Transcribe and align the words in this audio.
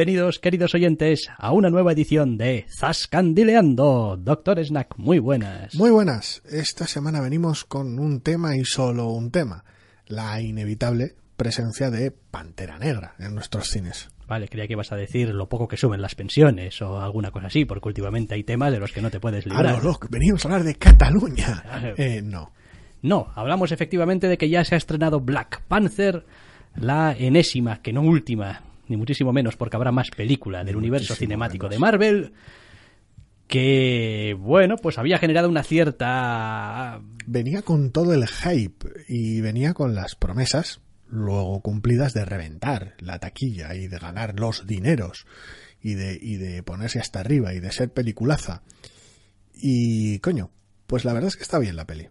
Bienvenidos, 0.00 0.38
queridos 0.38 0.74
oyentes, 0.74 1.28
a 1.36 1.52
una 1.52 1.68
nueva 1.68 1.92
edición 1.92 2.38
de 2.38 2.64
Zascandileando. 2.70 4.16
Doctor 4.18 4.58
Snack, 4.64 4.96
muy 4.96 5.18
buenas. 5.18 5.74
Muy 5.74 5.90
buenas. 5.90 6.40
Esta 6.50 6.86
semana 6.86 7.20
venimos 7.20 7.66
con 7.66 7.98
un 7.98 8.22
tema 8.22 8.56
y 8.56 8.64
solo 8.64 9.08
un 9.10 9.30
tema. 9.30 9.62
La 10.06 10.40
inevitable 10.40 11.16
presencia 11.36 11.90
de 11.90 12.12
Pantera 12.12 12.78
Negra 12.78 13.14
en 13.18 13.34
nuestros 13.34 13.68
cines. 13.68 14.08
Vale, 14.26 14.48
creía 14.48 14.66
que 14.66 14.72
ibas 14.72 14.90
a 14.90 14.96
decir 14.96 15.34
lo 15.34 15.50
poco 15.50 15.68
que 15.68 15.76
suben 15.76 16.00
las 16.00 16.14
pensiones 16.14 16.80
o 16.80 16.98
alguna 16.98 17.30
cosa 17.30 17.48
así, 17.48 17.66
porque 17.66 17.88
últimamente 17.88 18.34
hay 18.34 18.42
temas 18.42 18.72
de 18.72 18.80
los 18.80 18.92
que 18.92 19.02
no 19.02 19.10
te 19.10 19.20
puedes 19.20 19.44
librar. 19.44 19.84
No, 19.84 19.98
venimos 20.08 20.42
a 20.42 20.48
hablar 20.48 20.64
de 20.64 20.76
Cataluña. 20.76 21.62
Eh, 21.98 22.22
no. 22.24 22.52
No, 23.02 23.30
hablamos 23.34 23.70
efectivamente 23.70 24.28
de 24.28 24.38
que 24.38 24.48
ya 24.48 24.64
se 24.64 24.76
ha 24.76 24.78
estrenado 24.78 25.20
Black 25.20 25.60
Panther, 25.68 26.24
la 26.74 27.14
enésima, 27.18 27.82
que 27.82 27.92
no 27.92 28.00
última, 28.00 28.62
ni 28.90 28.96
muchísimo 28.96 29.32
menos, 29.32 29.56
porque 29.56 29.76
habrá 29.76 29.92
más 29.92 30.10
película 30.10 30.64
del 30.64 30.76
universo 30.76 31.14
cinemático 31.14 31.66
menos. 31.66 31.76
de 31.76 31.78
Marvel, 31.78 32.32
que, 33.46 34.36
bueno, 34.38 34.76
pues 34.76 34.98
había 34.98 35.18
generado 35.18 35.48
una 35.48 35.62
cierta... 35.62 37.00
Venía 37.26 37.62
con 37.62 37.90
todo 37.90 38.12
el 38.12 38.26
hype 38.26 38.86
y 39.08 39.40
venía 39.40 39.72
con 39.74 39.94
las 39.94 40.14
promesas 40.14 40.80
luego 41.08 41.60
cumplidas 41.60 42.14
de 42.14 42.24
reventar 42.24 42.94
la 42.98 43.18
taquilla 43.18 43.74
y 43.74 43.88
de 43.88 43.98
ganar 43.98 44.38
los 44.38 44.66
dineros 44.66 45.26
y 45.82 45.94
de, 45.94 46.18
y 46.20 46.36
de 46.36 46.62
ponerse 46.62 47.00
hasta 47.00 47.20
arriba 47.20 47.52
y 47.52 47.60
de 47.60 47.72
ser 47.72 47.92
peliculaza. 47.92 48.62
Y 49.54 50.18
coño, 50.20 50.50
pues 50.86 51.04
la 51.04 51.12
verdad 51.12 51.28
es 51.28 51.36
que 51.36 51.42
está 51.42 51.58
bien 51.58 51.76
la 51.76 51.86
peli. 51.86 52.08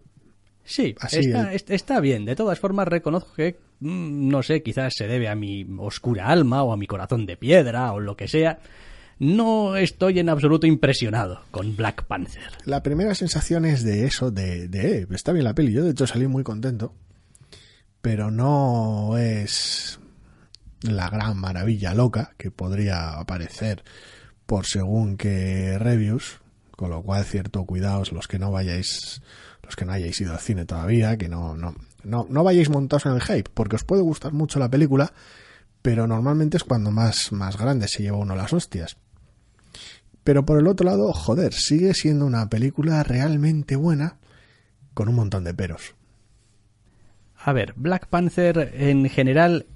Sí, 0.70 0.94
Así 1.00 1.18
está, 1.18 1.52
el- 1.52 1.62
está 1.68 1.98
bien. 2.00 2.24
De 2.24 2.36
todas 2.36 2.60
formas, 2.60 2.86
reconozco 2.86 3.32
que, 3.34 3.58
mm, 3.80 4.28
no 4.28 4.40
sé, 4.44 4.62
quizás 4.62 4.92
se 4.96 5.08
debe 5.08 5.28
a 5.28 5.34
mi 5.34 5.66
oscura 5.78 6.28
alma 6.28 6.62
o 6.62 6.72
a 6.72 6.76
mi 6.76 6.86
corazón 6.86 7.26
de 7.26 7.36
piedra 7.36 7.92
o 7.92 7.98
lo 7.98 8.16
que 8.16 8.28
sea. 8.28 8.60
No 9.18 9.76
estoy 9.76 10.20
en 10.20 10.28
absoluto 10.28 10.68
impresionado 10.68 11.42
con 11.50 11.74
Black 11.76 12.04
Panther. 12.04 12.44
La 12.66 12.82
primera 12.84 13.16
sensación 13.16 13.64
es 13.64 13.82
de 13.82 14.04
eso, 14.06 14.30
de, 14.30 14.68
de 14.68 14.98
eh, 15.00 15.06
está 15.10 15.32
bien 15.32 15.44
la 15.44 15.54
peli. 15.54 15.72
Yo 15.72 15.82
de 15.84 15.90
hecho 15.90 16.06
salí 16.06 16.28
muy 16.28 16.44
contento, 16.44 16.94
pero 18.00 18.30
no 18.30 19.18
es 19.18 19.98
la 20.82 21.10
gran 21.10 21.36
maravilla 21.38 21.94
loca 21.94 22.32
que 22.38 22.50
podría 22.52 23.18
aparecer 23.18 23.82
por 24.46 24.66
según 24.66 25.16
que 25.16 25.78
reviews, 25.78 26.38
con 26.70 26.90
lo 26.90 27.02
cual 27.02 27.24
cierto 27.24 27.64
cuidaos 27.64 28.12
los 28.12 28.26
que 28.28 28.38
no 28.38 28.50
vayáis, 28.50 29.20
los 29.70 29.76
que 29.76 29.84
no 29.84 29.92
hayáis 29.92 30.20
ido 30.20 30.32
al 30.32 30.40
cine 30.40 30.64
todavía, 30.64 31.16
que 31.16 31.28
no, 31.28 31.56
no, 31.56 31.76
no, 32.02 32.26
no 32.28 32.42
vayáis 32.42 32.68
montados 32.70 33.06
en 33.06 33.12
el 33.12 33.22
hype, 33.22 33.50
porque 33.54 33.76
os 33.76 33.84
puede 33.84 34.02
gustar 34.02 34.32
mucho 34.32 34.58
la 34.58 34.68
película, 34.68 35.12
pero 35.80 36.08
normalmente 36.08 36.56
es 36.56 36.64
cuando 36.64 36.90
más, 36.90 37.30
más 37.30 37.56
grande 37.56 37.86
se 37.86 38.02
lleva 38.02 38.18
uno 38.18 38.34
las 38.34 38.52
hostias. 38.52 38.96
Pero 40.24 40.44
por 40.44 40.58
el 40.58 40.66
otro 40.66 40.86
lado, 40.86 41.12
joder, 41.12 41.52
sigue 41.54 41.94
siendo 41.94 42.26
una 42.26 42.48
película 42.48 43.04
realmente 43.04 43.76
buena 43.76 44.18
con 44.92 45.08
un 45.08 45.14
montón 45.14 45.44
de 45.44 45.54
peros. 45.54 45.94
A 47.36 47.52
ver, 47.52 47.72
Black 47.76 48.08
Panther 48.08 48.72
en 48.74 49.08
general 49.08 49.66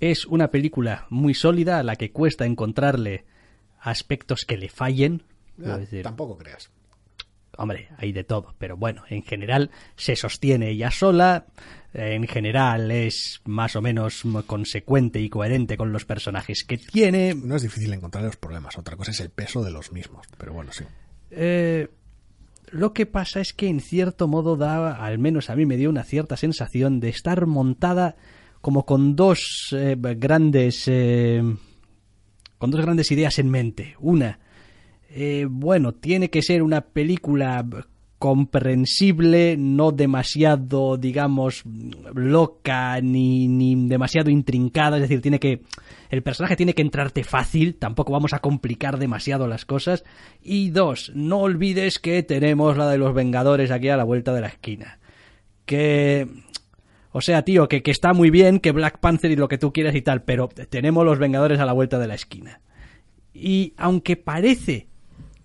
es 0.00 0.24
una 0.24 0.50
película 0.50 1.06
muy 1.10 1.34
sólida 1.34 1.78
a 1.78 1.82
la 1.82 1.96
que 1.96 2.10
cuesta 2.10 2.46
encontrarle 2.46 3.26
aspectos 3.80 4.46
que 4.46 4.56
le 4.56 4.70
fallen. 4.70 5.24
Ah, 5.62 5.76
decir, 5.76 6.02
tampoco 6.02 6.38
creas. 6.38 6.70
Hombre, 7.56 7.88
hay 7.98 8.12
de 8.12 8.24
todo, 8.24 8.54
pero 8.58 8.76
bueno, 8.76 9.02
en 9.08 9.22
general 9.22 9.70
se 9.96 10.16
sostiene 10.16 10.70
ella 10.70 10.90
sola, 10.90 11.46
en 11.94 12.26
general 12.26 12.90
es 12.90 13.40
más 13.44 13.76
o 13.76 13.82
menos 13.82 14.22
consecuente 14.46 15.20
y 15.20 15.30
coherente 15.30 15.76
con 15.76 15.92
los 15.92 16.04
personajes 16.04 16.64
que 16.64 16.76
tiene. 16.76 17.34
No 17.34 17.56
es 17.56 17.62
difícil 17.62 17.92
encontrar 17.92 18.24
los 18.24 18.36
problemas, 18.36 18.76
otra 18.76 18.96
cosa 18.96 19.12
es 19.12 19.20
el 19.20 19.30
peso 19.30 19.64
de 19.64 19.70
los 19.70 19.92
mismos, 19.92 20.26
pero 20.36 20.52
bueno, 20.52 20.72
sí. 20.72 20.84
Eh, 21.30 21.88
lo 22.70 22.92
que 22.92 23.06
pasa 23.06 23.40
es 23.40 23.52
que 23.52 23.68
en 23.68 23.80
cierto 23.80 24.28
modo 24.28 24.56
da, 24.56 24.96
al 24.96 25.18
menos 25.18 25.50
a 25.50 25.56
mí 25.56 25.64
me 25.66 25.76
dio 25.76 25.88
una 25.88 26.04
cierta 26.04 26.36
sensación 26.36 27.00
de 27.00 27.08
estar 27.08 27.46
montada 27.46 28.16
como 28.60 28.84
con 28.84 29.16
dos 29.16 29.68
eh, 29.72 29.96
grandes... 29.98 30.84
eh, 30.88 31.42
con 32.58 32.70
dos 32.70 32.80
grandes 32.80 33.10
ideas 33.12 33.38
en 33.38 33.50
mente. 33.50 33.94
Una, 34.00 34.40
eh, 35.10 35.46
bueno, 35.48 35.92
tiene 35.92 36.30
que 36.30 36.42
ser 36.42 36.62
una 36.62 36.80
película 36.80 37.64
comprensible, 38.18 39.56
no 39.58 39.92
demasiado, 39.92 40.96
digamos, 40.96 41.62
loca 42.14 43.00
ni, 43.02 43.46
ni 43.46 43.88
demasiado 43.88 44.30
intrincada, 44.30 44.96
es 44.96 45.02
decir, 45.02 45.20
tiene 45.20 45.38
que 45.38 45.62
el 46.08 46.22
personaje 46.22 46.56
tiene 46.56 46.74
que 46.74 46.82
entrarte 46.82 47.24
fácil, 47.24 47.76
tampoco 47.76 48.12
vamos 48.12 48.32
a 48.32 48.38
complicar 48.38 48.98
demasiado 48.98 49.46
las 49.46 49.64
cosas. 49.64 50.04
Y 50.40 50.70
dos, 50.70 51.12
no 51.14 51.40
olvides 51.40 51.98
que 51.98 52.22
tenemos 52.22 52.76
la 52.76 52.88
de 52.88 52.98
los 52.98 53.14
Vengadores 53.14 53.70
aquí 53.70 53.88
a 53.88 53.96
la 53.96 54.04
vuelta 54.04 54.32
de 54.32 54.40
la 54.40 54.48
esquina. 54.48 54.98
Que 55.64 56.28
o 57.12 57.22
sea, 57.22 57.42
tío, 57.42 57.66
que, 57.66 57.82
que 57.82 57.90
está 57.90 58.12
muy 58.12 58.28
bien, 58.28 58.60
que 58.60 58.72
Black 58.72 58.98
Panther 58.98 59.30
y 59.30 59.36
lo 59.36 59.48
que 59.48 59.56
tú 59.56 59.72
quieras 59.72 59.94
y 59.94 60.02
tal, 60.02 60.22
pero 60.22 60.48
tenemos 60.48 61.04
los 61.04 61.18
Vengadores 61.18 61.58
a 61.58 61.64
la 61.64 61.72
vuelta 61.72 61.98
de 61.98 62.06
la 62.06 62.14
esquina. 62.14 62.60
Y 63.32 63.72
aunque 63.78 64.16
parece 64.16 64.88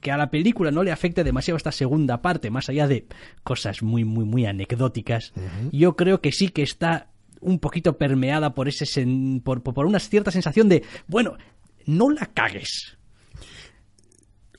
que 0.01 0.11
a 0.11 0.17
la 0.17 0.29
película 0.31 0.71
no 0.71 0.83
le 0.83 0.91
afecte 0.91 1.23
demasiado 1.23 1.55
esta 1.57 1.71
segunda 1.71 2.21
parte, 2.21 2.49
más 2.49 2.67
allá 2.69 2.87
de 2.87 3.05
cosas 3.43 3.81
muy, 3.83 4.03
muy, 4.03 4.25
muy 4.25 4.45
anecdóticas, 4.45 5.31
yo 5.71 5.95
creo 5.95 6.19
que 6.21 6.31
sí 6.31 6.49
que 6.49 6.63
está 6.63 7.07
un 7.39 7.59
poquito 7.59 7.97
permeada 7.97 8.53
por 8.53 8.67
ese 8.67 8.85
sen- 8.85 9.41
por, 9.41 9.63
por 9.63 9.85
una 9.85 9.99
cierta 9.99 10.31
sensación 10.31 10.67
de, 10.69 10.83
bueno, 11.07 11.37
no 11.85 12.09
la 12.09 12.25
cagues. 12.27 12.97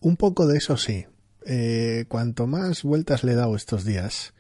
Un 0.01 0.17
poco 0.17 0.47
de 0.47 0.59
eso 0.59 0.77
sí. 0.77 1.05
Eh, 1.47 2.05
cuanto 2.09 2.47
más 2.47 2.83
vueltas 2.85 3.25
le 3.25 3.33
he 3.33 3.35
dado 3.37 3.57
estos 3.57 3.85
días 3.85 4.33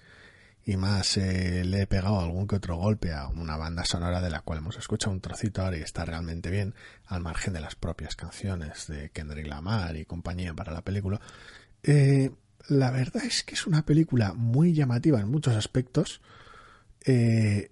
y 0.64 0.76
más 0.76 1.16
eh, 1.16 1.64
le 1.64 1.82
he 1.82 1.86
pegado 1.86 2.20
algún 2.20 2.46
que 2.46 2.56
otro 2.56 2.76
golpe 2.76 3.12
a 3.12 3.26
una 3.28 3.56
banda 3.56 3.84
sonora 3.84 4.20
de 4.20 4.30
la 4.30 4.40
cual 4.42 4.60
hemos 4.60 4.76
escuchado 4.76 5.12
un 5.12 5.20
trocito 5.20 5.62
ahora 5.62 5.78
y 5.78 5.82
está 5.82 6.04
realmente 6.04 6.50
bien, 6.50 6.74
al 7.06 7.20
margen 7.20 7.52
de 7.52 7.60
las 7.60 7.74
propias 7.74 8.14
canciones 8.14 8.86
de 8.86 9.10
Kendrick 9.10 9.46
Lamar 9.46 9.96
y 9.96 10.04
compañía 10.04 10.54
para 10.54 10.72
la 10.72 10.82
película, 10.82 11.20
eh, 11.82 12.30
la 12.68 12.90
verdad 12.92 13.24
es 13.24 13.42
que 13.42 13.54
es 13.54 13.66
una 13.66 13.84
película 13.84 14.34
muy 14.34 14.72
llamativa 14.72 15.20
en 15.20 15.28
muchos 15.28 15.56
aspectos, 15.56 16.20
eh, 17.04 17.70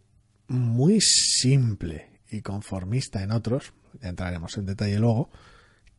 muy 0.48 1.00
simple 1.00 2.20
y 2.28 2.42
conformista 2.42 3.22
en 3.22 3.30
otros, 3.30 3.72
entraremos 4.02 4.56
en 4.58 4.66
detalle 4.66 4.98
luego, 4.98 5.30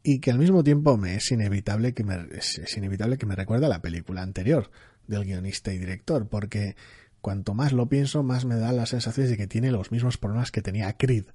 y 0.04 0.20
que 0.20 0.32
al 0.32 0.40
mismo 0.40 0.64
tiempo 0.64 0.98
me 0.98 1.16
es 1.16 1.32
inevitable 1.32 1.94
que 1.94 2.04
me, 2.04 2.28
es, 2.32 2.58
es 2.58 2.76
inevitable 2.76 3.18
que 3.18 3.26
me 3.26 3.36
recuerde 3.36 3.68
a 3.68 3.70
la 3.70 3.82
película 3.82 4.24
anterior 4.24 4.72
del 5.12 5.26
guionista 5.26 5.72
y 5.74 5.78
director, 5.78 6.28
porque 6.28 6.76
cuanto 7.22 7.54
más 7.54 7.72
lo 7.72 7.88
pienso, 7.88 8.24
más 8.24 8.46
me 8.46 8.56
da 8.56 8.72
la 8.72 8.86
sensación 8.86 9.28
de 9.28 9.38
que 9.38 9.48
tiene 9.48 9.72
los 9.72 9.92
mismos 9.92 10.18
problemas 10.18 10.52
que 10.52 10.62
tenía 10.62 10.98
Creed 10.98 11.26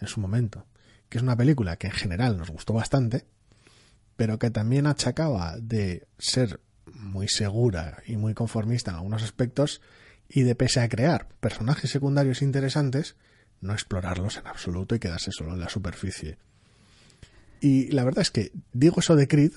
en 0.00 0.08
su 0.08 0.20
momento, 0.20 0.66
que 1.08 1.18
es 1.18 1.22
una 1.22 1.36
película 1.36 1.76
que 1.76 1.88
en 1.88 1.92
general 1.92 2.38
nos 2.38 2.50
gustó 2.50 2.72
bastante, 2.72 3.26
pero 4.16 4.38
que 4.38 4.50
también 4.50 4.86
achacaba 4.86 5.56
de 5.60 6.06
ser 6.18 6.60
muy 6.86 7.28
segura 7.28 7.98
y 8.06 8.16
muy 8.16 8.34
conformista 8.34 8.90
en 8.90 8.96
algunos 8.96 9.22
aspectos 9.22 9.82
y 10.28 10.42
de 10.42 10.54
pese 10.54 10.80
a 10.80 10.88
crear 10.88 11.28
personajes 11.40 11.90
secundarios 11.90 12.42
interesantes, 12.42 13.16
no 13.60 13.72
explorarlos 13.72 14.38
en 14.38 14.46
absoluto 14.46 14.94
y 14.94 14.98
quedarse 14.98 15.32
solo 15.32 15.54
en 15.54 15.60
la 15.60 15.68
superficie. 15.68 16.38
Y 17.60 17.90
la 17.92 18.04
verdad 18.04 18.22
es 18.22 18.30
que 18.30 18.52
digo 18.72 19.00
eso 19.00 19.16
de 19.16 19.28
Creed, 19.28 19.52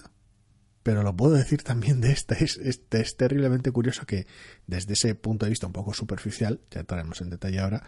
pero 0.89 1.03
lo 1.03 1.15
puedo 1.15 1.36
decir 1.36 1.62
también 1.62 2.01
de 2.01 2.12
esta. 2.12 2.33
Es, 2.33 2.57
es, 2.57 2.81
es, 2.89 3.15
terriblemente 3.15 3.71
curioso 3.71 4.07
que 4.07 4.25
desde 4.65 4.94
ese 4.94 5.13
punto 5.13 5.45
de 5.45 5.51
vista 5.51 5.68
un 5.68 5.71
poco 5.71 5.94
superficial, 5.94 6.62
ya 6.71 6.80
entraremos 6.80 7.21
en 7.21 7.30
detalle 7.30 7.59
ahora, 7.59 7.83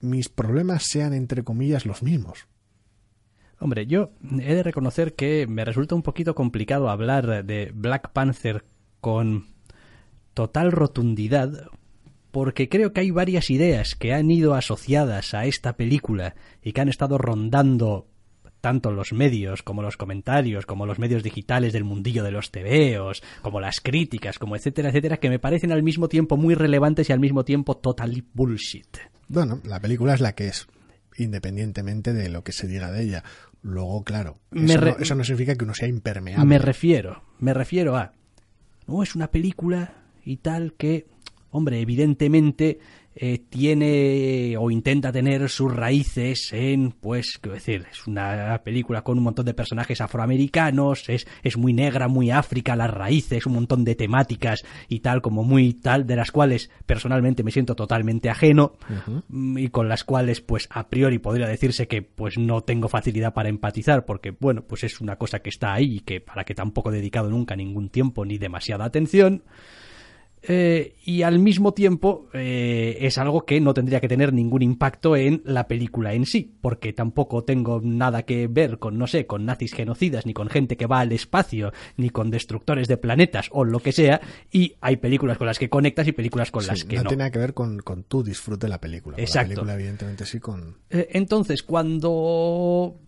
mis 0.00 0.30
problemas 0.30 0.84
sean 0.84 1.12
entre 1.12 1.44
comillas 1.44 1.84
los 1.84 2.02
mismos. 2.02 2.46
Hombre, 3.58 3.86
yo 3.86 4.12
he 4.40 4.54
de 4.54 4.62
reconocer 4.62 5.12
que 5.12 5.46
me 5.46 5.66
resulta 5.66 5.94
un 5.94 6.02
poquito 6.02 6.34
complicado 6.34 6.88
hablar 6.88 7.44
de 7.44 7.72
Black 7.74 8.10
Panther 8.14 8.64
con 9.02 9.48
total 10.32 10.72
rotundidad, 10.72 11.68
porque 12.30 12.70
creo 12.70 12.94
que 12.94 13.00
hay 13.00 13.10
varias 13.10 13.50
ideas 13.50 13.96
que 13.96 14.14
han 14.14 14.30
ido 14.30 14.54
asociadas 14.54 15.34
a 15.34 15.44
esta 15.44 15.76
película 15.76 16.36
y 16.62 16.72
que 16.72 16.80
han 16.80 16.88
estado 16.88 17.18
rondando 17.18 18.06
tanto 18.60 18.90
los 18.90 19.12
medios 19.12 19.62
como 19.62 19.82
los 19.82 19.96
comentarios, 19.96 20.66
como 20.66 20.86
los 20.86 20.98
medios 20.98 21.22
digitales 21.22 21.72
del 21.72 21.84
mundillo 21.84 22.22
de 22.24 22.30
los 22.30 22.50
tebeos, 22.50 23.22
como 23.42 23.60
las 23.60 23.80
críticas, 23.80 24.38
como 24.38 24.56
etcétera, 24.56 24.90
etcétera, 24.90 25.18
que 25.18 25.30
me 25.30 25.38
parecen 25.38 25.72
al 25.72 25.82
mismo 25.82 26.08
tiempo 26.08 26.36
muy 26.36 26.54
relevantes 26.54 27.08
y 27.10 27.12
al 27.12 27.20
mismo 27.20 27.44
tiempo 27.44 27.76
totally 27.76 28.24
bullshit. 28.34 28.98
Bueno, 29.28 29.60
la 29.64 29.80
película 29.80 30.14
es 30.14 30.20
la 30.20 30.34
que 30.34 30.48
es, 30.48 30.66
independientemente 31.16 32.12
de 32.12 32.28
lo 32.28 32.42
que 32.42 32.52
se 32.52 32.66
diga 32.66 32.90
de 32.90 33.02
ella. 33.04 33.24
Luego, 33.62 34.04
claro, 34.04 34.38
eso, 34.52 34.80
no, 34.80 34.96
eso 34.98 35.14
no 35.14 35.24
significa 35.24 35.54
que 35.54 35.64
uno 35.64 35.74
sea 35.74 35.88
impermeable. 35.88 36.46
Me 36.46 36.58
refiero, 36.58 37.22
me 37.38 37.52
refiero 37.52 37.96
a 37.96 38.12
no 38.90 39.02
es 39.02 39.14
una 39.14 39.30
película 39.30 39.94
y 40.24 40.38
tal 40.38 40.74
que, 40.74 41.06
hombre, 41.50 41.80
evidentemente 41.80 42.80
eh, 43.14 43.38
tiene 43.48 44.56
o 44.56 44.70
intenta 44.70 45.10
tener 45.10 45.48
sus 45.48 45.74
raíces 45.74 46.52
en, 46.52 46.92
pues, 46.92 47.38
quiero 47.40 47.54
decir, 47.54 47.86
es 47.90 48.06
una 48.06 48.60
película 48.64 49.02
con 49.02 49.18
un 49.18 49.24
montón 49.24 49.46
de 49.46 49.54
personajes 49.54 50.00
afroamericanos, 50.00 51.08
es, 51.08 51.26
es 51.42 51.56
muy 51.56 51.72
negra, 51.72 52.08
muy 52.08 52.30
África, 52.30 52.76
las 52.76 52.90
raíces, 52.90 53.46
un 53.46 53.54
montón 53.54 53.84
de 53.84 53.94
temáticas 53.94 54.62
y 54.88 55.00
tal, 55.00 55.22
como 55.22 55.42
muy 55.42 55.74
tal, 55.74 56.06
de 56.06 56.16
las 56.16 56.30
cuales 56.30 56.70
personalmente 56.86 57.42
me 57.42 57.50
siento 57.50 57.74
totalmente 57.74 58.30
ajeno 58.30 58.76
uh 58.88 59.22
-huh. 59.28 59.60
y 59.60 59.68
con 59.68 59.88
las 59.88 60.04
cuales, 60.04 60.40
pues, 60.40 60.68
a 60.70 60.88
priori 60.88 61.18
podría 61.18 61.48
decirse 61.48 61.88
que, 61.88 62.02
pues, 62.02 62.38
no 62.38 62.62
tengo 62.62 62.88
facilidad 62.88 63.34
para 63.34 63.48
empatizar 63.48 64.04
porque, 64.04 64.30
bueno, 64.30 64.62
pues 64.62 64.84
es 64.84 65.00
una 65.00 65.16
cosa 65.16 65.40
que 65.40 65.50
está 65.50 65.72
ahí 65.72 65.96
y 65.96 66.00
que 66.00 66.20
para 66.20 66.44
que 66.44 66.54
tampoco 66.54 66.90
he 66.90 66.94
dedicado 66.94 67.28
nunca 67.28 67.56
ningún 67.56 67.88
tiempo 67.88 68.24
ni 68.24 68.38
demasiada 68.38 68.84
atención. 68.84 69.42
Eh, 70.42 70.96
y 71.04 71.22
al 71.22 71.38
mismo 71.38 71.74
tiempo 71.74 72.28
eh, 72.32 72.96
es 73.00 73.18
algo 73.18 73.44
que 73.44 73.60
no 73.60 73.74
tendría 73.74 74.00
que 74.00 74.08
tener 74.08 74.32
ningún 74.32 74.62
impacto 74.62 75.14
en 75.16 75.42
la 75.44 75.68
película 75.68 76.14
en 76.14 76.24
sí, 76.24 76.56
porque 76.60 76.92
tampoco 76.92 77.44
tengo 77.44 77.80
nada 77.82 78.22
que 78.22 78.46
ver 78.46 78.78
con, 78.78 78.96
no 78.96 79.06
sé, 79.06 79.26
con 79.26 79.44
nazis 79.44 79.74
genocidas, 79.74 80.24
ni 80.24 80.32
con 80.32 80.48
gente 80.48 80.76
que 80.76 80.86
va 80.86 81.00
al 81.00 81.12
espacio, 81.12 81.72
ni 81.96 82.10
con 82.10 82.30
destructores 82.30 82.88
de 82.88 82.96
planetas 82.96 83.48
o 83.52 83.64
lo 83.64 83.80
que 83.80 83.92
sea, 83.92 84.20
y 84.50 84.76
hay 84.80 84.96
películas 84.96 85.36
con 85.36 85.46
las 85.46 85.58
que 85.58 85.68
conectas 85.68 86.08
y 86.08 86.12
películas 86.12 86.50
con 86.50 86.62
sí, 86.62 86.68
las 86.68 86.84
que 86.84 86.96
no. 86.96 87.02
no. 87.02 87.08
tiene 87.08 87.20
nada 87.20 87.30
que 87.30 87.38
ver 87.38 87.54
con, 87.54 87.80
con 87.80 88.04
tu 88.04 88.22
disfrute 88.22 88.66
de 88.66 88.70
la 88.70 88.80
película. 88.80 89.16
Exacto. 89.18 89.48
La 89.48 89.48
película, 89.48 89.74
evidentemente, 89.74 90.24
sí, 90.24 90.40
con. 90.40 90.78
Eh, 90.88 91.08
entonces, 91.12 91.62
cuando 91.62 92.98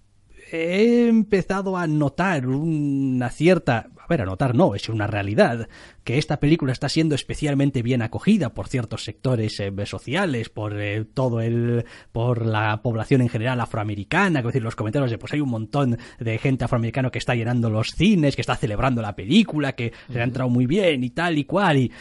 he 0.52 1.08
empezado 1.08 1.78
a 1.78 1.87
notar 1.87 2.46
una 2.46 3.31
cierta, 3.31 3.88
a 3.99 4.06
ver, 4.06 4.20
a 4.20 4.26
notar 4.26 4.54
no, 4.54 4.75
es 4.75 4.88
una 4.90 5.06
realidad, 5.06 5.69
que 6.04 6.19
esta 6.19 6.40
película 6.40 6.72
está 6.72 6.90
siendo 6.90 7.14
especialmente 7.14 7.82
bien 7.82 8.02
acogida 8.02 8.50
por 8.50 8.69
ciertos 8.69 9.04
sectores 9.04 9.58
eh, 9.60 9.72
sociales, 9.87 10.50
por 10.50 10.78
eh, 10.78 11.04
todo 11.06 11.40
el, 11.40 11.87
por 12.12 12.44
la 12.44 12.82
población 12.82 13.22
en 13.22 13.31
general 13.31 13.60
afroamericana, 13.60 14.40
es 14.40 14.44
decir, 14.44 14.62
los 14.62 14.76
comentarios 14.76 15.10
de 15.10 15.19
pues 15.19 15.32
hay 15.32 15.40
un 15.40 15.49
montón 15.49 15.99
de 16.20 16.38
gente 16.38 16.64
afroamericana 16.66 17.10
que 17.10 17.19
está 17.19 17.34
llenando 17.34 17.70
los 17.70 17.88
cines, 17.88 18.37
que 18.37 18.43
está 18.43 18.56
celebrando 18.56 19.00
la 19.00 19.16
película, 19.16 19.72
que 19.72 19.87
uh 19.87 19.90
-huh. 20.10 20.12
se 20.12 20.20
ha 20.20 20.25
entrado 20.25 20.50
muy 20.50 20.66
bien 20.66 21.02
y 21.02 21.10
tal 21.10 21.38
y 21.38 21.44
cual, 21.44 21.78
y, 21.78 21.93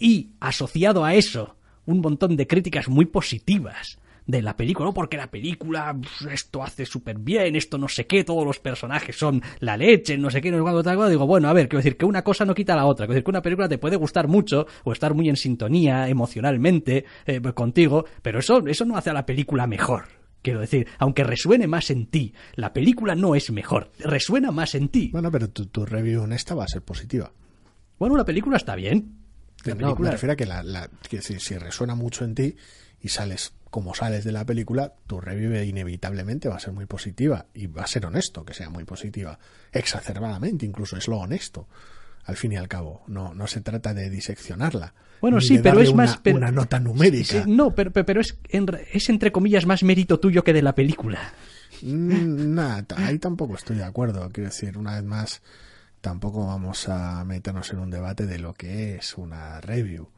y 0.00 0.30
asociado 0.40 1.04
a 1.04 1.14
eso, 1.14 1.56
un 1.86 2.00
montón 2.00 2.36
de 2.36 2.48
críticas 2.48 2.88
muy 2.88 3.06
positivas 3.06 4.00
de 4.26 4.42
la 4.42 4.56
película, 4.56 4.86
no 4.86 4.94
porque 4.94 5.16
la 5.16 5.30
película 5.30 5.96
esto 6.30 6.62
hace 6.62 6.86
súper 6.86 7.18
bien, 7.18 7.56
esto 7.56 7.78
no 7.78 7.88
sé 7.88 8.06
qué, 8.06 8.24
todos 8.24 8.44
los 8.44 8.58
personajes 8.58 9.16
son 9.16 9.42
la 9.60 9.76
leche, 9.76 10.16
no 10.16 10.30
sé 10.30 10.40
qué, 10.40 10.50
no 10.50 10.58
sé 10.58 10.62
cuánto, 10.62 10.82
tal, 10.82 10.98
tal, 10.98 11.10
digo, 11.10 11.26
bueno, 11.26 11.48
a 11.48 11.52
ver, 11.52 11.68
quiero 11.68 11.80
decir 11.80 11.96
que 11.96 12.04
una 12.04 12.22
cosa 12.22 12.44
no 12.44 12.54
quita 12.54 12.76
la 12.76 12.86
otra, 12.86 13.06
quiero 13.06 13.14
decir 13.14 13.24
que 13.24 13.30
una 13.30 13.42
película 13.42 13.68
te 13.68 13.78
puede 13.78 13.96
gustar 13.96 14.28
mucho 14.28 14.66
o 14.84 14.92
estar 14.92 15.14
muy 15.14 15.28
en 15.28 15.36
sintonía 15.36 16.08
emocionalmente 16.08 17.04
eh, 17.26 17.40
contigo, 17.54 18.04
pero 18.22 18.38
eso, 18.38 18.66
eso 18.66 18.84
no 18.84 18.96
hace 18.96 19.10
a 19.10 19.14
la 19.14 19.26
película 19.26 19.66
mejor. 19.66 20.04
Quiero 20.42 20.60
decir, 20.60 20.86
aunque 20.98 21.22
resuene 21.22 21.66
más 21.66 21.90
en 21.90 22.06
ti, 22.06 22.32
la 22.54 22.72
película 22.72 23.14
no 23.14 23.34
es 23.34 23.50
mejor, 23.50 23.92
resuena 23.98 24.50
más 24.50 24.74
en 24.74 24.88
ti. 24.88 25.10
Bueno, 25.12 25.30
pero 25.30 25.50
tu, 25.50 25.66
tu 25.66 25.84
review 25.84 26.24
en 26.24 26.32
esta 26.32 26.54
va 26.54 26.64
a 26.64 26.68
ser 26.68 26.82
positiva. 26.82 27.30
Bueno, 27.98 28.16
la 28.16 28.24
película 28.24 28.56
está 28.56 28.74
bien. 28.74 29.18
La 29.64 29.74
película... 29.74 29.88
No, 29.90 30.04
me 30.06 30.10
refiero 30.12 30.32
a 30.32 30.36
que, 30.36 30.46
la, 30.46 30.62
la, 30.62 30.88
que 31.10 31.20
si, 31.20 31.38
si 31.38 31.58
resuena 31.58 31.94
mucho 31.94 32.24
en 32.24 32.34
ti 32.34 32.56
y 33.02 33.08
sales 33.08 33.52
como 33.70 33.94
sales 33.94 34.24
de 34.24 34.32
la 34.32 34.44
película, 34.44 34.94
tu 35.06 35.20
review 35.20 35.54
inevitablemente 35.62 36.48
va 36.48 36.56
a 36.56 36.60
ser 36.60 36.72
muy 36.72 36.86
positiva 36.86 37.46
y 37.54 37.68
va 37.68 37.82
a 37.82 37.86
ser 37.86 38.04
honesto 38.04 38.44
que 38.44 38.52
sea 38.52 38.68
muy 38.68 38.84
positiva, 38.84 39.38
exacerbadamente, 39.72 40.66
incluso 40.66 40.96
es 40.96 41.06
lo 41.08 41.18
honesto. 41.18 41.68
Al 42.24 42.36
fin 42.36 42.52
y 42.52 42.56
al 42.56 42.68
cabo, 42.68 43.02
no, 43.06 43.32
no 43.32 43.46
se 43.46 43.60
trata 43.60 43.94
de 43.94 44.10
diseccionarla. 44.10 44.92
Bueno, 45.20 45.40
sí, 45.40 45.58
pero 45.58 45.80
es 45.80 45.90
una, 45.90 46.04
más. 46.04 46.18
Pero, 46.22 46.36
una 46.36 46.50
nota 46.50 46.78
numérica. 46.78 47.44
Sí, 47.44 47.50
no, 47.50 47.74
pero, 47.74 47.92
pero 47.92 48.20
es, 48.20 48.38
en, 48.48 48.66
es 48.92 49.08
entre 49.08 49.32
comillas 49.32 49.66
más 49.66 49.82
mérito 49.82 50.20
tuyo 50.20 50.44
que 50.44 50.52
de 50.52 50.62
la 50.62 50.74
película. 50.74 51.32
Mm, 51.82 52.54
nada, 52.54 52.84
ahí 52.96 53.18
tampoco 53.18 53.54
estoy 53.54 53.76
de 53.76 53.84
acuerdo. 53.84 54.28
Quiero 54.30 54.50
decir, 54.50 54.76
una 54.76 54.96
vez 54.96 55.04
más, 55.04 55.42
tampoco 56.00 56.46
vamos 56.46 56.88
a 56.88 57.24
meternos 57.24 57.72
en 57.72 57.78
un 57.78 57.90
debate 57.90 58.26
de 58.26 58.38
lo 58.38 58.52
que 58.54 58.96
es 58.96 59.16
una 59.16 59.60
review 59.60 60.08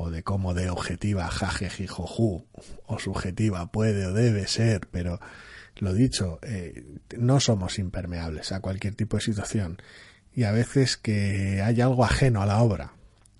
o 0.00 0.10
de 0.10 0.22
cómo 0.22 0.54
de 0.54 0.70
objetiva 0.70 1.28
jajejijoju 1.28 2.46
o 2.86 2.98
subjetiva 2.98 3.70
puede 3.70 4.06
o 4.06 4.14
debe 4.14 4.48
ser, 4.48 4.88
pero 4.90 5.20
lo 5.76 5.92
dicho, 5.92 6.38
eh, 6.42 6.84
no 7.18 7.38
somos 7.38 7.78
impermeables 7.78 8.50
a 8.52 8.60
cualquier 8.60 8.94
tipo 8.94 9.18
de 9.18 9.22
situación 9.22 9.76
y 10.34 10.44
a 10.44 10.52
veces 10.52 10.96
que 10.96 11.60
hay 11.62 11.82
algo 11.82 12.02
ajeno 12.02 12.40
a 12.40 12.46
la 12.46 12.62
obra 12.62 12.94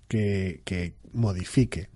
que, 0.07 0.61
que 0.63 0.93
modifique 1.13 1.89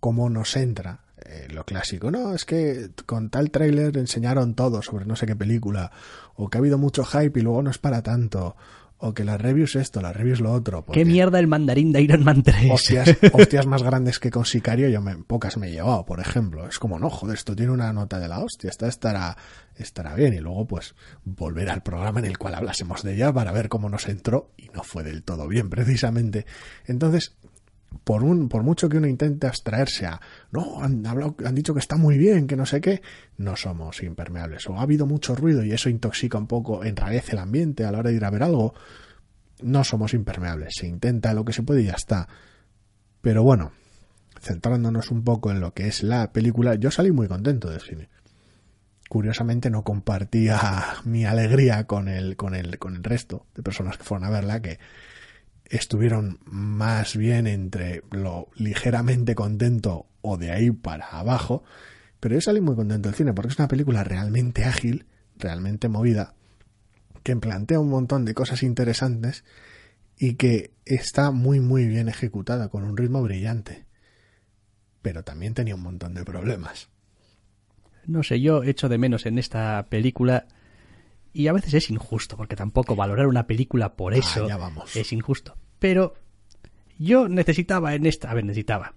cómo 0.00 0.28
nos 0.28 0.56
entra 0.56 1.04
eh, 1.24 1.46
lo 1.48 1.64
clásico. 1.64 2.10
No, 2.10 2.34
es 2.34 2.44
que 2.44 2.90
con 3.06 3.30
tal 3.30 3.52
tráiler 3.52 3.96
enseñaron 3.96 4.54
todo 4.54 4.82
sobre 4.82 5.04
no 5.04 5.14
sé 5.14 5.26
qué 5.26 5.36
película 5.36 5.92
o 6.34 6.50
que 6.50 6.58
ha 6.58 6.60
habido 6.60 6.78
mucho 6.78 7.04
hype 7.04 7.38
y 7.38 7.42
luego 7.44 7.62
no 7.62 7.70
es 7.70 7.78
para 7.78 8.02
tanto 8.02 8.56
o 9.00 9.14
que 9.14 9.24
las 9.24 9.40
reviews 9.40 9.76
esto, 9.76 10.00
las 10.02 10.14
reviews 10.14 10.40
lo 10.40 10.52
otro. 10.52 10.84
¿Qué 10.84 11.04
mierda 11.04 11.38
el 11.38 11.46
mandarín 11.46 11.90
de 11.90 12.02
Iron 12.02 12.22
Man 12.22 12.42
3? 12.42 12.70
Hostias, 12.70 13.16
hostias 13.32 13.66
más 13.66 13.82
grandes 13.82 14.18
que 14.18 14.30
con 14.30 14.44
Sicario, 14.44 14.88
yo 14.88 15.00
me, 15.00 15.16
pocas 15.16 15.56
me 15.56 15.68
he 15.68 15.72
llevado, 15.72 16.04
por 16.04 16.20
ejemplo. 16.20 16.68
Es 16.68 16.78
como, 16.78 16.98
no, 16.98 17.08
joder, 17.08 17.36
esto 17.36 17.56
tiene 17.56 17.72
una 17.72 17.92
nota 17.92 18.18
de 18.20 18.28
la 18.28 18.40
hostia, 18.40 18.68
esta 18.68 18.88
estará, 18.88 19.36
estará 19.76 20.14
bien. 20.14 20.34
Y 20.34 20.40
luego, 20.40 20.66
pues, 20.66 20.94
volver 21.24 21.70
al 21.70 21.82
programa 21.82 22.20
en 22.20 22.26
el 22.26 22.36
cual 22.36 22.54
hablásemos 22.54 23.02
de 23.02 23.14
ella 23.14 23.32
para 23.32 23.52
ver 23.52 23.70
cómo 23.70 23.88
nos 23.88 24.06
entró 24.06 24.50
y 24.58 24.68
no 24.68 24.82
fue 24.82 25.02
del 25.02 25.22
todo 25.22 25.48
bien, 25.48 25.70
precisamente. 25.70 26.44
Entonces, 26.84 27.36
por 28.04 28.22
un 28.24 28.48
por 28.48 28.62
mucho 28.62 28.88
que 28.88 28.98
uno 28.98 29.06
intente 29.06 29.46
abstraerse 29.46 30.06
a 30.06 30.20
no 30.52 30.82
han 30.82 31.06
hablado 31.06 31.36
han 31.44 31.54
dicho 31.54 31.74
que 31.74 31.80
está 31.80 31.96
muy 31.96 32.18
bien 32.18 32.46
que 32.46 32.56
no 32.56 32.66
sé 32.66 32.80
qué 32.80 33.02
no 33.36 33.56
somos 33.56 34.02
impermeables. 34.02 34.68
O 34.68 34.78
ha 34.78 34.82
habido 34.82 35.06
mucho 35.06 35.34
ruido 35.34 35.64
y 35.64 35.72
eso 35.72 35.88
intoxica 35.88 36.38
un 36.38 36.46
poco 36.46 36.84
enrarece 36.84 37.32
el 37.32 37.38
ambiente 37.38 37.84
a 37.84 37.92
la 37.92 37.98
hora 37.98 38.10
de 38.10 38.16
ir 38.16 38.24
a 38.24 38.30
ver 38.30 38.42
algo 38.42 38.74
no 39.62 39.84
somos 39.84 40.14
impermeables. 40.14 40.74
Se 40.76 40.86
intenta 40.86 41.34
lo 41.34 41.44
que 41.44 41.52
se 41.52 41.62
puede 41.62 41.82
y 41.82 41.86
ya 41.86 41.94
está. 41.94 42.28
Pero 43.20 43.42
bueno 43.42 43.72
centrándonos 44.40 45.10
un 45.10 45.22
poco 45.22 45.50
en 45.50 45.60
lo 45.60 45.74
que 45.74 45.86
es 45.86 46.02
la 46.02 46.32
película 46.32 46.74
yo 46.74 46.90
salí 46.90 47.12
muy 47.12 47.28
contento 47.28 47.70
del 47.70 47.80
cine. 47.80 48.08
Curiosamente 49.08 49.70
no 49.70 49.82
compartía 49.82 50.60
mi 51.04 51.24
alegría 51.24 51.84
con 51.84 52.08
el 52.08 52.36
con 52.36 52.54
el 52.54 52.78
con 52.78 52.96
el 52.96 53.04
resto 53.04 53.46
de 53.54 53.62
personas 53.62 53.98
que 53.98 54.04
fueron 54.04 54.26
a 54.26 54.30
verla 54.30 54.62
que 54.62 54.78
estuvieron 55.70 56.40
más 56.44 57.16
bien 57.16 57.46
entre 57.46 58.02
lo 58.10 58.48
ligeramente 58.56 59.34
contento 59.34 60.06
o 60.20 60.36
de 60.36 60.50
ahí 60.50 60.70
para 60.70 61.06
abajo, 61.06 61.62
pero 62.18 62.34
yo 62.34 62.40
salí 62.40 62.60
muy 62.60 62.74
contento 62.74 63.08
del 63.08 63.16
cine 63.16 63.32
porque 63.32 63.52
es 63.52 63.58
una 63.58 63.68
película 63.68 64.04
realmente 64.04 64.64
ágil, 64.64 65.06
realmente 65.38 65.88
movida, 65.88 66.34
que 67.22 67.36
plantea 67.36 67.80
un 67.80 67.88
montón 67.88 68.24
de 68.24 68.34
cosas 68.34 68.62
interesantes 68.62 69.44
y 70.18 70.34
que 70.34 70.72
está 70.84 71.30
muy 71.30 71.60
muy 71.60 71.86
bien 71.86 72.08
ejecutada 72.08 72.68
con 72.68 72.84
un 72.84 72.96
ritmo 72.96 73.22
brillante. 73.22 73.86
Pero 75.02 75.22
también 75.22 75.54
tenía 75.54 75.76
un 75.76 75.82
montón 75.82 76.12
de 76.12 76.24
problemas. 76.24 76.90
No 78.06 78.22
sé, 78.22 78.40
yo 78.40 78.64
echo 78.64 78.88
de 78.88 78.98
menos 78.98 79.24
en 79.24 79.38
esta 79.38 79.86
película 79.88 80.46
y 81.32 81.46
a 81.48 81.52
veces 81.52 81.74
es 81.74 81.90
injusto, 81.90 82.36
porque 82.36 82.56
tampoco 82.56 82.96
valorar 82.96 83.26
una 83.26 83.46
película 83.46 83.94
por 83.94 84.14
eso 84.14 84.48
Ah, 84.50 84.56
vamos. 84.56 84.94
es 84.96 85.12
injusto. 85.12 85.56
Pero 85.78 86.14
yo 86.98 87.28
necesitaba 87.28 87.94
en 87.94 88.06
esta, 88.06 88.30
a 88.30 88.34
ver, 88.34 88.44
necesitaba. 88.44 88.94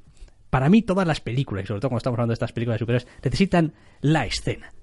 Para 0.50 0.70
mí 0.70 0.82
todas 0.82 1.08
las 1.08 1.20
películas, 1.22 1.64
y 1.64 1.68
sobre 1.68 1.82
todo 1.82 1.90
cuando 1.90 2.00
estamos 2.00 2.18
hablando 2.18 2.32
de 2.32 2.36
estas 2.36 2.52
películas 2.52 2.76
de 2.76 2.80
superhéroes, 2.80 3.08
necesitan 3.24 3.74
la 4.02 4.26
escena. 4.26 4.74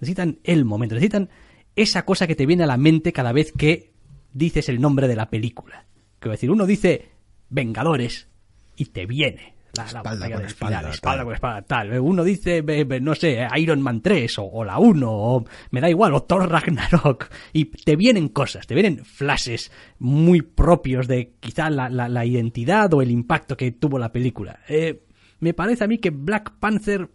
Necesitan 0.00 0.38
el 0.44 0.64
momento, 0.64 0.94
necesitan 0.94 1.30
esa 1.74 2.04
cosa 2.04 2.26
que 2.26 2.34
te 2.36 2.46
viene 2.46 2.64
a 2.64 2.66
la 2.66 2.76
mente 2.76 3.12
cada 3.12 3.32
vez 3.32 3.52
que 3.52 3.92
dices 4.32 4.68
el 4.68 4.80
nombre 4.80 5.08
de 5.08 5.16
la 5.16 5.30
película. 5.30 5.86
Quiero 6.18 6.32
decir, 6.32 6.50
uno 6.50 6.66
dice 6.66 7.10
Vengadores 7.48 8.28
y 8.76 8.86
te 8.86 9.06
viene 9.06 9.54
la, 9.76 9.82
la 9.84 9.98
Espalda 9.98 10.30
con 10.30 10.44
espalda, 10.46 10.78
final, 10.78 10.92
espalda 10.94 11.24
con 11.24 11.34
espalda, 11.34 11.62
tal. 11.62 12.00
Uno 12.00 12.24
dice, 12.24 12.62
no 13.00 13.14
sé, 13.14 13.46
Iron 13.56 13.80
Man 13.82 14.00
3 14.00 14.38
o, 14.38 14.44
o 14.44 14.64
la 14.64 14.78
1, 14.78 15.06
o 15.10 15.44
me 15.70 15.80
da 15.80 15.88
igual, 15.90 16.14
o 16.14 16.22
Thor 16.22 16.50
Ragnarok. 16.50 17.28
Y 17.52 17.66
te 17.66 17.96
vienen 17.96 18.28
cosas, 18.28 18.66
te 18.66 18.74
vienen 18.74 19.04
flashes 19.04 19.70
muy 19.98 20.42
propios 20.42 21.06
de 21.08 21.34
quizá 21.40 21.70
la, 21.70 21.88
la- 21.88 22.08
la 22.08 22.24
identidad 22.24 22.92
o 22.94 23.02
el 23.02 23.10
impacto 23.10 23.56
que 23.56 23.72
tuvo 23.72 23.98
la 23.98 24.12
película. 24.12 24.60
Eh, 24.68 25.02
me 25.40 25.54
parece 25.54 25.84
a 25.84 25.86
mí 25.88 25.98
que 25.98 26.10
Black 26.10 26.52
Panther 26.58 27.08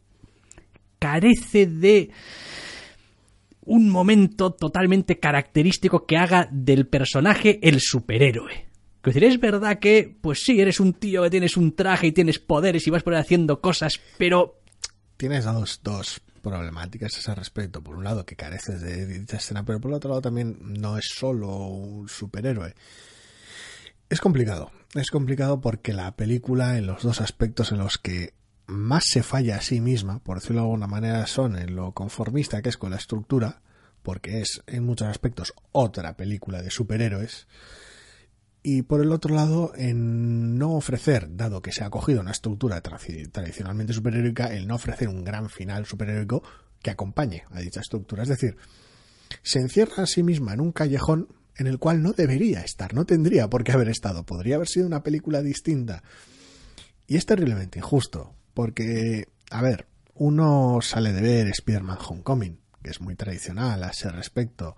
carece 0.99 1.65
de 1.65 2.11
un 3.63 3.89
momento 3.89 4.51
totalmente 4.53 5.19
característico 5.19 6.05
que 6.05 6.17
haga 6.17 6.47
del 6.51 6.87
personaje 6.87 7.59
el 7.67 7.79
superhéroe. 7.79 8.65
Decir, 9.03 9.23
es 9.23 9.39
verdad 9.39 9.79
que, 9.79 10.15
pues 10.21 10.43
sí, 10.43 10.59
eres 10.61 10.79
un 10.79 10.93
tío 10.93 11.23
que 11.23 11.29
tienes 11.29 11.57
un 11.57 11.75
traje 11.75 12.07
y 12.07 12.11
tienes 12.11 12.37
poderes 12.37 12.85
y 12.85 12.91
vas 12.91 13.03
por 13.03 13.13
ahí 13.13 13.21
haciendo 13.21 13.59
cosas, 13.59 13.99
pero 14.17 14.61
Tienes 15.21 15.45
dos, 15.45 15.81
dos 15.83 16.19
problemáticas 16.41 17.13
a 17.13 17.19
ese 17.19 17.35
respecto. 17.35 17.83
Por 17.83 17.95
un 17.95 18.03
lado, 18.03 18.25
que 18.25 18.35
careces 18.35 18.81
de 18.81 19.05
dicha 19.05 19.37
escena, 19.37 19.63
pero 19.63 19.79
por 19.79 19.91
el 19.91 19.97
otro 19.97 20.09
lado 20.09 20.21
también 20.23 20.57
no 20.59 20.97
es 20.97 21.09
solo 21.13 21.57
un 21.57 22.09
superhéroe. 22.09 22.73
Es 24.09 24.19
complicado. 24.19 24.71
Es 24.95 25.11
complicado 25.11 25.61
porque 25.61 25.93
la 25.93 26.15
película, 26.15 26.75
en 26.75 26.87
los 26.87 27.03
dos 27.03 27.21
aspectos 27.21 27.71
en 27.71 27.77
los 27.77 27.99
que 27.99 28.33
más 28.65 29.03
se 29.05 29.21
falla 29.21 29.57
a 29.57 29.61
sí 29.61 29.79
misma, 29.79 30.23
por 30.23 30.39
decirlo 30.39 30.61
de 30.61 30.65
alguna 30.65 30.87
manera, 30.87 31.27
son 31.27 31.55
en 31.55 31.75
lo 31.75 31.91
conformista 31.91 32.63
que 32.63 32.69
es 32.69 32.77
con 32.77 32.89
la 32.89 32.97
estructura, 32.97 33.61
porque 34.01 34.41
es 34.41 34.63
en 34.65 34.83
muchos 34.83 35.07
aspectos 35.07 35.53
otra 35.71 36.17
película 36.17 36.63
de 36.63 36.71
superhéroes, 36.71 37.47
y 38.63 38.83
por 38.83 39.01
el 39.01 39.11
otro 39.11 39.33
lado, 39.33 39.71
en 39.75 40.57
no 40.57 40.73
ofrecer, 40.73 41.35
dado 41.35 41.61
que 41.61 41.71
se 41.71 41.83
ha 41.83 41.89
cogido 41.89 42.21
una 42.21 42.31
estructura 42.31 42.81
tra- 42.83 43.31
tradicionalmente 43.31 43.93
superheroica, 43.93 44.53
el 44.53 44.67
no 44.67 44.75
ofrecer 44.75 45.09
un 45.09 45.23
gran 45.23 45.49
final 45.49 45.85
superheroico 45.85 46.43
que 46.81 46.91
acompañe 46.91 47.43
a 47.51 47.59
dicha 47.59 47.81
estructura. 47.81 48.23
Es 48.23 48.29
decir, 48.29 48.57
se 49.41 49.59
encierra 49.59 50.03
a 50.03 50.07
sí 50.07 50.23
misma 50.23 50.53
en 50.53 50.61
un 50.61 50.71
callejón 50.71 51.29
en 51.57 51.67
el 51.67 51.79
cual 51.79 52.01
no 52.01 52.13
debería 52.13 52.61
estar, 52.61 52.93
no 52.93 53.05
tendría 53.05 53.49
por 53.49 53.63
qué 53.63 53.71
haber 53.71 53.89
estado, 53.89 54.25
podría 54.25 54.55
haber 54.55 54.67
sido 54.67 54.87
una 54.87 55.03
película 55.03 55.41
distinta. 55.41 56.03
Y 57.07 57.17
es 57.17 57.25
terriblemente 57.25 57.79
injusto, 57.79 58.35
porque, 58.53 59.27
a 59.49 59.61
ver, 59.61 59.87
uno 60.13 60.79
sale 60.81 61.11
de 61.13 61.21
ver 61.21 61.47
Spider-Man 61.47 61.97
Homecoming, 62.07 62.59
que 62.83 62.89
es 62.91 63.01
muy 63.01 63.15
tradicional 63.15 63.83
a 63.83 63.89
ese 63.89 64.09
respecto, 64.09 64.75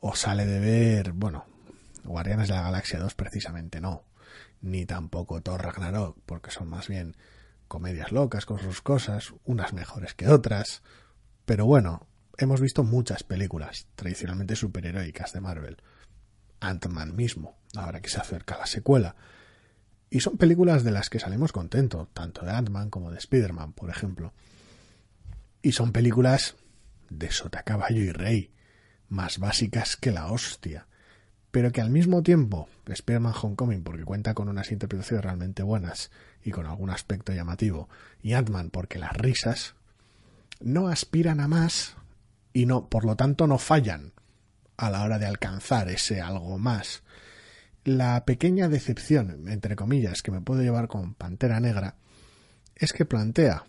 o 0.00 0.14
sale 0.14 0.46
de 0.46 0.58
ver, 0.58 1.12
bueno, 1.12 1.44
Guardianes 2.06 2.48
de 2.48 2.54
la 2.54 2.62
Galaxia 2.62 2.98
2 2.98 3.14
precisamente 3.14 3.80
no, 3.80 4.04
ni 4.60 4.86
tampoco 4.86 5.40
Thor 5.42 5.62
Ragnarok, 5.62 6.18
porque 6.26 6.50
son 6.50 6.68
más 6.68 6.88
bien 6.88 7.16
comedias 7.68 8.12
locas 8.12 8.46
con 8.46 8.58
sus 8.58 8.82
cosas, 8.82 9.32
unas 9.44 9.72
mejores 9.72 10.14
que 10.14 10.28
otras, 10.28 10.82
pero 11.44 11.66
bueno, 11.66 12.06
hemos 12.38 12.60
visto 12.60 12.84
muchas 12.84 13.22
películas 13.22 13.86
tradicionalmente 13.94 14.56
superheroicas 14.56 15.32
de 15.32 15.40
Marvel, 15.40 15.76
Ant-Man 16.60 17.14
mismo, 17.14 17.56
ahora 17.76 18.00
que 18.00 18.08
se 18.08 18.20
acerca 18.20 18.58
la 18.58 18.66
secuela, 18.66 19.16
y 20.08 20.20
son 20.20 20.36
películas 20.36 20.84
de 20.84 20.92
las 20.92 21.10
que 21.10 21.18
salimos 21.18 21.52
contentos, 21.52 22.08
tanto 22.12 22.44
de 22.44 22.52
Ant-Man 22.52 22.90
como 22.90 23.10
de 23.10 23.18
Spider-Man, 23.18 23.72
por 23.72 23.90
ejemplo. 23.90 24.32
Y 25.62 25.72
son 25.72 25.92
películas 25.92 26.56
de 27.10 27.30
sota 27.30 27.64
caballo 27.64 28.00
y 28.00 28.10
rey, 28.10 28.52
más 29.08 29.38
básicas 29.38 29.96
que 29.96 30.12
la 30.12 30.30
hostia, 30.30 30.86
pero 31.56 31.72
que 31.72 31.80
al 31.80 31.88
mismo 31.88 32.22
tiempo, 32.22 32.68
Spider-Man 32.84 33.32
Homecoming, 33.40 33.82
porque 33.82 34.04
cuenta 34.04 34.34
con 34.34 34.50
unas 34.50 34.70
interpretaciones 34.72 35.24
realmente 35.24 35.62
buenas 35.62 36.10
y 36.44 36.50
con 36.50 36.66
algún 36.66 36.90
aspecto 36.90 37.32
llamativo, 37.32 37.88
y 38.22 38.34
Ant-Man, 38.34 38.68
porque 38.68 38.98
las 38.98 39.16
risas 39.16 39.74
no 40.60 40.88
aspiran 40.88 41.40
a 41.40 41.48
más 41.48 41.96
y 42.52 42.66
no, 42.66 42.90
por 42.90 43.06
lo 43.06 43.16
tanto, 43.16 43.46
no 43.46 43.56
fallan 43.56 44.12
a 44.76 44.90
la 44.90 45.02
hora 45.02 45.18
de 45.18 45.24
alcanzar 45.24 45.88
ese 45.88 46.20
algo 46.20 46.58
más. 46.58 47.02
La 47.84 48.26
pequeña 48.26 48.68
decepción, 48.68 49.48
entre 49.48 49.76
comillas, 49.76 50.20
que 50.20 50.32
me 50.32 50.42
puedo 50.42 50.60
llevar 50.60 50.88
con 50.88 51.14
Pantera 51.14 51.58
Negra 51.58 51.94
es 52.74 52.92
que 52.92 53.06
plantea 53.06 53.64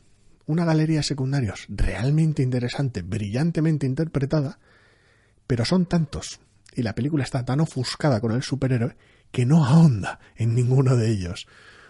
una 0.46 0.66
galería 0.66 0.98
de 0.98 1.04
secundarios 1.04 1.66
realmente 1.70 2.44
interesante, 2.44 3.02
brillantemente 3.02 3.86
interpretada, 3.86 4.60
pero 5.48 5.64
son 5.64 5.86
tantos 5.86 6.42
y 6.78 6.84
la 6.84 6.94
película 6.94 7.24
está 7.24 7.44
tan 7.44 7.60
ofuscada 7.60 8.22
con 8.22 8.32
el 8.32 8.44
superhéroe 8.44 8.96
que 9.32 9.48
no 9.48 9.66
ahonda 9.66 10.20
en 10.36 10.54
ninguno 10.54 10.96
de 10.96 11.10
ellos. 11.10 11.48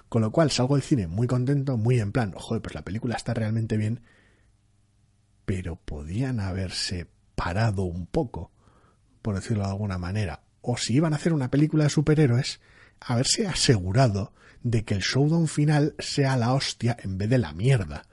Con 0.08 0.22
lo 0.22 0.32
cual 0.32 0.50
salgo 0.50 0.76
del 0.76 0.84
cine 0.84 1.08
muy 1.08 1.28
contento, 1.28 1.76
muy 1.76 2.00
en 2.00 2.14
plan, 2.14 2.32
joder, 2.32 2.62
pues 2.62 2.74
la 2.74 2.84
película 2.84 3.18
está 3.18 3.34
realmente 3.34 3.76
bien, 3.76 4.00
pero 5.46 5.76
podían 5.76 6.40
haberse 6.40 7.10
parado 7.36 7.84
un 7.84 8.08
poco, 8.08 8.54
por 9.22 9.36
decirlo 9.36 9.66
de 9.66 9.72
alguna 9.72 9.98
manera. 9.98 10.44
O 10.62 10.78
si 10.78 10.94
iban 10.94 11.12
a 11.12 11.18
hacer 11.18 11.34
una 11.34 11.52
película 11.52 11.84
de 11.84 11.90
superhéroes, 11.90 12.62
haberse 13.02 13.46
asegurado 13.46 14.32
de 14.64 14.86
que 14.86 14.94
el 14.94 15.02
showdown 15.02 15.50
final 15.50 15.96
sea 16.00 16.38
la 16.38 16.54
hostia 16.54 16.96
en 17.04 17.18
vez 17.18 17.30
de 17.30 17.40
la 17.40 17.52
mierda. 17.52 18.04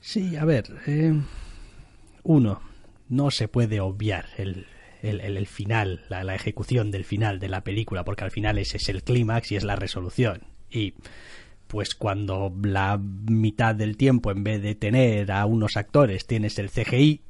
Sí, 0.00 0.36
a 0.36 0.44
ver. 0.44 0.80
eh, 0.86 1.20
uno, 2.22 2.62
no 3.08 3.32
se 3.32 3.48
puede 3.48 3.80
obviar 3.80 4.26
el, 4.36 4.68
el, 5.04 5.20
el- 5.20 5.36
el 5.36 5.46
final, 5.46 6.02
la, 6.08 6.24
la 6.24 6.34
ejecución 6.34 6.90
del 6.90 7.04
final 7.04 7.38
de 7.40 7.48
la 7.48 7.62
película, 7.62 8.04
porque 8.04 8.24
al 8.24 8.30
final 8.30 8.58
ese 8.58 8.76
es 8.78 8.88
el 8.88 9.02
clímax 9.02 9.52
y 9.52 9.56
es 9.56 9.64
la 9.64 9.76
resolución. 9.76 10.42
Y 10.70 10.94
pues 11.66 11.94
cuando 11.94 12.52
la 12.62 12.98
mitad 12.98 13.74
del 13.74 13.96
tiempo, 13.96 14.30
en 14.30 14.44
vez 14.44 14.62
de 14.62 14.74
tener 14.74 15.32
a 15.32 15.44
unos 15.46 15.76
actores, 15.76 16.26
tienes 16.26 16.58
el 16.58 16.70
CGI, 16.70 17.22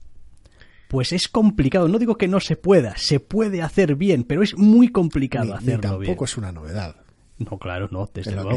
pues 0.88 1.12
es 1.12 1.28
complicado. 1.28 1.88
No 1.88 1.98
digo 1.98 2.16
que 2.16 2.28
no 2.28 2.40
se 2.40 2.56
pueda, 2.56 2.96
se 2.96 3.20
puede 3.20 3.62
hacer 3.62 3.96
bien, 3.96 4.24
pero 4.24 4.42
es 4.42 4.56
muy 4.56 4.88
complicado 4.88 5.46
Ni, 5.46 5.50
ni 5.52 5.56
hacerlo 5.56 5.80
tampoco 5.80 6.00
bien. 6.00 6.18
es 6.24 6.36
una 6.36 6.52
novedad. 6.52 6.96
No, 7.38 7.58
claro, 7.58 7.88
no, 7.90 8.08
desde 8.12 8.32
luego. 8.32 8.50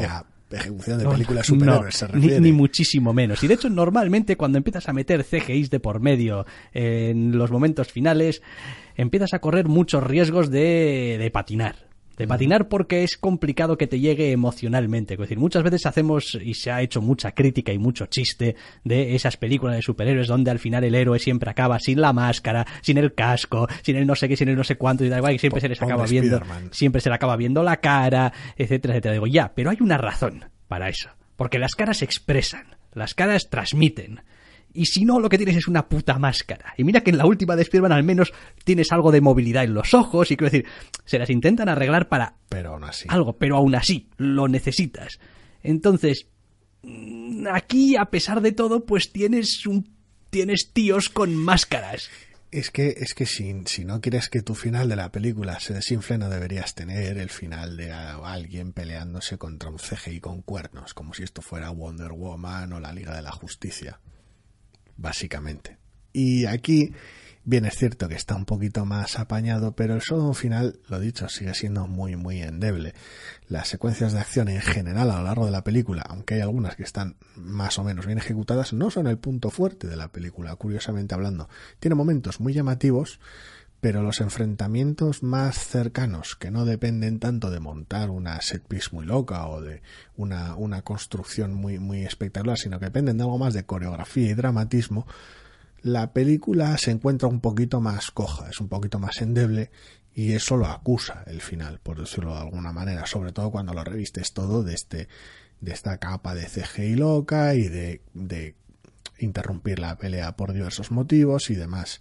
Ejecución 0.52 0.98
de 1.00 1.04
No, 1.04 1.12
películas 1.12 1.50
no, 1.50 1.56
superhéroes. 1.56 2.42
Ni, 2.42 2.52
muchísimo 2.52 3.14
menos. 3.14 3.44
Y 3.44 3.48
de 3.48 3.56
hecho, 3.56 3.70
normalmente 3.70 4.38
cuando 4.38 4.58
empiezas 4.58 4.88
a 4.88 4.94
meter 4.94 5.24
CGIs 5.24 5.70
de 5.70 5.80
por 5.80 6.00
medio 6.00 6.46
en 6.74 7.38
los 7.38 7.52
momentos 7.52 7.92
finales, 7.92 8.42
empiezas 8.96 9.34
a 9.34 9.40
correr 9.40 9.68
muchos 9.68 10.04
riesgos 10.04 10.50
de, 10.50 11.18
de 11.20 11.32
patinar. 11.32 11.87
De 12.18 12.28
patinar 12.28 12.68
porque 12.68 13.04
es 13.04 13.16
complicado 13.16 13.78
que 13.78 13.86
te 13.86 14.00
llegue 14.00 14.32
emocionalmente. 14.32 15.14
Es 15.14 15.20
decir, 15.20 15.38
muchas 15.38 15.62
veces 15.62 15.86
hacemos, 15.86 16.36
y 16.42 16.56
se 16.56 16.72
ha 16.72 16.82
hecho 16.82 17.00
mucha 17.00 17.34
crítica 17.34 17.72
y 17.72 17.78
mucho 17.78 18.08
chiste 18.08 18.56
de 18.84 19.16
esas 19.16 19.38
películas 19.38 19.76
de 19.76 19.84
superhéroes 19.84 20.28
donde 20.28 20.50
al 20.50 20.58
final 20.58 20.84
el 20.84 20.96
héroe 20.96 21.20
siempre 21.20 21.52
acaba 21.52 21.80
sin 21.80 22.02
la 22.02 22.14
máscara, 22.14 22.66
sin 22.82 22.98
el 22.98 23.14
casco, 23.14 23.68
sin 23.84 23.98
el 23.98 24.08
no 24.08 24.16
sé 24.16 24.28
qué, 24.28 24.36
sin 24.36 24.50
el 24.50 24.56
no 24.56 24.64
sé 24.64 24.78
cuánto, 24.78 25.06
y 25.06 25.10
da 25.10 25.18
igual, 25.18 25.36
y 25.36 25.40
siempre 25.40 25.62
se 25.62 25.70
les 25.70 25.82
acaba 25.82 26.06
viendo 26.06 26.42
siempre 26.72 27.02
se 27.02 27.10
le 27.10 27.16
acaba 27.16 27.36
viendo 27.36 27.62
la 27.64 27.78
cara, 27.78 28.34
etcétera, 28.58 28.96
etcétera. 28.96 29.14
Digo, 29.14 29.28
ya, 29.28 29.54
pero 29.54 29.70
hay 29.70 29.78
una 29.80 29.98
razón 29.98 30.46
para 30.68 30.90
eso. 30.90 31.10
Porque 31.36 31.60
las 31.60 31.76
caras 31.76 32.02
expresan, 32.02 32.78
las 32.94 33.14
caras 33.14 33.50
transmiten. 33.50 34.22
Y 34.78 34.86
si 34.86 35.06
no, 35.06 35.20
lo 35.20 35.28
que 35.28 35.38
tienes 35.38 35.58
es 35.58 35.68
una 35.68 35.90
puta 35.90 36.20
máscara. 36.20 36.76
Y 36.78 36.84
mira 36.84 37.02
que 37.02 37.10
en 37.10 37.18
la 37.18 37.26
última 37.26 37.56
de 37.56 37.64
Spider-Man 37.64 37.92
al 37.92 38.04
menos 38.04 38.32
tienes 38.64 38.92
algo 38.92 39.12
de 39.12 39.22
movilidad 39.22 39.64
en 39.64 39.74
los 39.74 39.96
ojos 39.96 40.30
y 40.30 40.38
quiero 40.38 40.52
decir, 40.52 40.70
se 41.04 41.18
las 41.18 41.32
intentan 41.32 41.68
arreglar 41.68 42.08
para 42.10 42.36
Pero 42.48 42.74
aún 42.74 42.84
así. 42.84 43.08
algo, 43.10 43.38
pero 43.38 43.58
aún 43.58 43.74
así 43.74 44.08
lo 44.18 44.48
necesitas. 44.48 45.20
Entonces, 45.64 46.28
mm, 46.84 47.48
aquí 47.52 47.96
a 47.96 48.06
pesar 48.06 48.42
de 48.42 48.52
todo, 48.52 48.86
pues 48.86 49.12
tienes 49.12 49.66
un 49.66 49.98
tienes 50.30 50.72
tíos 50.74 51.10
con 51.10 51.36
máscaras. 51.36 52.10
Es 52.52 52.70
que, 52.70 52.94
es 52.98 53.16
que 53.16 53.26
si, 53.26 53.64
si 53.66 53.84
no 53.84 54.00
quieres 54.00 54.30
que 54.30 54.44
tu 54.44 54.54
final 54.54 54.88
de 54.88 54.96
la 54.96 55.12
película 55.12 55.60
se 55.60 55.74
desinfle, 55.74 56.20
no 56.20 56.30
deberías 56.30 56.76
tener 56.76 57.18
el 57.18 57.30
final 57.30 57.76
de 57.76 57.92
alguien 57.92 58.74
peleándose 58.74 59.40
contra 59.40 59.70
un 59.70 59.78
CGI 59.78 60.20
con 60.20 60.44
cuernos, 60.44 60.94
como 60.94 61.16
si 61.16 61.24
esto 61.24 61.42
fuera 61.42 61.72
Wonder 61.72 62.12
Woman 62.12 62.72
o 62.74 62.80
la 62.80 62.94
Liga 62.94 63.16
de 63.16 63.24
la 63.24 63.32
Justicia. 63.32 64.00
Básicamente. 64.98 65.78
Y 66.14 66.46
aquí 66.46 66.94
Bien 67.50 67.64
es 67.64 67.78
cierto 67.78 68.10
que 68.10 68.16
está 68.16 68.36
un 68.36 68.44
poquito 68.44 68.84
más 68.84 69.18
apañado, 69.18 69.74
pero 69.74 69.96
el 69.96 70.02
solo 70.02 70.34
final, 70.34 70.82
lo 70.90 71.00
dicho, 71.00 71.30
sigue 71.30 71.54
siendo 71.54 71.88
muy, 71.88 72.18
muy 72.18 72.42
endeble. 72.42 72.94
Las 73.48 73.70
secuencias 73.70 74.12
de 74.12 74.20
acción 74.20 74.50
en 74.50 74.60
general 74.60 75.10
a 75.12 75.20
lo 75.20 75.24
largo 75.24 75.46
de 75.46 75.52
la 75.52 75.64
película, 75.64 76.02
aunque 76.10 76.34
hay 76.34 76.42
algunas 76.42 76.76
que 76.76 76.84
están 76.84 77.16
más 77.38 77.80
o 77.80 77.86
menos 77.86 78.06
bien 78.06 78.18
ejecutadas, 78.18 78.74
no 78.74 78.92
son 78.92 79.08
el 79.08 79.18
punto 79.18 79.50
fuerte 79.50 79.88
de 79.88 79.96
la 79.96 80.10
película, 80.10 80.54
curiosamente 80.58 81.16
hablando. 81.16 81.48
Tiene 81.80 81.96
momentos 81.96 82.42
muy 82.42 82.52
llamativos, 82.52 83.22
pero 83.80 84.02
los 84.02 84.22
enfrentamientos 84.22 85.22
más 85.24 85.58
cercanos, 85.58 86.36
que 86.36 86.52
no 86.52 86.66
dependen 86.66 87.20
tanto 87.20 87.52
de 87.52 87.60
montar 87.60 88.10
una 88.10 88.42
set 88.42 88.64
piece 88.68 88.90
muy 88.92 89.06
loca 89.06 89.48
o 89.48 89.62
de 89.62 89.82
una, 90.16 90.56
una 90.56 90.82
construcción 90.82 91.54
muy, 91.54 91.80
muy 91.80 92.04
espectacular, 92.04 92.58
sino 92.58 92.80
que 92.80 92.86
dependen 92.86 93.18
de 93.18 93.24
algo 93.24 93.38
más 93.38 93.54
de 93.54 93.66
coreografía 93.66 94.30
y 94.32 94.34
dramatismo, 94.34 95.06
la 95.82 96.12
película 96.12 96.78
se 96.78 96.92
encuentra 96.92 97.28
un 97.28 97.40
poquito 97.40 97.80
más 97.80 98.12
coja, 98.12 98.50
es 98.50 98.60
un 98.60 98.68
poquito 98.68 99.00
más 99.00 99.22
endeble 99.22 99.70
y 100.14 100.34
eso 100.34 100.58
lo 100.58 100.66
acusa 100.66 101.24
el 101.28 101.42
final, 101.42 101.80
por 101.80 102.00
decirlo 102.00 102.34
de 102.34 102.42
alguna 102.42 102.74
manera, 102.74 103.06
sobre 103.06 103.32
todo 103.32 103.52
cuando 103.52 103.74
lo 103.74 103.84
revistes 103.84 104.34
todo 104.34 104.64
de 104.64 104.74
este 104.74 105.08
de 105.62 105.72
esta 105.72 105.98
capa 105.98 106.36
de 106.36 106.46
CGI 106.46 106.96
loca 106.96 107.56
y 107.56 107.68
de, 107.68 108.02
de 108.14 108.56
interrumpir 109.20 109.80
la 109.80 109.98
pelea 109.98 110.36
por 110.36 110.54
diversos 110.54 110.92
motivos 110.92 111.50
y 111.50 111.56
demás. 111.56 112.00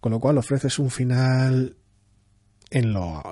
Con 0.00 0.12
lo 0.12 0.20
cual 0.20 0.38
ofreces 0.38 0.78
un 0.78 0.90
final 0.90 1.76
en 2.70 2.92
lo, 2.92 3.22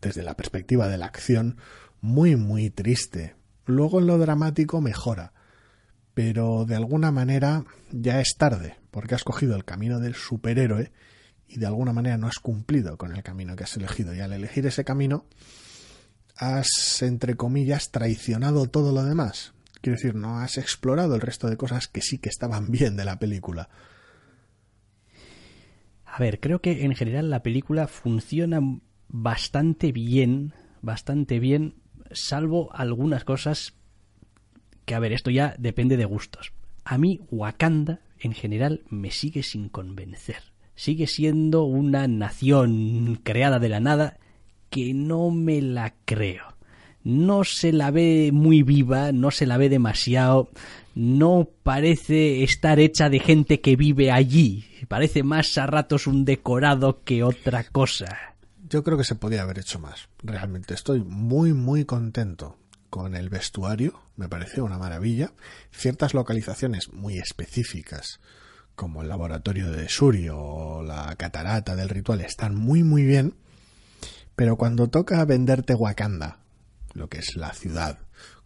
desde 0.00 0.22
la 0.22 0.36
perspectiva 0.36 0.88
de 0.88 0.98
la 0.98 1.06
acción 1.06 1.56
muy 2.00 2.36
muy 2.36 2.70
triste. 2.70 3.34
Luego 3.64 3.98
en 3.98 4.06
lo 4.06 4.18
dramático 4.18 4.80
mejora, 4.80 5.32
pero 6.14 6.64
de 6.64 6.76
alguna 6.76 7.10
manera 7.10 7.64
ya 7.90 8.20
es 8.20 8.36
tarde, 8.38 8.76
porque 8.90 9.14
has 9.14 9.24
cogido 9.24 9.56
el 9.56 9.64
camino 9.64 9.98
del 9.98 10.14
superhéroe 10.14 10.92
y 11.48 11.58
de 11.58 11.66
alguna 11.66 11.92
manera 11.92 12.16
no 12.16 12.26
has 12.26 12.38
cumplido 12.38 12.96
con 12.96 13.14
el 13.14 13.22
camino 13.22 13.56
que 13.56 13.64
has 13.64 13.76
elegido. 13.76 14.14
Y 14.14 14.20
al 14.20 14.32
elegir 14.32 14.66
ese 14.66 14.84
camino, 14.84 15.26
has, 16.36 17.02
entre 17.02 17.36
comillas, 17.36 17.90
traicionado 17.90 18.66
todo 18.68 18.92
lo 18.92 19.04
demás. 19.04 19.52
Quiero 19.80 19.96
decir, 19.96 20.14
no 20.14 20.40
has 20.40 20.58
explorado 20.58 21.14
el 21.14 21.20
resto 21.20 21.48
de 21.48 21.56
cosas 21.56 21.88
que 21.88 22.02
sí 22.02 22.18
que 22.18 22.28
estaban 22.28 22.70
bien 22.70 22.96
de 22.96 23.04
la 23.04 23.18
película. 23.18 23.68
A 26.16 26.18
ver, 26.18 26.40
creo 26.40 26.62
que 26.62 26.86
en 26.86 26.94
general 26.94 27.28
la 27.28 27.42
película 27.42 27.88
funciona 27.88 28.58
bastante 29.08 29.92
bien, 29.92 30.54
bastante 30.80 31.38
bien, 31.40 31.74
salvo 32.10 32.70
algunas 32.72 33.22
cosas 33.22 33.74
que, 34.86 34.94
a 34.94 34.98
ver, 34.98 35.12
esto 35.12 35.30
ya 35.30 35.54
depende 35.58 35.98
de 35.98 36.06
gustos. 36.06 36.54
A 36.86 36.96
mí 36.96 37.20
Wakanda, 37.30 38.00
en 38.18 38.32
general, 38.32 38.80
me 38.88 39.10
sigue 39.10 39.42
sin 39.42 39.68
convencer. 39.68 40.38
Sigue 40.74 41.06
siendo 41.06 41.64
una 41.64 42.08
nación 42.08 43.20
creada 43.22 43.58
de 43.58 43.68
la 43.68 43.80
nada 43.80 44.16
que 44.70 44.94
no 44.94 45.30
me 45.30 45.60
la 45.60 45.96
creo. 46.06 46.56
No 47.04 47.44
se 47.44 47.74
la 47.74 47.90
ve 47.90 48.30
muy 48.32 48.62
viva, 48.62 49.12
no 49.12 49.30
se 49.30 49.44
la 49.44 49.58
ve 49.58 49.68
demasiado, 49.68 50.48
no 50.96 51.50
parece 51.62 52.42
estar 52.42 52.80
hecha 52.80 53.10
de 53.10 53.20
gente 53.20 53.60
que 53.60 53.76
vive 53.76 54.10
allí. 54.10 54.64
Parece 54.88 55.22
más 55.22 55.58
a 55.58 55.66
ratos 55.66 56.06
un 56.06 56.24
decorado 56.24 57.04
que 57.04 57.22
otra 57.22 57.64
cosa. 57.64 58.16
Yo 58.66 58.82
creo 58.82 58.96
que 58.96 59.04
se 59.04 59.14
podía 59.14 59.42
haber 59.42 59.58
hecho 59.58 59.78
más. 59.78 60.08
Realmente 60.22 60.72
estoy 60.72 61.04
muy, 61.04 61.52
muy 61.52 61.84
contento 61.84 62.56
con 62.88 63.14
el 63.14 63.28
vestuario. 63.28 64.00
Me 64.16 64.30
pareció 64.30 64.64
una 64.64 64.78
maravilla. 64.78 65.32
Ciertas 65.70 66.14
localizaciones 66.14 66.90
muy 66.94 67.18
específicas, 67.18 68.18
como 68.74 69.02
el 69.02 69.08
laboratorio 69.10 69.70
de 69.70 69.90
Surio 69.90 70.38
o 70.38 70.82
la 70.82 71.14
catarata 71.16 71.76
del 71.76 71.90
ritual, 71.90 72.22
están 72.22 72.54
muy, 72.54 72.84
muy 72.84 73.04
bien. 73.04 73.34
Pero 74.34 74.56
cuando 74.56 74.88
toca 74.88 75.22
venderte 75.26 75.74
Wakanda, 75.74 76.38
lo 76.94 77.10
que 77.10 77.18
es 77.18 77.36
la 77.36 77.52
ciudad, 77.52 77.98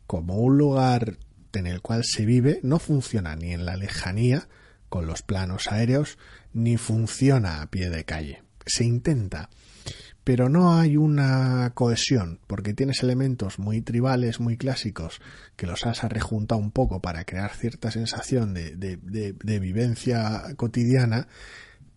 como 0.09 0.39
un 0.39 0.59
lugar 0.59 1.17
en 1.59 1.67
el 1.67 1.81
cual 1.83 2.05
se 2.05 2.25
vive 2.25 2.61
no 2.63 2.79
funciona 2.79 3.37
ni 3.37 3.53
en 3.53 3.65
la 3.65 3.77
lejanía 3.77 4.49
con 4.89 5.07
los 5.07 5.23
planos 5.23 5.69
aéreos 5.69 6.19
ni 6.53 6.77
funciona 6.77 7.63
a 7.63 7.71
pie 7.71 7.91
de 7.91 8.05
calle. 8.05 8.43
Se 8.67 8.85
intenta, 8.85 9.49
pero 10.25 10.49
no 10.49 10.79
hay 10.79 10.97
una 10.97 11.73
cohesión 11.75 12.41
porque 12.47 12.75
tienes 12.75 13.03
elementos 13.03 13.59
muy 13.59 13.81
tribales, 13.81 14.41
muy 14.41 14.57
clásicos 14.57 15.21
que 15.57 15.67
los 15.67 15.87
has 15.87 16.03
rejuntado 16.05 16.61
un 16.61 16.71
poco 16.71 17.01
para 17.01 17.25
crear 17.25 17.53
cierta 17.55 17.91
sensación 17.91 18.55
de, 18.55 18.77
de, 18.77 18.99
de 18.99 19.59
vivencia 19.59 20.43
cotidiana 20.57 21.29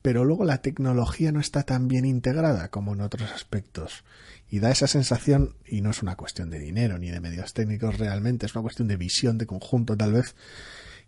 pero 0.03 0.25
luego 0.25 0.43
la 0.43 0.61
tecnología 0.61 1.31
no 1.31 1.39
está 1.39 1.63
tan 1.63 1.87
bien 1.87 2.03
integrada 2.03 2.67
como 2.67 2.93
en 2.93 3.01
otros 3.01 3.31
aspectos 3.31 4.03
y 4.53 4.59
da 4.59 4.69
esa 4.69 4.85
sensación, 4.85 5.55
y 5.65 5.81
no 5.81 5.89
es 5.89 6.03
una 6.03 6.15
cuestión 6.15 6.51
de 6.51 6.59
dinero 6.59 6.99
ni 6.99 7.09
de 7.09 7.19
medios 7.19 7.53
técnicos 7.53 7.97
realmente, 7.97 8.45
es 8.45 8.53
una 8.53 8.61
cuestión 8.61 8.87
de 8.87 8.97
visión 8.97 9.39
de 9.39 9.47
conjunto 9.47 9.97
tal 9.97 10.13
vez, 10.13 10.35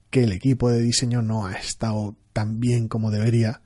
que 0.10 0.23
el 0.23 0.31
equipo 0.31 0.71
de 0.71 0.81
diseño 0.81 1.21
no 1.21 1.45
ha 1.45 1.53
estado 1.53 2.15
tan 2.34 2.60
bien 2.60 2.88
como 2.88 3.12
debería 3.12 3.62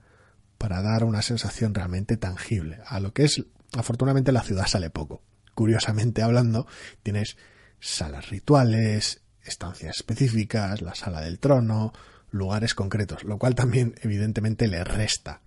para 0.57 0.81
dar 0.81 1.05
una 1.05 1.21
sensación 1.21 1.73
realmente 1.73 2.17
tangible. 2.17 2.79
A 2.87 2.99
lo 2.99 3.13
que 3.13 3.23
es, 3.23 3.45
afortunadamente 3.71 4.33
la 4.33 4.43
ciudad 4.43 4.67
sale 4.67 4.89
poco. 4.89 5.23
Curiosamente 5.55 6.23
hablando, 6.23 6.67
tienes 7.01 7.37
salas 7.79 8.27
rituales, 8.27 9.21
estancias 9.45 9.95
específicas, 9.95 10.81
la 10.81 10.93
sala 10.93 11.21
del 11.21 11.39
trono, 11.39 11.93
lugares 12.31 12.73
concretos, 12.75 13.23
lo 13.23 13.37
cual 13.37 13.55
también 13.55 13.95
evidentemente 14.01 14.67
le 14.67 14.83
resta 14.83 15.39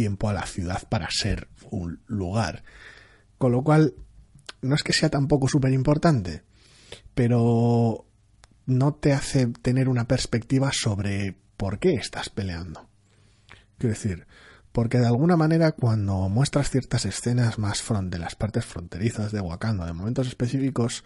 tiempo 0.00 0.30
a 0.30 0.32
la 0.32 0.46
ciudad 0.46 0.88
para 0.88 1.10
ser 1.10 1.48
un 1.70 2.00
lugar. 2.06 2.62
Con 3.36 3.52
lo 3.52 3.62
cual, 3.62 3.92
no 4.62 4.74
es 4.74 4.82
que 4.82 4.94
sea 4.94 5.10
tampoco 5.10 5.46
súper 5.46 5.74
importante, 5.74 6.42
pero 7.14 8.06
no 8.64 8.94
te 8.94 9.12
hace 9.12 9.48
tener 9.48 9.90
una 9.90 10.08
perspectiva 10.08 10.70
sobre 10.72 11.36
por 11.58 11.78
qué 11.78 11.96
estás 11.96 12.30
peleando. 12.30 12.88
Quiero 13.76 13.92
decir, 13.92 14.26
porque 14.72 14.96
de 14.96 15.06
alguna 15.06 15.36
manera 15.36 15.72
cuando 15.72 16.30
muestras 16.30 16.70
ciertas 16.70 17.04
escenas 17.04 17.58
más 17.58 17.82
front 17.82 18.10
de 18.10 18.20
las 18.20 18.36
partes 18.36 18.64
fronterizas 18.64 19.32
de 19.32 19.42
Wakanda, 19.42 19.84
de 19.84 19.92
momentos 19.92 20.28
específicos, 20.28 21.04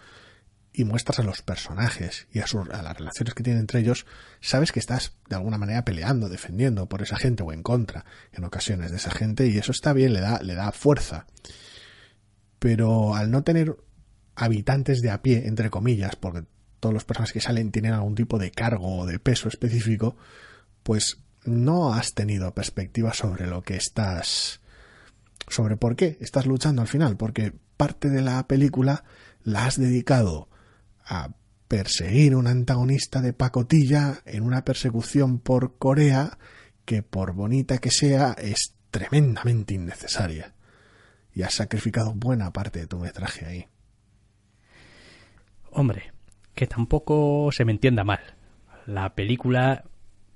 y 0.77 0.85
muestras 0.85 1.21
a 1.21 1.23
los 1.23 1.41
personajes 1.41 2.27
y 2.33 2.41
a, 2.41 2.47
a, 2.73 2.83
las 2.83 2.99
relaciones 2.99 3.33
que 3.35 3.45
tienen 3.45 3.61
entre 3.61 3.79
ellos, 3.79 4.07
sabes 4.41 4.73
que 4.73 4.81
estás 4.81 5.17
de 5.29 5.37
alguna 5.37 5.57
manera 5.57 5.85
peleando, 5.85 6.29
defendiendo 6.29 6.89
por 6.89 7.01
esa 7.01 7.17
gente 7.17 7.45
o 7.45 7.53
en 7.53 7.63
contra 7.63 8.05
en 8.33 8.45
ocasiones 8.45 8.91
de 8.91 8.97
esa 8.97 9.13
gente 9.13 9.47
y 9.47 9.57
eso 9.57 9.71
está 9.71 9.93
bien, 9.93 10.13
le 10.13 10.21
da, 10.21 10.43
le 10.43 10.55
da 10.55 10.73
fuerza. 10.73 11.27
Pero 12.59 13.15
al 13.15 13.31
no 13.31 13.45
tener 13.45 13.77
habitantes 14.35 15.01
de 15.01 15.11
a 15.11 15.23
pie, 15.23 15.47
entre 15.47 15.71
comillas, 15.71 16.17
porque 16.17 16.45
todos 16.81 16.93
los 16.93 17.05
personajes 17.05 17.33
que 17.33 17.41
salen 17.41 17.71
tienen 17.71 17.93
algún 17.93 18.17
tipo 18.17 18.39
de 18.39 18.51
cargo 18.51 18.99
o 18.99 19.07
de 19.07 19.21
peso 19.21 19.49
específico, 19.49 20.17
pues 20.83 21.19
no 21.45 21.95
has 21.95 22.15
tenido 22.15 22.53
perspectiva 22.53 23.15
sobre 23.15 23.47
lo 23.47 23.63
que 23.63 23.77
estás 23.77 24.61
sobre 25.47 25.77
por 25.77 25.95
qué 25.95 26.17
estás 26.21 26.47
luchando 26.47 26.83
al 26.83 26.89
final, 26.89 27.17
porque 27.17 27.53
parte 27.77 28.09
de 28.09 28.23
la 28.23 28.47
película 28.49 29.05
la 29.45 29.67
has 29.67 29.79
dedicado 29.79 30.49
a 31.05 31.31
perseguir 31.69 32.37
un 32.37 32.47
antagonista 32.47 33.21
de 33.21 33.33
pacotilla 33.33 34.23
en 34.27 34.43
una 34.43 34.65
persecución 34.65 35.39
por 35.39 35.79
Corea 35.79 36.39
que 36.85 37.03
por 37.03 37.33
bonita 37.33 37.79
que 37.79 37.91
sea 37.91 38.33
es 38.39 38.75
tremendamente 38.91 39.75
innecesaria. 39.75 40.55
Y 41.33 41.43
has 41.43 41.55
sacrificado 41.55 42.15
buena 42.15 42.53
parte 42.53 42.81
de 42.81 42.87
tu 42.87 42.99
metraje 42.99 43.47
ahí. 43.47 43.67
Hombre, 45.71 46.13
que 46.55 46.67
tampoco 46.67 47.51
se 47.51 47.65
me 47.65 47.73
entienda 47.73 48.05
mal. 48.05 48.21
La 48.87 49.15
película 49.15 49.85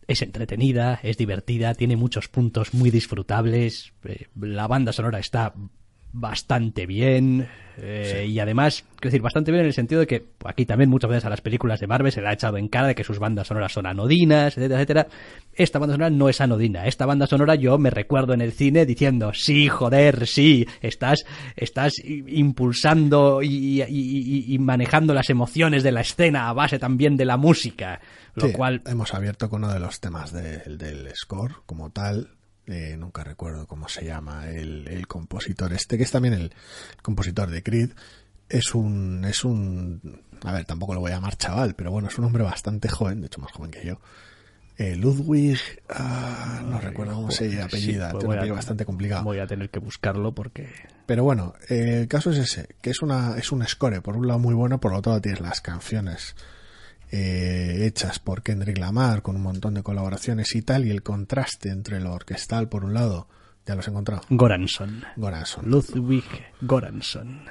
es 0.09 0.23
entretenida, 0.23 0.99
es 1.03 1.19
divertida, 1.19 1.75
tiene 1.75 1.97
muchos 1.97 2.29
puntos 2.29 2.75
muy 2.75 2.91
disfrutables, 2.91 3.93
eh, 4.05 4.27
la 4.35 4.67
banda 4.67 4.93
sonora 4.93 5.19
está 5.19 5.55
bastante 6.13 6.87
bien 6.87 7.49
eh, 7.81 8.27
y 8.29 8.39
además, 8.41 8.85
quiero 8.97 9.11
decir, 9.11 9.23
bastante 9.23 9.51
bien 9.51 9.61
en 9.61 9.67
el 9.69 9.73
sentido 9.73 10.01
de 10.01 10.07
que 10.07 10.27
aquí 10.45 10.67
también 10.67 10.91
muchas 10.91 11.11
veces 11.11 11.25
a 11.25 11.31
las 11.31 11.41
películas 11.41 11.79
de 11.81 11.87
Marvel 11.87 12.11
se 12.11 12.21
le 12.21 12.29
ha 12.29 12.33
echado 12.33 12.57
en 12.57 12.69
cara 12.69 12.89
de 12.89 12.95
que 12.95 13.05
sus 13.05 13.19
bandas 13.19 13.47
sonoras 13.47 13.73
son 13.73 13.87
anodinas, 13.87 14.57
etcétera, 14.57 14.81
etcétera. 14.81 15.07
Esta 15.55 15.79
banda 15.79 15.95
sonora 15.95 16.11
no 16.11 16.29
es 16.29 16.41
anodina. 16.41 16.87
Esta 16.87 17.07
banda 17.07 17.27
sonora 17.27 17.55
yo 17.55 17.79
me 17.79 17.91
recuerdo 17.91 18.35
en 18.35 18.41
el 18.41 18.53
cine 18.53 18.85
diciendo, 18.85 19.33
sí, 19.33 19.69
joder, 19.69 20.27
sí, 20.27 20.67
estás, 20.81 21.25
estás 21.57 21.95
impulsando 22.05 23.43
y, 23.43 23.83
y, 23.83 24.59
manejando 24.59 25.15
las 25.15 25.31
emociones 25.31 25.83
de 25.83 25.93
la 25.93 26.01
escena 26.01 26.49
a 26.49 26.53
base 26.53 26.79
también 26.79 27.17
de 27.17 27.25
la 27.25 27.37
música. 27.37 28.01
Lo 28.35 28.53
cual... 28.53 28.83
Hemos 28.87 29.15
abierto 29.15 29.49
con 29.49 29.65
uno 29.65 29.73
de 29.73 29.81
los 29.81 30.01
temas 30.01 30.33
del 30.33 31.11
score 31.15 31.57
como 31.67 31.91
tal, 31.91 32.38
eh, 32.69 32.97
nunca 32.99 33.25
recuerdo 33.25 33.67
cómo 33.67 33.89
se 33.89 34.05
llama 34.05 34.49
el, 34.51 35.07
compositor 35.07 35.73
este, 35.73 35.97
que 35.97 36.05
es 36.05 36.11
también 36.11 36.35
el, 36.35 36.53
compositor 37.03 37.51
de 37.51 37.63
Creed, 37.63 37.91
es 38.49 38.75
un, 38.75 39.25
es 39.25 39.45
un, 39.45 40.23
a 40.45 40.53
ver, 40.53 40.65
tampoco 40.65 40.95
lo 40.95 41.01
voy 41.01 41.11
a 41.11 41.15
llamar 41.15 41.37
chaval, 41.37 41.75
pero 41.75 41.91
bueno, 41.91 42.09
es 42.09 42.19
un 42.19 42.25
hombre 42.25 42.43
bastante 42.43 42.89
joven, 42.89 43.21
de 43.21 43.27
hecho 43.27 43.41
más 43.41 43.53
joven 43.53 43.71
que 43.71 43.85
yo, 43.85 44.01
eh, 44.77 44.95
Ludwig, 44.95 45.59
ah, 45.89 46.63
no 46.65 46.79
recuerdo 46.81 47.15
cómo 47.15 47.31
se 47.33 47.61
apellida, 47.61 48.11
sí, 48.11 48.17
pues 48.25 48.51
bastante 48.51 48.85
complicado. 48.85 49.25
Voy 49.25 49.41
a 49.41 49.47
tener 49.47 49.71
que 49.71 49.81
buscarlo 49.81 50.33
porque... 50.33 50.69
Pero 51.05 51.25
bueno, 51.25 51.55
eh, 51.69 52.03
el 52.03 52.09
caso 52.09 52.31
es 52.31 52.39
ese, 52.39 52.69
que 52.81 52.91
es 52.91 53.03
una 53.03 53.37
es 53.39 53.51
un 53.51 53.67
score, 53.67 54.01
por 54.03 54.17
un 54.17 54.29
lado 54.29 54.39
muy 54.39 54.55
bueno, 54.55 54.79
por 54.79 54.93
otro 54.93 55.11
lado 55.11 55.23
tienes 55.23 55.41
las 55.41 55.61
canciones 55.61 56.37
eh, 57.11 57.87
hechas 57.87 58.19
por 58.19 58.43
Kendrick 58.43 58.79
Lamar 58.79 59.23
con 59.23 59.37
un 59.37 59.43
montón 59.43 59.75
de 59.75 59.83
colaboraciones 59.83 60.55
y 60.55 60.63
tal, 60.63 60.87
y 60.87 60.91
el 60.91 61.03
contraste 61.03 61.71
entre 61.71 62.01
lo 62.01 62.13
orquestal 62.13 62.69
por 62.69 62.85
un 62.85 62.95
lado, 62.95 63.29
ya 63.67 63.75
los 63.75 63.87
he 63.87 63.91
encontrado, 63.91 64.23
Goranson. 64.31 65.05
Goranson. 65.17 65.71
Ludwig 65.71 66.25
Goranson. 66.61 67.43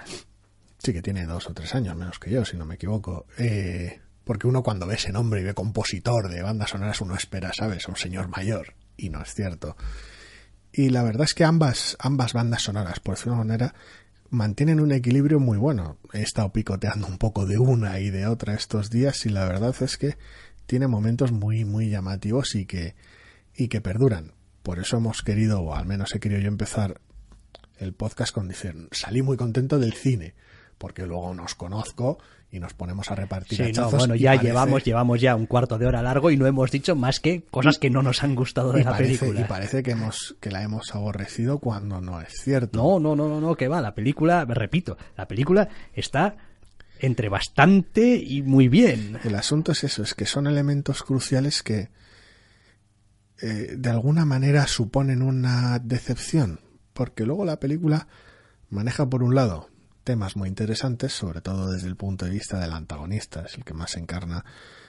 Sí 0.77 0.93
que 0.93 1.01
tiene 1.01 1.25
dos 1.25 1.47
o 1.49 1.53
tres 1.53 1.73
años 1.75 1.95
menos 1.95 2.19
que 2.19 2.31
yo, 2.31 2.45
si 2.45 2.55
no 2.55 2.65
me 2.65 2.75
equivoco. 2.75 3.25
Eh, 3.37 3.99
porque 4.23 4.47
uno 4.47 4.61
cuando 4.61 4.85
ve 4.85 4.95
ese 4.95 5.11
nombre 5.11 5.41
y 5.41 5.43
ve 5.43 5.53
compositor 5.53 6.29
de 6.29 6.41
bandas 6.41 6.71
sonoras, 6.71 7.01
uno 7.01 7.15
espera, 7.15 7.51
¿sabes? 7.53 7.87
Un 7.87 7.95
señor 7.95 8.27
mayor. 8.27 8.73
Y 8.97 9.09
no 9.09 9.21
es 9.21 9.33
cierto. 9.33 9.75
Y 10.71 10.89
la 10.89 11.01
verdad 11.01 11.23
es 11.23 11.33
que 11.33 11.45
ambas, 11.45 11.97
ambas 11.99 12.33
bandas 12.33 12.61
sonoras, 12.63 12.99
por 12.99 13.15
decirlo 13.15 13.33
de 13.33 13.41
una 13.41 13.45
manera, 13.45 13.75
mantienen 14.29 14.79
un 14.79 14.91
equilibrio 14.91 15.39
muy 15.39 15.57
bueno. 15.57 15.97
He 16.13 16.21
estado 16.21 16.51
picoteando 16.51 17.07
un 17.07 17.17
poco 17.17 17.45
de 17.45 17.57
una 17.57 17.99
y 17.99 18.09
de 18.09 18.27
otra 18.27 18.53
estos 18.53 18.89
días 18.89 19.25
y 19.25 19.29
la 19.29 19.45
verdad 19.45 19.75
es 19.81 19.97
que 19.97 20.17
tiene 20.65 20.87
momentos 20.87 21.31
muy, 21.31 21.65
muy 21.65 21.89
llamativos 21.89 22.55
y 22.55 22.65
que, 22.65 22.95
y 23.55 23.67
que 23.67 23.81
perduran. 23.81 24.33
Por 24.63 24.79
eso 24.79 24.97
hemos 24.97 25.21
querido, 25.21 25.61
o 25.61 25.75
al 25.75 25.85
menos 25.85 26.13
he 26.13 26.19
querido 26.19 26.41
yo 26.41 26.47
empezar 26.47 26.99
el 27.77 27.93
podcast 27.93 28.33
con 28.33 28.47
decir, 28.47 28.89
salí 28.91 29.21
muy 29.21 29.37
contento 29.37 29.79
del 29.79 29.93
cine, 29.93 30.33
porque 30.77 31.05
luego 31.05 31.33
nos 31.33 31.55
conozco 31.55 32.19
y 32.49 32.59
nos 32.59 32.73
ponemos 32.73 33.11
a 33.11 33.15
repartir 33.15 33.57
Sí, 33.65 33.71
no, 33.73 33.89
bueno, 33.91 34.15
ya 34.15 34.31
parece- 34.31 34.45
llevamos, 34.47 34.83
llevamos 34.85 35.19
ya 35.19 35.35
un 35.35 35.45
cuarto 35.47 35.77
de 35.77 35.85
hora 35.85 36.01
largo 36.01 36.31
y 36.31 36.37
no 36.37 36.47
hemos 36.47 36.71
dicho 36.71 36.95
más 36.95 37.19
que 37.19 37.43
cosas 37.43 37.77
que 37.77 37.89
no 37.89 38.01
nos 38.01 38.23
han 38.23 38.35
gustado 38.35 38.71
de 38.71 38.81
y 38.81 38.83
la 38.85 38.91
parece, 38.91 39.17
película. 39.19 39.41
y 39.41 39.43
parece 39.43 39.83
que 39.83 39.91
hemos 39.91 40.35
que 40.39 40.49
la 40.49 40.63
hemos 40.63 40.95
aborrecido 40.95 41.59
cuando 41.59 41.99
no 41.99 42.21
es 42.21 42.31
cierto. 42.41 42.79
No, 42.81 42.99
no, 42.99 43.15
no, 43.15 43.27
no, 43.27 43.41
no, 43.41 43.55
que 43.55 43.67
va. 43.67 43.81
La 43.81 43.93
película, 43.93 44.45
repito, 44.45 44.97
la 45.17 45.27
película 45.27 45.67
está 45.93 46.37
entre 46.99 47.27
bastante 47.29 48.15
y 48.15 48.41
muy 48.43 48.69
bien. 48.69 49.19
El 49.25 49.35
asunto 49.35 49.73
es 49.73 49.83
eso, 49.83 50.01
es 50.03 50.13
que 50.15 50.25
son 50.25 50.47
elementos 50.47 51.03
cruciales 51.03 51.61
que 51.63 51.89
eh, 53.41 53.75
de 53.77 53.89
alguna 53.89 54.25
manera 54.25 54.65
suponen 54.67 55.21
una 55.21 55.79
decepción, 55.79 56.61
porque 56.93 57.25
luego 57.25 57.45
la 57.45 57.59
película 57.59 58.07
maneja 58.69 59.07
por 59.09 59.21
un 59.21 59.35
lado 59.35 59.69
temas 60.07 60.37
muy 60.37 60.47
interesantes, 60.47 61.11
sobre 61.11 61.41
todo 61.41 61.69
desde 61.69 61.89
el 61.89 61.97
punto 61.97 62.23
de 62.23 62.31
vista 62.31 62.61
del 62.61 62.71
antagonista, 62.71 63.41
es 63.41 63.55
el 63.55 63.65
que 63.65 63.73
más 63.73 63.97
encarna 63.97 64.45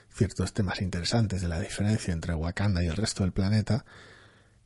ciertos 0.09 0.53
temas 0.53 0.81
interesantes 0.81 1.41
de 1.41 1.49
la 1.49 1.59
diferencia 1.59 2.13
entre 2.13 2.33
Wakanda 2.33 2.81
y 2.81 2.87
el 2.87 2.95
resto 2.95 3.23
del 3.23 3.33
planeta, 3.33 3.83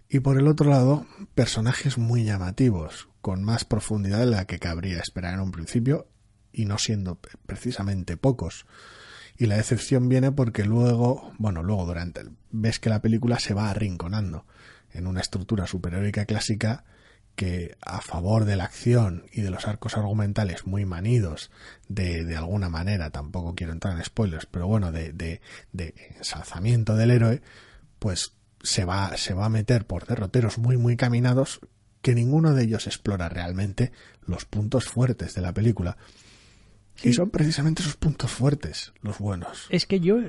y 0.07 0.19
por 0.19 0.37
el 0.37 0.47
otro 0.47 0.69
lado, 0.69 1.07
personajes 1.33 1.97
muy 1.97 2.23
llamativos, 2.23 3.09
con 3.19 3.43
más 3.43 3.65
profundidad 3.65 4.19
de 4.19 4.27
la 4.27 4.45
que 4.45 4.59
cabría 4.59 4.99
esperar 4.99 5.33
en 5.33 5.39
un 5.39 5.51
principio, 5.51 6.07
y 6.51 6.65
no 6.65 6.77
siendo 6.77 7.17
precisamente 7.47 8.15
pocos. 8.15 8.67
Y 9.35 9.47
la 9.47 9.57
decepción 9.57 10.07
viene 10.07 10.31
porque 10.31 10.65
luego, 10.65 11.33
bueno, 11.39 11.63
luego 11.63 11.87
durante 11.87 12.21
el, 12.21 12.29
ves 12.51 12.79
que 12.79 12.91
la 12.91 13.01
película 13.01 13.39
se 13.39 13.55
va 13.55 13.71
arrinconando 13.71 14.45
en 14.91 15.07
una 15.07 15.21
estructura 15.21 15.65
superheroica 15.65 16.25
clásica 16.25 16.83
que 17.35 17.75
a 17.81 18.01
favor 18.01 18.45
de 18.45 18.55
la 18.55 18.65
acción 18.65 19.25
y 19.31 19.41
de 19.41 19.49
los 19.49 19.67
arcos 19.67 19.97
argumentales 19.97 20.67
muy 20.67 20.85
manidos 20.85 21.51
de, 21.87 22.25
de 22.25 22.35
alguna 22.35 22.69
manera, 22.69 23.09
tampoco 23.09 23.55
quiero 23.55 23.73
entrar 23.73 23.97
en 23.97 24.03
spoilers, 24.03 24.45
pero 24.45 24.67
bueno, 24.67 24.91
de, 24.91 25.13
de, 25.13 25.41
de 25.71 25.95
ensalzamiento 26.17 26.95
del 26.95 27.11
héroe, 27.11 27.41
pues 27.99 28.33
se 28.61 28.85
va, 28.85 29.17
se 29.17 29.33
va 29.33 29.45
a 29.45 29.49
meter 29.49 29.85
por 29.85 30.05
derroteros 30.05 30.57
muy, 30.57 30.77
muy 30.77 30.95
caminados 30.95 31.59
que 32.01 32.15
ninguno 32.15 32.53
de 32.53 32.63
ellos 32.63 32.87
explora 32.87 33.29
realmente 33.29 33.91
los 34.25 34.45
puntos 34.45 34.85
fuertes 34.85 35.33
de 35.33 35.41
la 35.41 35.53
película. 35.53 35.97
Y 37.01 37.13
son 37.13 37.29
precisamente 37.29 37.81
esos 37.81 37.95
puntos 37.95 38.31
fuertes 38.31 38.93
los 39.01 39.19
buenos. 39.19 39.67
Es 39.69 39.85
que 39.85 39.99
yo, 39.99 40.19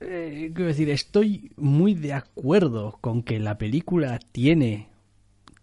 eh, 0.00 0.50
quiero 0.54 0.66
decir, 0.66 0.88
estoy 0.88 1.52
muy 1.56 1.94
de 1.94 2.14
acuerdo 2.14 2.98
con 3.00 3.22
que 3.22 3.38
la 3.38 3.58
película 3.58 4.18
tiene 4.32 4.89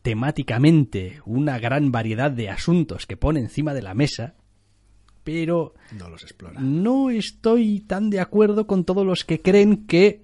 temáticamente 0.07 1.19
una 1.25 1.59
gran 1.59 1.91
variedad 1.91 2.31
de 2.31 2.49
asuntos 2.49 3.05
que 3.05 3.17
pone 3.17 3.41
encima 3.41 3.73
de 3.73 3.81
la 3.81 3.93
mesa, 3.93 4.35
pero 5.25 5.73
No 5.99 6.07
los 6.07 6.23
explora. 6.23 6.61
no 6.61 7.09
estoy 7.09 7.81
tan 7.81 8.09
de 8.09 8.21
acuerdo 8.21 8.67
con 8.67 8.85
todos 8.85 9.05
los 9.05 9.25
que 9.25 9.41
creen 9.41 9.85
que 9.85 10.21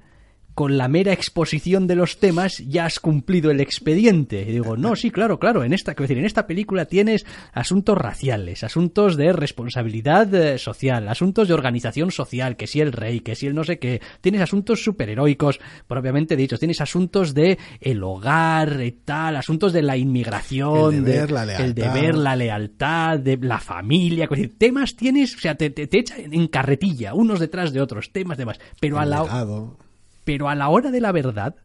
con 0.54 0.78
la 0.78 0.88
mera 0.88 1.14
exposición 1.14 1.88
de 1.88 1.96
los 1.96 2.20
temas 2.20 2.58
ya 2.60 2.86
has 2.86 3.00
cumplido 3.00 3.50
el 3.52 3.60
expediente. 3.60 4.42
Y 4.48 4.52
digo, 4.52 4.78
no, 4.78 4.96
sí, 4.96 5.10
claro, 5.12 5.40
claro, 5.40 5.64
en 5.64 5.74
esta, 5.74 5.94
decir, 5.94 6.18
en 6.18 6.26
esta 6.26 6.46
película 6.48 6.86
tienes 6.86 7.26
asuntos 7.54 7.98
raciales, 7.98 8.64
asuntos 8.64 9.18
de 9.18 9.34
responsabilidad 9.34 10.34
eh, 10.36 10.58
social, 10.58 11.08
asuntos 11.10 11.48
de 11.48 11.54
organización 11.54 12.12
social, 12.12 12.56
que 12.56 12.68
si 12.68 12.82
el 12.82 12.92
rey, 12.92 13.22
que 13.22 13.36
si 13.36 13.48
el 13.48 13.56
no 13.56 13.64
sé 13.64 13.80
qué, 13.80 14.02
tienes 14.22 14.42
asuntos 14.42 14.84
superheroicos, 14.84 15.60
propiamente 15.88 16.36
dichos, 16.36 16.60
tienes 16.60 16.82
asuntos 16.82 17.34
de 17.34 17.58
el 17.82 18.04
hogar 18.04 18.82
y 18.84 18.92
tal, 18.92 19.36
asuntos 19.36 19.74
de 19.74 19.82
la 19.82 19.98
inmigración, 19.98 20.96
El 20.96 21.04
deber, 21.06 21.28
de- 21.28 21.34
la 21.34 21.42
el 21.44 21.48
lealtad. 21.48 21.94
deber, 21.94 22.16
la 22.16 22.36
lealtad, 22.36 23.20
de 23.20 23.38
la 23.42 23.60
familia, 23.60 24.28
decir, 24.30 24.58
temas 24.58 24.96
tienes, 24.96 25.36
o 25.36 25.40
sea, 25.40 25.56
te, 25.56 25.70
te, 25.70 25.88
te 25.88 26.00
echan 26.00 26.34
en 26.34 26.48
carretilla, 26.48 27.14
unos 27.14 27.40
detrás 27.40 27.74
de 27.74 27.82
otros, 27.82 28.12
temas, 28.12 28.38
demás, 28.38 28.60
pero 28.80 29.00
a 29.00 29.04
El 29.04 29.10
la, 29.10 29.22
legado. 29.24 29.78
Pero 30.24 30.50
a 30.50 30.56
la 30.56 30.70
hora 30.70 30.92
de 30.92 31.02
la 31.02 31.12
verdad 31.12 31.56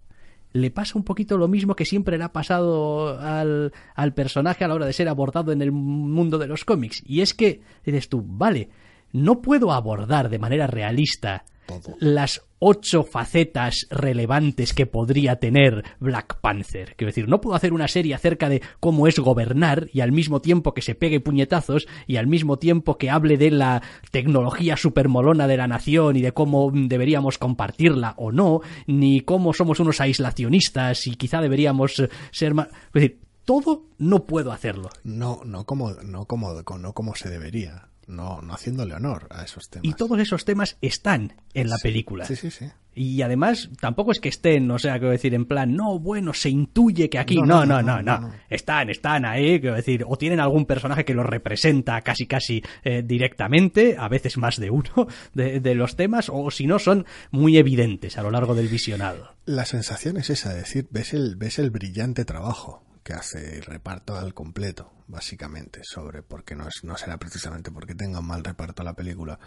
le 0.52 0.70
pasa 0.70 0.96
un 0.96 1.04
poquito 1.04 1.36
lo 1.36 1.48
mismo 1.48 1.76
que 1.76 1.84
siempre 1.84 2.16
le 2.18 2.24
ha 2.24 2.32
pasado 2.32 3.18
al, 3.18 3.72
al 3.94 4.14
personaje 4.14 4.64
a 4.64 4.68
la 4.68 4.74
hora 4.74 4.86
de 4.86 4.92
ser 4.92 5.08
abordado 5.08 5.52
en 5.52 5.62
el 5.62 5.72
mundo 5.72 6.38
de 6.38 6.46
los 6.46 6.64
cómics. 6.64 7.02
Y 7.06 7.20
es 7.20 7.34
que 7.34 7.60
dices 7.84 8.08
tú, 8.08 8.24
vale, 8.26 8.70
no 9.12 9.40
puedo 9.42 9.72
abordar 9.72 10.28
de 10.28 10.38
manera 10.38 10.66
realista 10.66 11.44
Todo. 11.66 11.96
las 12.00 12.42
ocho 12.58 13.04
facetas 13.04 13.86
relevantes 13.90 14.74
que 14.74 14.86
podría 14.86 15.36
tener 15.36 15.84
Black 16.00 16.40
Panther. 16.40 16.94
Quiero 16.96 17.10
decir, 17.10 17.28
no 17.28 17.40
puedo 17.40 17.56
hacer 17.56 17.72
una 17.72 17.88
serie 17.88 18.14
acerca 18.14 18.48
de 18.48 18.62
cómo 18.80 19.06
es 19.06 19.18
gobernar 19.18 19.88
y 19.92 20.00
al 20.00 20.12
mismo 20.12 20.40
tiempo 20.40 20.74
que 20.74 20.82
se 20.82 20.94
pegue 20.94 21.20
puñetazos 21.20 21.86
y 22.06 22.16
al 22.16 22.26
mismo 22.26 22.58
tiempo 22.58 22.98
que 22.98 23.10
hable 23.10 23.36
de 23.36 23.50
la 23.50 23.82
tecnología 24.10 24.76
supermolona 24.76 25.46
de 25.46 25.56
la 25.56 25.68
nación 25.68 26.16
y 26.16 26.22
de 26.22 26.32
cómo 26.32 26.70
deberíamos 26.72 27.38
compartirla 27.38 28.14
o 28.16 28.32
no, 28.32 28.60
ni 28.86 29.20
cómo 29.20 29.52
somos 29.52 29.80
unos 29.80 30.00
aislacionistas 30.00 31.06
y 31.06 31.16
quizá 31.16 31.40
deberíamos 31.40 31.98
eh, 31.98 32.08
ser 32.30 32.54
más... 32.54 32.68
Decir, 32.92 33.20
todo 33.44 33.86
no 33.96 34.26
puedo 34.26 34.52
hacerlo. 34.52 34.90
No, 35.04 35.40
no 35.44 35.64
como, 35.64 35.92
no 35.94 36.26
como, 36.26 36.52
no 36.52 36.92
como 36.92 37.14
se 37.14 37.30
debería. 37.30 37.88
No, 38.08 38.40
no 38.40 38.54
haciéndole 38.54 38.94
honor 38.94 39.28
a 39.30 39.44
esos 39.44 39.68
temas. 39.68 39.86
Y 39.86 39.92
todos 39.92 40.18
esos 40.18 40.44
temas 40.44 40.78
están 40.80 41.34
en 41.54 41.68
la 41.68 41.76
película. 41.78 42.24
Sí, 42.24 42.36
sí, 42.36 42.50
sí. 42.50 42.66
Y 42.94 43.22
además, 43.22 43.70
tampoco 43.80 44.10
es 44.10 44.18
que 44.18 44.28
estén, 44.28 44.68
o 44.72 44.78
sea, 44.78 44.94
quiero 44.94 45.12
decir, 45.12 45.32
en 45.32 45.44
plan, 45.44 45.76
no, 45.76 46.00
bueno, 46.00 46.32
se 46.34 46.48
intuye 46.48 47.08
que 47.08 47.18
aquí. 47.18 47.36
No, 47.36 47.44
No, 47.44 47.66
no, 47.66 47.80
no, 47.80 47.82
no, 47.82 47.82
no, 47.82 48.02
no. 48.02 48.20
no, 48.22 48.28
no. 48.28 48.34
Están, 48.50 48.90
están 48.90 49.24
ahí, 49.24 49.60
quiero 49.60 49.76
decir, 49.76 50.04
o 50.08 50.16
tienen 50.16 50.40
algún 50.40 50.66
personaje 50.66 51.04
que 51.04 51.14
los 51.14 51.24
representa 51.24 52.00
casi, 52.00 52.26
casi 52.26 52.62
eh, 52.82 53.02
directamente, 53.04 53.96
a 53.96 54.08
veces 54.08 54.36
más 54.36 54.56
de 54.56 54.70
uno, 54.70 55.06
de, 55.34 55.60
de 55.60 55.74
los 55.76 55.94
temas, 55.94 56.28
o 56.32 56.50
si 56.50 56.66
no, 56.66 56.80
son 56.80 57.06
muy 57.30 57.56
evidentes 57.56 58.18
a 58.18 58.22
lo 58.22 58.32
largo 58.32 58.56
del 58.56 58.66
visionado. 58.68 59.34
La 59.44 59.64
sensación 59.64 60.16
es 60.16 60.30
esa, 60.30 60.50
es 60.56 60.64
decir, 60.64 60.88
ves 60.90 61.14
el, 61.14 61.36
ves 61.36 61.60
el 61.60 61.70
brillante 61.70 62.24
trabajo 62.24 62.87
que 63.08 63.14
hace 63.14 63.56
el 63.56 63.62
reparto 63.62 64.18
al 64.18 64.34
completo, 64.34 64.92
básicamente, 65.06 65.80
sobre 65.82 66.22
porque 66.22 66.54
no 66.54 66.68
es, 66.68 66.84
no 66.84 66.94
será 66.98 67.16
precisamente 67.16 67.70
porque 67.70 67.94
tenga 67.94 68.18
un 68.18 68.26
mal 68.26 68.44
reparto 68.44 68.82
la 68.82 68.92
película. 68.92 69.40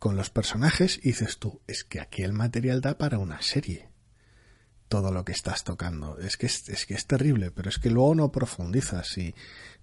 Con 0.00 0.16
los 0.16 0.28
personajes 0.30 1.00
dices 1.00 1.38
tú, 1.38 1.60
es 1.68 1.84
que 1.84 2.00
aquí 2.00 2.24
el 2.24 2.32
material 2.32 2.80
da 2.80 2.98
para 2.98 3.20
una 3.20 3.42
serie. 3.42 3.90
Todo 4.88 5.12
lo 5.12 5.24
que 5.24 5.30
estás 5.30 5.62
tocando. 5.62 6.18
Es 6.18 6.36
que 6.36 6.46
es, 6.46 6.68
es 6.68 6.84
que 6.84 6.94
es 6.94 7.06
terrible, 7.06 7.52
pero 7.52 7.68
es 7.68 7.78
que 7.78 7.90
luego 7.90 8.16
no 8.16 8.32
profundizas 8.32 9.16
y 9.18 9.36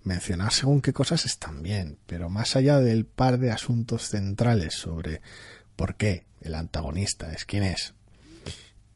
mencionar 0.04 0.52
según 0.52 0.82
qué 0.82 0.92
cosas 0.92 1.24
están 1.24 1.64
bien, 1.64 2.00
pero 2.08 2.30
más 2.30 2.58
allá 2.58 2.82
del 2.82 3.06
par 3.06 3.38
de 3.38 3.52
asuntos 3.52 4.10
centrales 4.10 4.74
sobre 4.74 5.22
por 5.78 5.96
qué 5.96 6.26
el 6.42 6.56
antagonista 6.56 7.32
es 7.32 7.46
quien 7.46 7.64
es, 7.64 7.94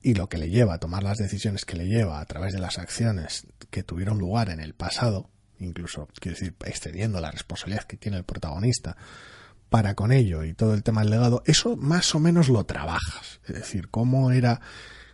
y 0.02 0.16
lo 0.16 0.30
que 0.30 0.38
le 0.38 0.50
lleva 0.50 0.76
a 0.76 0.80
tomar 0.80 1.04
las 1.04 1.18
decisiones 1.18 1.66
que 1.66 1.78
le 1.78 1.88
lleva 1.88 2.20
a 2.20 2.26
través 2.26 2.54
de 2.54 2.60
las 2.60 2.80
acciones 2.80 3.48
que 3.70 3.84
tuvieron 3.84 4.18
lugar 4.18 4.50
en 4.50 4.60
el 4.60 4.74
pasado, 4.74 5.30
incluso, 5.60 6.08
quiero 6.20 6.38
decir, 6.38 6.56
excediendo 6.66 7.22
la 7.22 7.32
responsabilidad 7.32 7.84
que 7.84 7.98
tiene 7.98 8.18
el 8.18 8.24
protagonista 8.24 8.98
para 9.70 9.96
con 9.96 10.12
ello 10.12 10.44
y 10.44 10.54
todo 10.54 10.74
el 10.74 10.84
tema 10.84 11.02
del 11.02 11.12
legado, 11.12 11.44
eso 11.46 11.78
más 11.78 12.14
o 12.14 12.20
menos 12.20 12.50
lo 12.50 12.66
trabajas. 12.66 13.40
Es 13.48 13.56
decir, 13.56 13.90
cómo 13.90 14.32
era, 14.32 14.60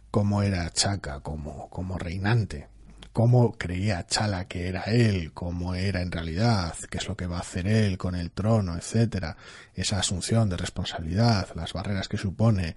cómo 0.10 0.42
era 0.42 0.70
Chaka 0.72 1.20
como, 1.20 1.70
como 1.70 1.98
reinante, 1.98 2.68
cómo 3.14 3.52
creía 3.54 4.06
Chala 4.06 4.48
que 4.48 4.68
era 4.68 4.84
él, 4.84 5.32
cómo 5.34 5.76
era 5.76 6.02
en 6.02 6.12
realidad, 6.12 6.76
qué 6.90 6.98
es 6.98 7.08
lo 7.08 7.18
que 7.18 7.28
va 7.28 7.38
a 7.38 7.42
hacer 7.42 7.68
él 7.68 7.98
con 7.98 8.16
el 8.16 8.32
trono, 8.32 8.76
etcétera, 8.76 9.38
esa 9.74 10.00
asunción 10.00 10.50
de 10.50 10.58
responsabilidad, 10.58 11.50
las 11.56 11.74
barreras 11.74 12.08
que 12.08 12.18
supone, 12.18 12.76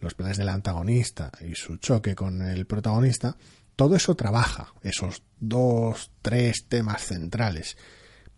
los 0.00 0.14
planes 0.14 0.38
del 0.38 0.48
antagonista 0.48 1.30
y 1.40 1.54
su 1.54 1.76
choque 1.76 2.14
con 2.14 2.42
el 2.42 2.66
protagonista, 2.66 3.36
todo 3.76 3.96
eso 3.96 4.14
trabaja, 4.14 4.74
esos 4.82 5.22
dos, 5.38 6.10
tres 6.22 6.66
temas 6.68 7.02
centrales, 7.02 7.76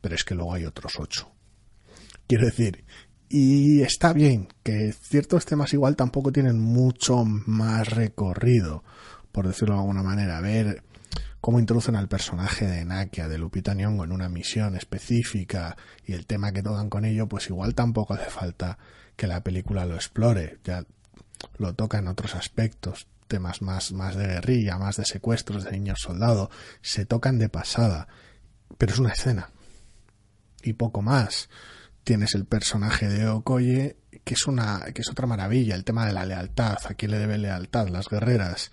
pero 0.01 0.14
es 0.14 0.25
que 0.25 0.35
luego 0.35 0.55
hay 0.55 0.64
otros 0.64 0.94
ocho. 0.98 1.33
Quiero 2.27 2.46
decir, 2.46 2.85
y 3.29 3.81
está 3.83 4.12
bien 4.12 4.48
que 4.62 4.92
ciertos 4.92 5.46
temas 5.46 5.72
igual 5.72 5.96
tampoco 5.96 6.33
tienen 6.33 6.59
mucho 6.61 7.25
más 7.25 7.88
recorrido, 7.88 8.85
por 9.33 9.48
decirlo 9.48 9.75
de 9.75 9.81
alguna 9.81 10.03
manera. 10.03 10.40
Ver 10.40 10.83
cómo 11.40 11.59
introducen 11.59 11.96
al 11.96 12.09
personaje 12.09 12.66
de 12.66 12.85
Nakia, 12.85 13.29
de 13.29 13.38
Lupita 13.38 13.75
Nyong'o, 13.75 14.05
en 14.05 14.12
una 14.12 14.29
misión 14.29 14.77
específica 14.77 15.77
y 16.05 16.12
el 16.12 16.27
tema 16.27 16.53
que 16.53 16.62
tocan 16.62 16.90
con 16.90 17.05
ello, 17.05 17.27
pues 17.27 17.48
igual 17.48 17.75
tampoco 17.75 18.14
hace 18.14 18.31
falta 18.31 18.79
que 19.16 19.27
la 19.27 19.42
película 19.42 19.87
lo 19.87 19.94
explore. 19.94 20.59
Ya 20.62 20.85
lo 21.59 21.74
toca 21.74 21.98
en 21.98 22.09
otros 22.09 22.35
aspectos, 22.35 23.07
temas 23.28 23.62
más, 23.62 23.92
más 23.92 24.16
de 24.16 24.26
guerrilla, 24.26 24.78
más 24.78 24.96
de 24.96 25.05
secuestros 25.05 25.64
de 25.64 25.72
niños 25.72 26.00
soldados, 26.00 26.50
se 26.81 27.07
tocan 27.07 27.38
de 27.38 27.48
pasada, 27.48 28.09
pero 28.78 28.92
es 28.92 28.98
una 28.98 29.12
escena 29.12 29.50
y 30.62 30.72
poco 30.74 31.02
más 31.02 31.48
tienes 32.05 32.35
el 32.35 32.44
personaje 32.44 33.09
de 33.09 33.28
Okoye, 33.28 33.96
que 34.24 34.35
es 34.35 34.46
una, 34.46 34.81
que 34.94 35.02
es 35.02 35.11
otra 35.11 35.26
maravilla, 35.26 35.74
el 35.74 35.85
tema 35.85 36.07
de 36.07 36.12
la 36.12 36.24
lealtad, 36.24 36.78
a 36.85 36.94
quién 36.94 37.11
le 37.11 37.18
debe 37.18 37.38
lealtad, 37.38 37.88
las 37.88 38.09
guerreras, 38.09 38.72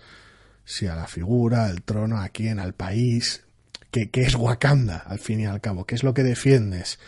si 0.64 0.86
a 0.86 0.96
la 0.96 1.06
figura, 1.06 1.66
al 1.66 1.82
trono, 1.82 2.20
a 2.20 2.28
quién, 2.28 2.58
al 2.58 2.74
país, 2.74 3.44
que, 3.90 4.10
que 4.10 4.22
es 4.22 4.34
Wakanda, 4.34 4.98
al 4.98 5.18
fin 5.18 5.40
y 5.40 5.46
al 5.46 5.60
cabo, 5.60 5.84
qué 5.84 5.94
es 5.94 6.02
lo 6.02 6.14
que 6.14 6.22
defiendes. 6.22 6.98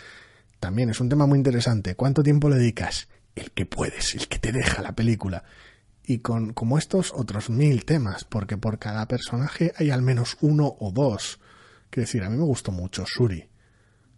También 0.60 0.90
es 0.90 1.00
un 1.00 1.08
tema 1.08 1.26
muy 1.26 1.38
interesante. 1.38 1.96
¿Cuánto 1.96 2.22
tiempo 2.22 2.48
le 2.48 2.56
dedicas? 2.56 3.08
El 3.34 3.50
que 3.52 3.66
puedes, 3.66 4.14
el 4.14 4.28
que 4.28 4.38
te 4.38 4.52
deja 4.52 4.82
la 4.82 4.94
película. 4.94 5.44
Y 6.04 6.18
con 6.18 6.52
como 6.52 6.78
estos 6.78 7.12
otros 7.14 7.48
mil 7.48 7.84
temas, 7.84 8.24
porque 8.24 8.56
por 8.56 8.78
cada 8.78 9.06
personaje 9.06 9.72
hay 9.76 9.90
al 9.90 10.02
menos 10.02 10.36
uno 10.40 10.76
o 10.78 10.90
dos. 10.90 11.40
Quiero 11.90 12.06
decir, 12.06 12.22
a 12.24 12.30
mí 12.30 12.36
me 12.36 12.44
gustó 12.44 12.72
mucho 12.72 13.04
Suri 13.06 13.52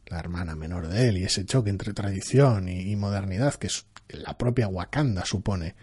la 0.06 0.18
hermana 0.18 0.54
menor 0.54 0.88
de 0.88 1.08
él, 1.08 1.18
y 1.18 1.24
ese 1.24 1.44
choque 1.44 1.70
entre 1.70 1.92
tradición 1.92 2.68
y, 2.68 2.94
modernidad 2.96 3.54
que 3.54 3.68
la 4.08 4.36
propia 4.36 4.68
Wakanda 4.68 5.24
supone. 5.24 5.74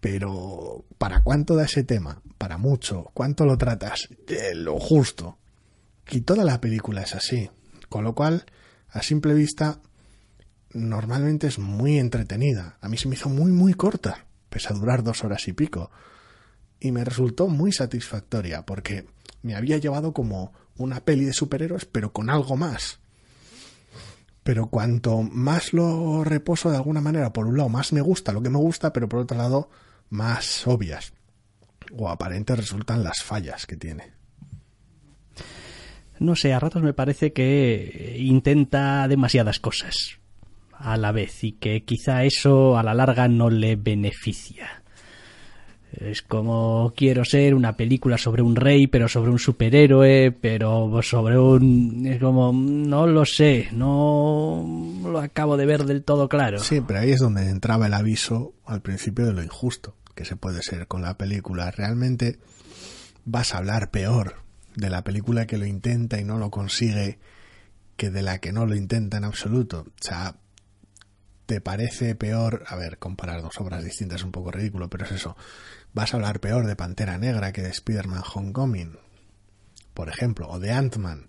Pero, 0.00 0.84
¿para 0.98 1.22
cuánto 1.22 1.56
da 1.56 1.64
ese 1.64 1.82
tema? 1.82 2.22
Para 2.38 2.58
mucho. 2.58 3.10
¿Cuánto 3.14 3.46
lo 3.46 3.56
tratas? 3.56 4.08
De 4.26 4.54
lo 4.54 4.78
justo. 4.78 5.38
Y 6.10 6.20
toda 6.20 6.44
la 6.44 6.60
película 6.60 7.02
es 7.02 7.14
así. 7.14 7.50
Con 7.88 8.04
lo 8.04 8.14
cual, 8.14 8.44
a 8.88 9.02
simple 9.02 9.34
vista, 9.34 9.80
normalmente 10.74 11.46
es 11.46 11.58
muy 11.58 11.98
entretenida. 11.98 12.76
A 12.80 12.88
mí 12.88 12.96
se 12.96 13.08
me 13.08 13.14
hizo 13.14 13.28
muy, 13.28 13.52
muy 13.52 13.74
corta, 13.74 14.26
pese 14.50 14.68
a 14.72 14.76
durar 14.76 15.02
dos 15.02 15.24
horas 15.24 15.48
y 15.48 15.52
pico. 15.52 15.90
Y 16.80 16.92
me 16.92 17.04
resultó 17.04 17.48
muy 17.48 17.72
satisfactoria, 17.72 18.66
porque 18.66 19.06
me 19.42 19.54
había 19.54 19.78
llevado 19.78 20.12
como 20.12 20.52
una 20.76 21.00
peli 21.00 21.24
de 21.24 21.32
superhéroes, 21.32 21.86
pero 21.86 22.12
con 22.12 22.28
algo 22.28 22.56
más 22.56 23.00
pero 24.44 24.66
cuanto 24.66 25.22
más 25.22 25.72
lo 25.72 26.22
reposo 26.22 26.70
de 26.70 26.76
alguna 26.76 27.00
manera, 27.00 27.32
por 27.32 27.46
un 27.46 27.56
lado 27.56 27.70
más 27.70 27.94
me 27.94 28.02
gusta 28.02 28.30
lo 28.30 28.42
que 28.42 28.50
me 28.50 28.58
gusta, 28.58 28.92
pero 28.92 29.08
por 29.08 29.20
otro 29.20 29.38
lado 29.38 29.70
más 30.10 30.66
obvias 30.66 31.14
o 31.96 32.08
aparentes 32.08 32.56
resultan 32.56 33.02
las 33.02 33.22
fallas 33.22 33.66
que 33.66 33.76
tiene. 33.76 34.12
No 36.18 36.36
sé, 36.36 36.52
a 36.52 36.60
ratos 36.60 36.82
me 36.82 36.92
parece 36.92 37.32
que 37.32 38.16
intenta 38.18 39.08
demasiadas 39.08 39.58
cosas 39.58 40.18
a 40.84 40.96
la 40.98 41.12
vez 41.12 41.42
y 41.44 41.52
que 41.52 41.82
quizá 41.82 42.24
eso 42.24 42.76
a 42.76 42.82
la 42.82 42.94
larga 42.94 43.26
no 43.26 43.48
le 43.48 43.76
beneficia. 43.76 44.82
Es 45.92 46.22
como 46.22 46.92
quiero 46.96 47.24
ser 47.24 47.54
una 47.54 47.76
película 47.76 48.18
sobre 48.18 48.42
un 48.42 48.56
rey, 48.56 48.86
pero 48.88 49.08
sobre 49.08 49.30
un 49.30 49.38
superhéroe, 49.38 50.32
pero 50.32 51.00
sobre 51.02 51.38
un... 51.38 52.04
Es 52.06 52.20
como, 52.20 52.52
no 52.52 53.06
lo 53.06 53.24
sé, 53.24 53.68
no 53.72 54.64
lo 55.04 55.20
acabo 55.20 55.56
de 55.56 55.66
ver 55.66 55.84
del 55.84 56.02
todo 56.02 56.28
claro. 56.28 56.58
Sí, 56.58 56.80
pero 56.86 57.00
ahí 57.00 57.12
es 57.12 57.20
donde 57.20 57.48
entraba 57.48 57.86
el 57.86 57.94
aviso 57.94 58.52
al 58.66 58.82
principio 58.82 59.24
de 59.24 59.32
lo 59.32 59.42
injusto 59.42 59.94
que 60.14 60.24
se 60.24 60.36
puede 60.36 60.62
ser 60.62 60.86
con 60.86 61.02
la 61.02 61.16
película. 61.16 61.70
Realmente 61.70 62.38
vas 63.24 63.54
a 63.54 63.58
hablar 63.58 63.90
peor 63.90 64.36
de 64.76 64.90
la 64.90 65.02
película 65.02 65.46
que 65.46 65.58
lo 65.58 65.66
intenta 65.66 66.20
y 66.20 66.24
no 66.24 66.38
lo 66.38 66.50
consigue 66.50 67.18
que 67.96 68.10
de 68.10 68.22
la 68.22 68.38
que 68.38 68.52
no 68.52 68.66
lo 68.66 68.74
intenta 68.74 69.16
en 69.16 69.24
absoluto. 69.24 69.86
O 69.88 70.02
sea, 70.02 70.36
¿te 71.46 71.60
parece 71.60 72.14
peor? 72.14 72.64
A 72.68 72.76
ver, 72.76 72.98
comparar 72.98 73.42
dos 73.42 73.60
obras 73.60 73.84
distintas 73.84 74.20
es 74.20 74.24
un 74.24 74.32
poco 74.32 74.50
ridículo, 74.50 74.88
pero 74.88 75.04
es 75.04 75.12
eso 75.12 75.36
vas 75.94 76.12
a 76.12 76.16
hablar 76.16 76.40
peor 76.40 76.66
de 76.66 76.76
Pantera 76.76 77.16
Negra 77.16 77.52
que 77.52 77.62
de 77.62 77.70
Spider-Man 77.70 78.22
Homecoming, 78.34 78.98
por 79.94 80.08
ejemplo, 80.08 80.48
o 80.50 80.58
de 80.58 80.72
Ant-Man. 80.72 81.28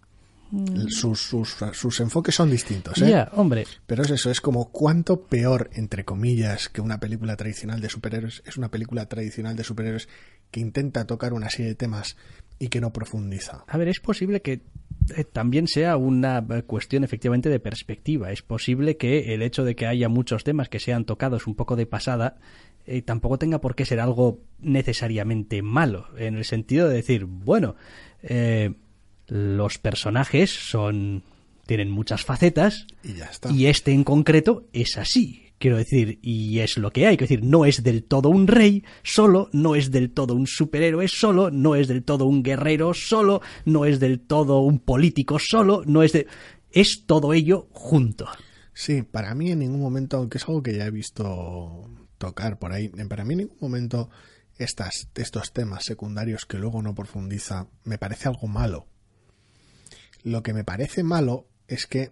Mm. 0.52 0.88
Sus, 0.90 1.22
sus, 1.22 2.00
enfoques 2.00 2.36
son 2.36 2.52
distintos, 2.52 3.02
¿eh? 3.02 3.26
hombre. 3.34 3.66
Pero 3.86 4.04
es 4.04 4.12
eso, 4.12 4.30
es 4.30 4.42
como 4.42 4.72
cuánto 4.72 5.22
peor, 5.22 5.70
entre 5.74 6.06
comillas, 6.06 6.70
que 6.70 6.82
una 6.82 7.00
película 7.00 7.36
tradicional 7.36 7.82
de 7.82 7.90
superhéroes 7.90 8.44
es 8.46 8.58
una 8.58 8.70
película 8.70 9.08
tradicional 9.08 9.56
de 9.56 9.64
superhéroes 9.64 10.08
que 10.52 10.60
intenta 10.60 11.06
tocar 11.06 11.34
una 11.34 11.50
serie 11.50 11.68
de 11.68 11.76
temas 11.76 12.16
y 12.60 12.68
que 12.70 12.82
no 12.82 12.94
profundiza. 12.94 13.64
A 13.68 13.78
ver, 13.78 13.88
es 13.88 14.00
posible 14.00 14.42
que 14.42 14.62
eh, 15.16 15.24
también 15.24 15.68
sea 15.68 15.98
una 15.98 16.46
eh, 16.50 16.64
cuestión 16.64 17.04
efectivamente 17.04 17.50
de 17.50 17.60
perspectiva. 17.60 18.32
Es 18.32 18.42
posible 18.42 18.98
que 18.98 19.34
el 19.34 19.42
hecho 19.42 19.64
de 19.64 19.76
que 19.76 19.86
haya 19.86 20.10
muchos 20.10 20.44
temas 20.44 20.70
que 20.70 20.80
sean 20.80 21.06
tocados 21.06 21.48
un 21.48 21.56
poco 21.56 21.76
de 21.76 21.86
pasada 21.86 22.38
eh, 22.88 23.02
tampoco 23.02 23.38
tenga 23.38 23.62
por 23.62 23.76
qué 23.76 23.86
ser 23.86 24.00
algo 24.00 24.40
necesariamente 24.60 25.62
malo, 25.62 26.08
en 26.18 26.36
el 26.36 26.46
sentido 26.46 26.88
de 26.88 26.96
decir, 26.96 27.26
bueno, 27.26 27.76
los 29.28 29.78
personajes 29.78 30.52
son 30.52 31.24
tienen 31.66 31.90
muchas 31.90 32.24
facetas 32.24 32.86
y, 33.04 33.16
y 33.54 33.66
este 33.68 33.92
en 33.92 34.04
concreto 34.04 34.66
es 34.72 34.98
así. 34.98 35.45
Quiero 35.66 35.78
decir, 35.78 36.20
y 36.22 36.60
es 36.60 36.78
lo 36.78 36.92
que 36.92 37.08
hay. 37.08 37.18
Quiero 37.18 37.28
decir, 37.28 37.44
no 37.44 37.66
es 37.66 37.82
del 37.82 38.04
todo 38.04 38.30
un 38.30 38.46
rey 38.46 38.84
solo, 39.02 39.50
no 39.52 39.74
es 39.74 39.90
del 39.90 40.12
todo 40.12 40.36
un 40.36 40.46
superhéroe 40.46 41.08
solo, 41.08 41.50
no 41.50 41.74
es 41.74 41.88
del 41.88 42.04
todo 42.04 42.26
un 42.26 42.44
guerrero 42.44 42.94
solo, 42.94 43.42
no 43.66 43.86
es 43.86 44.00
del 44.00 44.20
todo 44.20 44.60
un 44.60 44.78
político 44.78 45.40
solo, 45.40 45.82
no 45.88 46.04
es 46.04 46.14
de. 46.14 46.28
Es 46.70 47.06
todo 47.08 47.34
ello 47.34 47.68
junto. 47.72 48.28
Sí, 48.76 49.02
para 49.02 49.34
mí 49.34 49.50
en 49.50 49.58
ningún 49.58 49.82
momento, 49.82 50.18
aunque 50.18 50.38
es 50.38 50.48
algo 50.48 50.62
que 50.62 50.78
ya 50.78 50.86
he 50.86 50.92
visto 50.92 51.90
tocar 52.20 52.60
por 52.60 52.72
ahí, 52.72 52.90
para 52.90 53.26
mí 53.26 53.34
en 53.34 53.40
ningún 53.40 53.58
momento 53.60 54.12
estas, 54.60 55.10
estos 55.16 55.52
temas 55.52 55.84
secundarios 55.84 56.46
que 56.46 56.60
luego 56.60 56.84
no 56.84 56.94
profundiza 56.94 57.70
me 57.86 57.98
parece 57.98 58.28
algo 58.28 58.46
malo. 58.46 58.86
Lo 60.22 60.44
que 60.44 60.54
me 60.54 60.64
parece 60.64 61.02
malo 61.02 61.48
es 61.68 61.88
que 61.88 62.12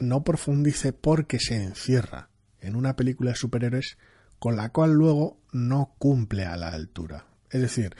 no 0.00 0.24
profundice 0.24 0.92
porque 0.92 1.38
se 1.38 1.54
encierra 1.54 2.29
en 2.60 2.76
una 2.76 2.96
película 2.96 3.30
de 3.30 3.36
superhéroes 3.36 3.98
con 4.38 4.56
la 4.56 4.70
cual 4.70 4.92
luego 4.92 5.40
no 5.52 5.94
cumple 5.98 6.46
a 6.46 6.56
la 6.56 6.68
altura. 6.68 7.26
Es 7.50 7.60
decir, 7.60 7.94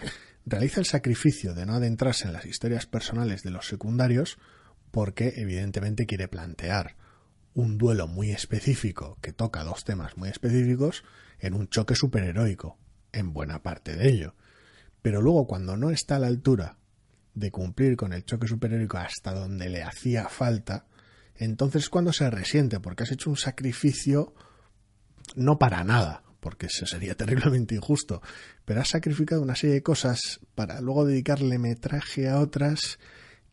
realiza 0.46 0.80
el 0.80 0.86
sacrificio 0.86 1.54
de 1.54 1.66
no 1.66 1.74
adentrarse 1.74 2.26
en 2.26 2.32
las 2.32 2.46
historias 2.46 2.86
personales 2.86 3.42
de 3.42 3.50
los 3.50 3.66
secundarios 3.66 4.38
porque 4.90 5.34
evidentemente 5.36 6.06
quiere 6.06 6.28
plantear 6.28 6.96
un 7.54 7.78
duelo 7.78 8.06
muy 8.06 8.30
específico 8.30 9.18
que 9.20 9.32
toca 9.32 9.64
dos 9.64 9.84
temas 9.84 10.16
muy 10.16 10.28
específicos 10.28 11.04
en 11.38 11.54
un 11.54 11.68
choque 11.68 11.94
superheroico, 11.94 12.78
en 13.12 13.32
buena 13.32 13.62
parte 13.62 13.96
de 13.96 14.08
ello. 14.08 14.34
Pero 15.02 15.20
luego 15.20 15.46
cuando 15.46 15.76
no 15.76 15.90
está 15.90 16.16
a 16.16 16.20
la 16.20 16.26
altura 16.28 16.78
de 17.34 17.50
cumplir 17.50 17.96
con 17.96 18.12
el 18.12 18.24
choque 18.24 18.46
superheroico 18.46 18.98
hasta 18.98 19.32
donde 19.32 19.68
le 19.68 19.82
hacía 19.82 20.28
falta, 20.28 20.86
entonces 21.34 21.88
cuando 21.88 22.12
se 22.12 22.30
resiente 22.30 22.80
porque 22.80 23.04
has 23.04 23.12
hecho 23.12 23.30
un 23.30 23.36
sacrificio 23.36 24.34
no 25.36 25.58
para 25.58 25.84
nada, 25.84 26.22
porque 26.40 26.66
eso 26.66 26.86
sería 26.86 27.14
terriblemente 27.16 27.74
injusto, 27.74 28.22
pero 28.64 28.80
has 28.80 28.88
sacrificado 28.88 29.42
una 29.42 29.56
serie 29.56 29.74
de 29.74 29.82
cosas 29.82 30.40
para 30.54 30.80
luego 30.80 31.04
dedicarle 31.04 31.58
metraje 31.58 32.28
a 32.28 32.40
otras 32.40 32.98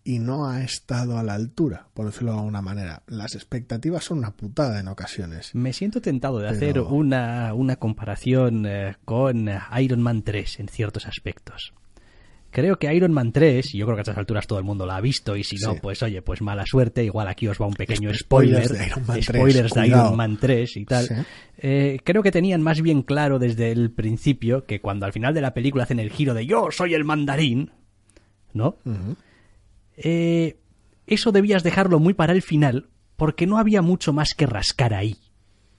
y 0.04 0.20
no 0.20 0.50
ha 0.50 0.64
estado 0.64 1.18
a 1.18 1.24
la 1.24 1.34
altura, 1.34 1.90
por 1.94 2.06
decirlo 2.06 2.32
de 2.32 2.38
alguna 2.38 2.62
manera. 2.62 3.04
Las 3.08 3.36
expectativas 3.36 4.06
son 4.06 4.20
una 4.20 4.32
putada 4.32 4.80
en 4.80 4.88
ocasiones. 4.88 5.54
Me 5.54 5.74
siento 5.74 6.02
tentado 6.02 6.40
de 6.40 6.48
hacer 6.48 6.80
una, 6.80 7.54
una 7.54 7.76
comparación 7.76 8.66
eh, 8.66 8.96
con 9.04 9.50
Iron 9.78 10.02
Man 10.02 10.24
3 10.24 10.62
en 10.62 10.70
ciertos 10.70 11.08
aspectos. 11.08 11.74
Creo 12.50 12.80
que 12.80 12.94
Iron 12.94 13.12
Man 13.12 13.32
3, 13.32 13.76
y 13.76 13.78
yo 13.78 13.86
creo 13.86 13.96
que 13.96 14.00
a 14.00 14.04
estas 14.04 14.18
alturas 14.18 14.48
todo 14.48 14.58
el 14.58 14.66
mundo 14.66 14.86
la 14.86 14.96
ha 14.96 15.02
visto, 15.02 15.36
y 15.36 15.44
si 15.44 15.58
no, 15.58 15.76
pues 15.76 16.02
oye, 16.02 16.22
pues 16.22 16.42
mala 16.42 16.66
suerte, 16.66 17.04
igual 17.04 17.28
aquí 17.28 17.48
os 17.48 17.62
va 17.62 17.68
un 17.68 17.74
pequeño 17.74 18.14
spoiler, 18.14 18.64
spoilers 18.66 18.80
de 18.80 18.86
Iron 18.88 19.06
Man 19.06 19.22
spoilers 19.22 19.74
3, 19.74 19.84
de 19.84 19.88
Iron 19.88 20.16
Man 20.16 20.38
3 20.40 20.78
y 20.78 20.86
tal. 20.86 21.26
Eh, 21.58 22.00
creo 22.04 22.24
que 22.24 22.32
tenían 22.32 22.62
más 22.62 22.82
bien 22.82 23.02
claro 23.02 23.38
desde 23.38 23.72
el 23.72 23.92
principio 23.92 24.66
que 24.66 24.80
cuando 24.80 25.06
al 25.06 25.14
final 25.14 25.34
de 25.34 25.42
la 25.42 25.54
película 25.54 25.84
hacen 25.84 26.00
el 26.00 26.12
giro 26.12 26.34
de 26.34 26.46
yo 26.46 26.70
soy 26.72 26.94
el 26.94 27.04
mandarín, 27.04 27.72
¿no? 28.54 28.78
Eh, 29.98 30.58
eso 31.06 31.32
debías 31.32 31.64
dejarlo 31.64 32.00
muy 32.00 32.14
para 32.14 32.34
el 32.34 32.42
final, 32.42 32.88
porque 33.16 33.46
no 33.46 33.58
había 33.58 33.82
mucho 33.82 34.14
más 34.14 34.34
que 34.34 34.46
rascar 34.46 34.94
ahí. 34.94 35.18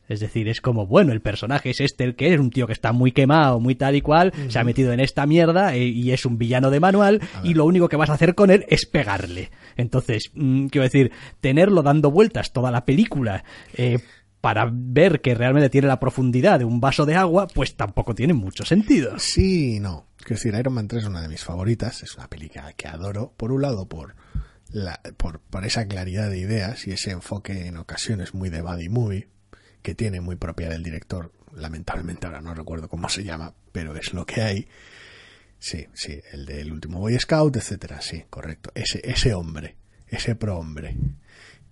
Es 0.08 0.20
decir, 0.20 0.48
es 0.48 0.60
como, 0.60 0.86
bueno, 0.86 1.12
el 1.12 1.20
personaje 1.20 1.70
es 1.70 1.80
este, 1.80 2.04
el 2.04 2.16
que 2.16 2.32
es 2.32 2.40
un 2.40 2.50
tío 2.50 2.66
que 2.66 2.72
está 2.72 2.92
muy 2.92 3.12
quemado, 3.12 3.60
muy 3.60 3.74
tal 3.74 3.94
y 3.94 4.00
cual, 4.00 4.32
se 4.48 4.58
ha 4.58 4.64
metido 4.64 4.92
en 4.92 5.00
esta 5.00 5.26
mierda 5.26 5.74
eh, 5.74 5.84
y 5.84 6.12
es 6.12 6.24
un 6.24 6.38
villano 6.38 6.70
de 6.70 6.80
manual 6.80 7.20
y 7.44 7.54
lo 7.54 7.66
único 7.66 7.88
que 7.88 7.96
vas 7.96 8.08
a 8.08 8.14
hacer 8.14 8.34
con 8.34 8.50
él 8.50 8.64
es 8.68 8.86
pegarle. 8.86 9.50
Entonces, 9.76 10.30
mm, 10.34 10.68
quiero 10.68 10.84
decir, 10.84 11.12
tenerlo 11.40 11.82
dando 11.82 12.10
vueltas 12.10 12.52
toda 12.52 12.70
la 12.70 12.86
película 12.86 13.44
eh, 13.74 13.98
para 14.40 14.70
ver 14.72 15.20
que 15.20 15.34
realmente 15.34 15.68
tiene 15.68 15.88
la 15.88 16.00
profundidad 16.00 16.58
de 16.58 16.64
un 16.64 16.80
vaso 16.80 17.04
de 17.04 17.14
agua, 17.14 17.46
pues 17.46 17.76
tampoco 17.76 18.14
tiene 18.14 18.32
mucho 18.32 18.64
sentido. 18.64 19.18
Sí, 19.18 19.78
no. 19.78 20.06
Quiero 20.16 20.36
decir, 20.36 20.54
Iron 20.54 20.74
Man 20.74 20.88
3 20.88 21.02
es 21.02 21.08
una 21.08 21.20
de 21.20 21.28
mis 21.28 21.44
favoritas, 21.44 22.02
es 22.02 22.16
una 22.16 22.28
película 22.28 22.72
que 22.72 22.88
adoro, 22.88 23.34
por 23.36 23.52
un 23.52 23.62
lado 23.62 23.88
por, 23.88 24.14
la, 24.70 25.00
por, 25.16 25.40
por 25.40 25.66
esa 25.66 25.86
claridad 25.86 26.30
de 26.30 26.38
ideas 26.38 26.86
y 26.86 26.92
ese 26.92 27.10
enfoque 27.10 27.66
en 27.66 27.76
ocasiones 27.76 28.34
muy 28.34 28.48
de 28.48 28.62
body 28.62 28.88
movie, 28.88 29.28
que 29.88 29.94
tiene 29.94 30.20
muy 30.20 30.36
propia 30.36 30.68
del 30.68 30.82
director. 30.82 31.32
Lamentablemente 31.54 32.26
ahora 32.26 32.42
no 32.42 32.52
recuerdo 32.52 32.90
cómo 32.90 33.08
se 33.08 33.24
llama, 33.24 33.54
pero 33.72 33.96
es 33.96 34.12
lo 34.12 34.26
que 34.26 34.42
hay. 34.42 34.68
Sí, 35.58 35.86
sí, 35.94 36.20
el 36.30 36.44
del 36.44 36.72
último 36.72 37.00
Boy 37.00 37.18
Scout, 37.18 37.56
etcétera, 37.56 38.02
sí, 38.02 38.24
correcto. 38.28 38.70
Ese, 38.74 39.00
ese 39.02 39.32
hombre, 39.32 39.76
ese 40.06 40.34
pro 40.34 40.58
hombre. 40.58 40.94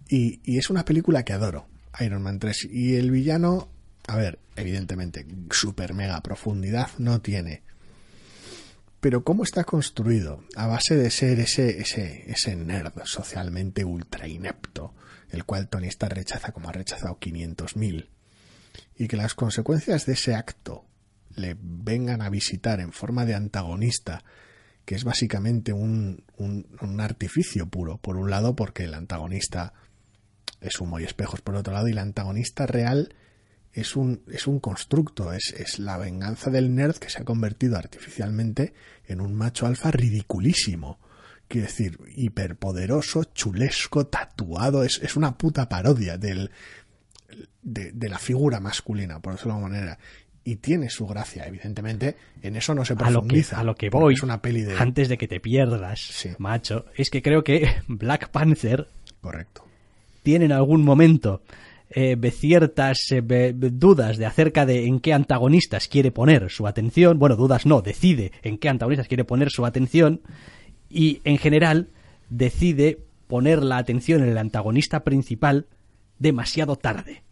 Y, 0.09 0.41
y 0.45 0.57
es 0.57 0.71
una 0.71 0.87
película 0.87 1.27
que 1.27 1.35
adoro, 1.35 1.67
Iron 2.01 2.23
Man 2.23 2.39
3. 2.39 2.69
Y 2.73 2.97
el 2.97 3.11
villano, 3.11 3.69
a 4.09 4.17
ver, 4.17 4.39
evidentemente, 4.57 5.27
super 5.51 5.93
mega 5.93 6.19
profundidad 6.23 6.89
no 6.97 7.21
tiene. 7.21 7.65
Pero 9.07 9.23
cómo 9.23 9.45
está 9.45 9.63
construido, 9.63 10.43
a 10.57 10.67
base 10.67 10.97
de 10.97 11.13
ser 11.13 11.39
ese, 11.39 11.81
ese, 11.81 12.29
ese 12.29 12.57
nerd 12.57 12.93
socialmente 13.05 13.85
ultra 13.85 14.27
inepto, 14.27 14.97
el 15.31 15.45
cual 15.45 15.69
Tony 15.69 15.87
Stark 15.87 16.17
rechaza 16.17 16.51
como 16.51 16.69
ha 16.69 16.73
rechazado 16.73 17.17
500.000, 17.21 18.09
y 18.97 19.07
que 19.07 19.17
las 19.17 19.35
consecuencias 19.35 20.07
de 20.07 20.15
ese 20.15 20.35
acto 20.35 20.87
le 21.37 21.57
vengan 21.57 22.21
a 22.21 22.31
visitar 22.31 22.81
en 22.81 22.91
forma 22.91 23.25
de 23.25 23.37
antagonista, 23.37 24.25
que 24.85 24.97
es 24.97 25.05
básicamente 25.05 25.73
un, 25.73 26.25
un, 26.37 26.67
un 26.81 27.01
artificio 27.01 27.69
puro, 27.69 27.99
por 27.99 28.17
un 28.17 28.29
lado 28.29 28.57
porque 28.57 28.87
el 28.87 28.95
antagonista 28.95 29.73
es 30.61 30.81
humo 30.81 30.99
y 30.99 31.05
espejos 31.05 31.43
por 31.43 31.55
otro 31.55 31.75
lado, 31.75 31.87
y 31.87 31.93
el 31.93 31.99
antagonista 31.99 32.67
real 32.67 33.15
es 33.77 33.95
un, 33.95 34.23
es 34.33 34.47
un 34.47 34.59
constructo, 34.59 35.33
es, 35.33 35.55
es 35.57 35.79
la 35.79 35.99
venganza 35.99 36.51
del 36.51 36.75
nerd 36.75 36.97
que 36.97 37.11
se 37.11 37.21
ha 37.21 37.25
convertido 37.25 37.77
artificialmente 37.77 38.73
en 39.07 39.21
un 39.21 39.35
macho 39.35 39.67
alfa 39.67 39.91
ridiculísimo 39.91 40.99
quiero 41.49 41.67
decir, 41.67 41.99
hiperpoderoso, 42.17 43.25
chulesco, 43.25 44.07
tatuado, 44.07 44.83
es, 44.83 45.01
es 45.03 45.17
una 45.17 45.37
puta 45.37 45.69
parodia 45.69 46.19
del, 46.19 46.51
de, 47.63 47.93
de, 47.93 48.09
la 48.09 48.19
figura 48.19 48.61
masculina, 48.61 49.21
por 49.21 49.35
decirlo 49.35 49.53
de 49.55 49.59
alguna 49.59 49.75
manera. 49.77 49.99
Y 50.45 50.57
tiene 50.57 50.91
su 50.91 51.07
gracia, 51.07 51.47
evidentemente, 51.47 52.17
en 52.43 52.57
eso 52.57 52.75
no 52.75 52.85
se 52.85 52.95
profundiza. 52.95 53.59
A 53.59 53.65
lo 53.65 53.75
que, 53.77 53.87
a 53.87 53.91
lo 53.91 53.99
que 53.99 54.05
voy, 54.05 54.15
es 54.15 54.23
una 54.23 54.41
peli 54.41 54.63
de... 54.63 54.77
antes 54.77 55.09
de 55.09 55.19
que 55.19 55.29
te 55.29 55.41
pierdas, 55.41 56.01
Sí. 56.01 56.31
macho, 56.39 56.87
es 56.97 57.11
que 57.11 57.23
creo 57.23 57.43
que 57.43 57.69
Black 57.89 58.31
Panther 58.31 58.89
Correcto. 59.21 59.65
tiene 60.23 60.47
en 60.47 60.53
algún 60.53 60.83
momento 60.85 61.43
eh, 61.91 62.17
ciertas 62.31 63.11
eh, 63.11 63.53
dudas 63.55 64.17
de 64.17 64.27
acerca 64.27 64.67
de 64.67 64.87
en 64.87 65.01
qué 65.01 65.13
antagonistas 65.13 65.89
quiere 65.89 66.11
poner 66.11 66.51
su 66.51 66.67
atención. 66.67 67.19
Bueno, 67.19 67.37
dudas 67.37 67.67
no, 67.67 67.83
decide 67.83 68.33
en 68.43 68.59
qué 68.59 68.69
antagonistas 68.69 69.09
quiere 69.09 69.25
poner 69.25 69.51
su 69.51 69.65
atención 69.65 70.23
y 70.91 71.21
en 71.25 71.39
general 71.39 71.91
decide 72.29 73.05
poner 73.27 73.63
la 73.63 73.79
atención 73.79 74.23
en 74.23 74.31
el 74.31 74.39
antagonista 74.39 75.05
principal 75.05 75.67
demasiado 76.19 76.77
tarde. 76.77 77.23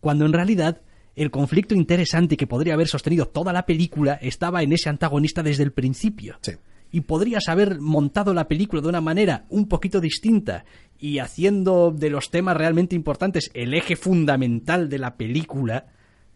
Cuando 0.00 0.26
en 0.26 0.32
realidad 0.32 0.82
el 1.14 1.30
conflicto 1.30 1.74
interesante 1.74 2.36
que 2.36 2.46
podría 2.46 2.74
haber 2.74 2.88
sostenido 2.88 3.26
toda 3.26 3.52
la 3.52 3.66
película 3.66 4.14
estaba 4.14 4.62
en 4.62 4.72
ese 4.72 4.88
antagonista 4.88 5.42
desde 5.42 5.62
el 5.62 5.72
principio 5.72 6.38
Sí. 6.40 6.52
Y 6.92 7.00
podrías 7.00 7.48
haber 7.48 7.80
montado 7.80 8.34
la 8.34 8.46
película 8.46 8.82
de 8.82 8.88
una 8.88 9.00
manera 9.00 9.46
un 9.48 9.66
poquito 9.66 10.00
distinta 10.00 10.64
y 10.98 11.18
haciendo 11.18 11.90
de 11.90 12.10
los 12.10 12.30
temas 12.30 12.56
realmente 12.56 12.94
importantes 12.94 13.50
el 13.54 13.74
eje 13.74 13.96
fundamental 13.96 14.88
de 14.88 14.98
la 14.98 15.16
película, 15.16 15.86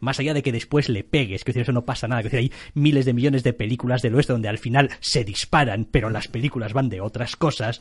más 0.00 0.18
allá 0.18 0.34
de 0.34 0.42
que 0.42 0.52
después 0.52 0.88
le 0.88 1.04
pegues, 1.04 1.44
que 1.44 1.52
eso 1.60 1.72
no 1.72 1.84
pasa 1.84 2.08
nada, 2.08 2.28
que 2.28 2.36
hay 2.36 2.52
miles 2.74 3.04
de 3.04 3.12
millones 3.12 3.44
de 3.44 3.52
películas 3.52 4.02
del 4.02 4.14
oeste 4.14 4.32
donde 4.32 4.48
al 4.48 4.58
final 4.58 4.90
se 5.00 5.24
disparan, 5.24 5.86
pero 5.90 6.10
las 6.10 6.26
películas 6.26 6.72
van 6.72 6.88
de 6.88 7.00
otras 7.02 7.36
cosas. 7.36 7.80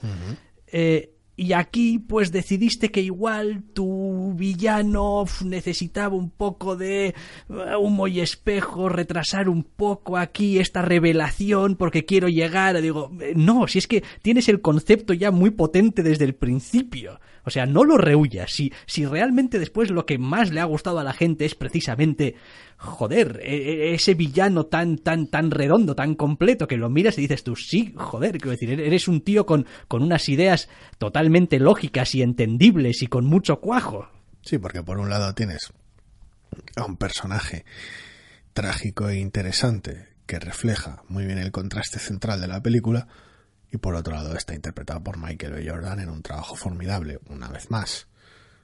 Eh, 0.68 1.15
y 1.38 1.52
aquí, 1.52 2.00
pues 2.00 2.32
decidiste 2.32 2.92
que 2.92 3.02
igual 3.02 3.64
tu 3.74 4.34
villano 4.36 5.26
necesitaba 5.44 6.16
un 6.16 6.30
poco 6.30 6.78
de 6.78 7.08
eh, 7.08 7.14
humo 7.78 8.08
y 8.08 8.22
espejo, 8.22 8.88
retrasar 8.88 9.50
un 9.50 9.64
poco 9.64 10.18
aquí 10.18 10.60
esta 10.60 10.82
revelación 10.82 11.76
porque 11.76 12.06
quiero 12.06 12.30
llegar. 12.30 12.82
Digo, 12.82 13.12
eh, 13.20 13.34
no, 13.36 13.68
si 13.68 13.80
es 13.80 13.88
que 13.88 14.04
tienes 14.22 14.48
el 14.48 14.62
concepto 14.62 15.14
ya 15.14 15.32
muy 15.32 15.50
potente 15.50 16.04
desde 16.04 16.24
el 16.24 16.36
principio. 16.36 17.20
O 17.44 17.50
sea, 17.50 17.66
no 17.66 17.84
lo 17.84 17.98
rehuyas. 17.98 18.52
Si, 18.52 18.72
si 18.86 19.06
realmente 19.06 19.60
después 19.60 19.92
lo 19.92 20.06
que 20.06 20.18
más 20.18 20.52
le 20.52 20.62
ha 20.62 20.66
gustado 20.66 21.00
a 21.00 21.04
la 21.04 21.14
gente 21.14 21.46
es 21.46 21.54
precisamente, 21.54 22.36
joder, 22.86 23.42
e- 23.44 23.56
e- 23.56 23.94
ese 23.94 24.14
villano 24.14 24.66
tan, 24.68 24.98
tan, 24.98 25.28
tan 25.28 25.52
redondo, 25.52 25.96
tan 25.96 26.16
completo, 26.16 26.68
que 26.68 26.78
lo 26.78 26.90
miras 26.90 27.18
y 27.18 27.22
dices 27.22 27.44
tú, 27.44 27.56
sí, 27.56 27.94
joder, 27.98 28.38
quiero 28.38 28.52
decir, 28.52 28.70
eres 28.80 29.08
un 29.08 29.22
tío 29.22 29.46
con, 29.46 29.66
con 29.88 30.02
unas 30.02 30.30
ideas 30.30 30.70
totalmente 30.98 31.60
lógicas 31.60 32.16
y 32.16 32.22
entendibles 32.22 33.02
y 33.02 33.08
con 33.08 33.26
mucho 33.26 33.60
cuajo. 33.60 34.08
Sí, 34.42 34.58
porque 34.58 34.84
por 34.84 35.00
un 35.00 35.10
lado 35.10 35.34
tienes 35.34 35.74
a 36.76 36.86
un 36.86 36.98
personaje 36.98 37.66
trágico 38.54 39.10
e 39.10 39.20
interesante 39.20 40.08
que 40.26 40.40
refleja 40.40 41.04
muy 41.08 41.26
bien 41.26 41.38
el 41.38 41.52
contraste 41.52 42.00
central 42.00 42.42
de 42.42 42.48
la 42.48 42.62
película 42.62 43.08
y 43.72 43.78
por 43.78 43.96
otro 43.96 44.16
lado 44.16 44.36
está 44.36 44.56
interpretado 44.56 45.04
por 45.04 45.18
Michael. 45.18 45.68
Jordan 45.68 46.00
en 46.00 46.10
un 46.10 46.22
trabajo 46.22 46.56
formidable, 46.56 47.20
una 47.28 47.50
vez 47.50 47.70
más, 47.70 48.08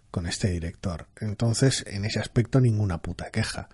con 0.10 0.26
este 0.26 0.50
director. 0.50 1.08
Entonces, 1.20 1.84
en 1.88 2.06
ese 2.06 2.20
aspecto 2.20 2.62
ninguna 2.62 3.02
puta 3.02 3.30
queja. 3.32 3.70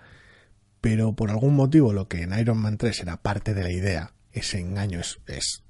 Pero 0.89 1.13
por 1.13 1.29
algún 1.31 1.53
motivo 1.55 1.91
lo 1.91 2.07
que 2.07 2.21
en 2.21 2.37
Iron 2.39 2.59
Man 2.59 2.77
3 2.77 3.01
era 3.01 3.17
parte 3.21 3.53
de 3.53 3.61
la 3.63 3.71
idea, 3.71 4.13
ese 4.31 4.59
engaño 4.59 5.01
es, 5.01 5.19
es 5.27 5.63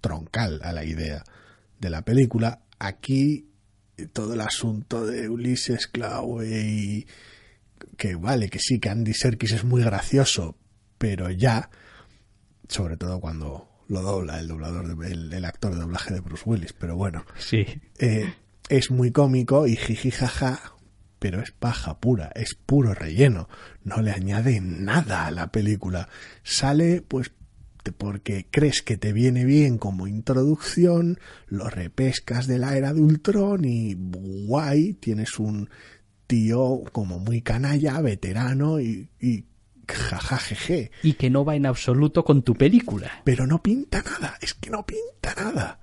troncal 0.00 0.60
a 0.64 0.72
la 0.72 0.82
idea 0.84 1.24
de 1.78 1.90
la 1.90 2.02
película, 2.02 2.62
aquí 2.78 3.48
todo 4.14 4.32
el 4.32 4.40
asunto 4.40 5.04
de 5.06 5.28
Ulises 5.28 5.86
Klaue 5.88 6.46
y 6.48 7.06
que 7.98 8.14
vale, 8.14 8.48
que 8.48 8.58
sí, 8.60 8.78
que 8.80 8.88
Andy 8.88 9.12
Serkis 9.12 9.52
es 9.52 9.64
muy 9.64 9.82
gracioso, 9.84 10.56
pero 10.96 11.30
ya, 11.30 11.68
sobre 12.68 12.96
todo 12.96 13.20
cuando 13.20 13.68
lo 13.88 14.00
dobla 14.00 14.40
el 14.40 14.48
doblador, 14.48 14.96
de- 14.96 15.12
el, 15.12 15.32
el 15.34 15.44
actor 15.44 15.74
de 15.74 15.80
doblaje 15.80 16.14
de 16.14 16.20
Bruce 16.20 16.44
Willis, 16.46 16.72
pero 16.72 16.96
bueno, 16.96 17.26
Sí. 17.38 17.66
eh, 17.98 18.32
es 18.70 18.90
muy 18.90 19.10
cómico 19.12 19.66
y 19.66 19.76
jiji 19.76 20.10
jaja, 20.12 20.71
pero 21.22 21.40
es 21.40 21.52
paja 21.52 22.00
pura, 22.00 22.32
es 22.34 22.56
puro 22.56 22.94
relleno, 22.94 23.48
no 23.84 24.02
le 24.02 24.10
añade 24.10 24.60
nada 24.60 25.26
a 25.26 25.30
la 25.30 25.52
película. 25.52 26.08
Sale 26.42 27.00
pues 27.00 27.30
porque 27.96 28.48
crees 28.50 28.82
que 28.82 28.96
te 28.96 29.12
viene 29.12 29.44
bien 29.44 29.78
como 29.78 30.08
introducción, 30.08 31.20
lo 31.46 31.70
repescas 31.70 32.48
de 32.48 32.58
la 32.58 32.76
era 32.76 32.92
de 32.92 33.00
Ultron 33.00 33.64
y 33.64 33.94
guay, 33.96 34.94
tienes 34.94 35.38
un 35.38 35.70
tío 36.26 36.82
como 36.90 37.20
muy 37.20 37.40
canalla, 37.40 38.00
veterano 38.00 38.80
y, 38.80 39.08
y 39.20 39.44
jajajeje 39.86 40.90
Y 41.04 41.12
que 41.12 41.30
no 41.30 41.44
va 41.44 41.54
en 41.54 41.66
absoluto 41.66 42.24
con 42.24 42.42
tu 42.42 42.56
película. 42.56 43.22
pero 43.22 43.46
no 43.46 43.62
pinta 43.62 44.02
nada, 44.02 44.38
es 44.40 44.54
que 44.54 44.70
no 44.70 44.84
pinta 44.84 45.40
nada. 45.40 45.78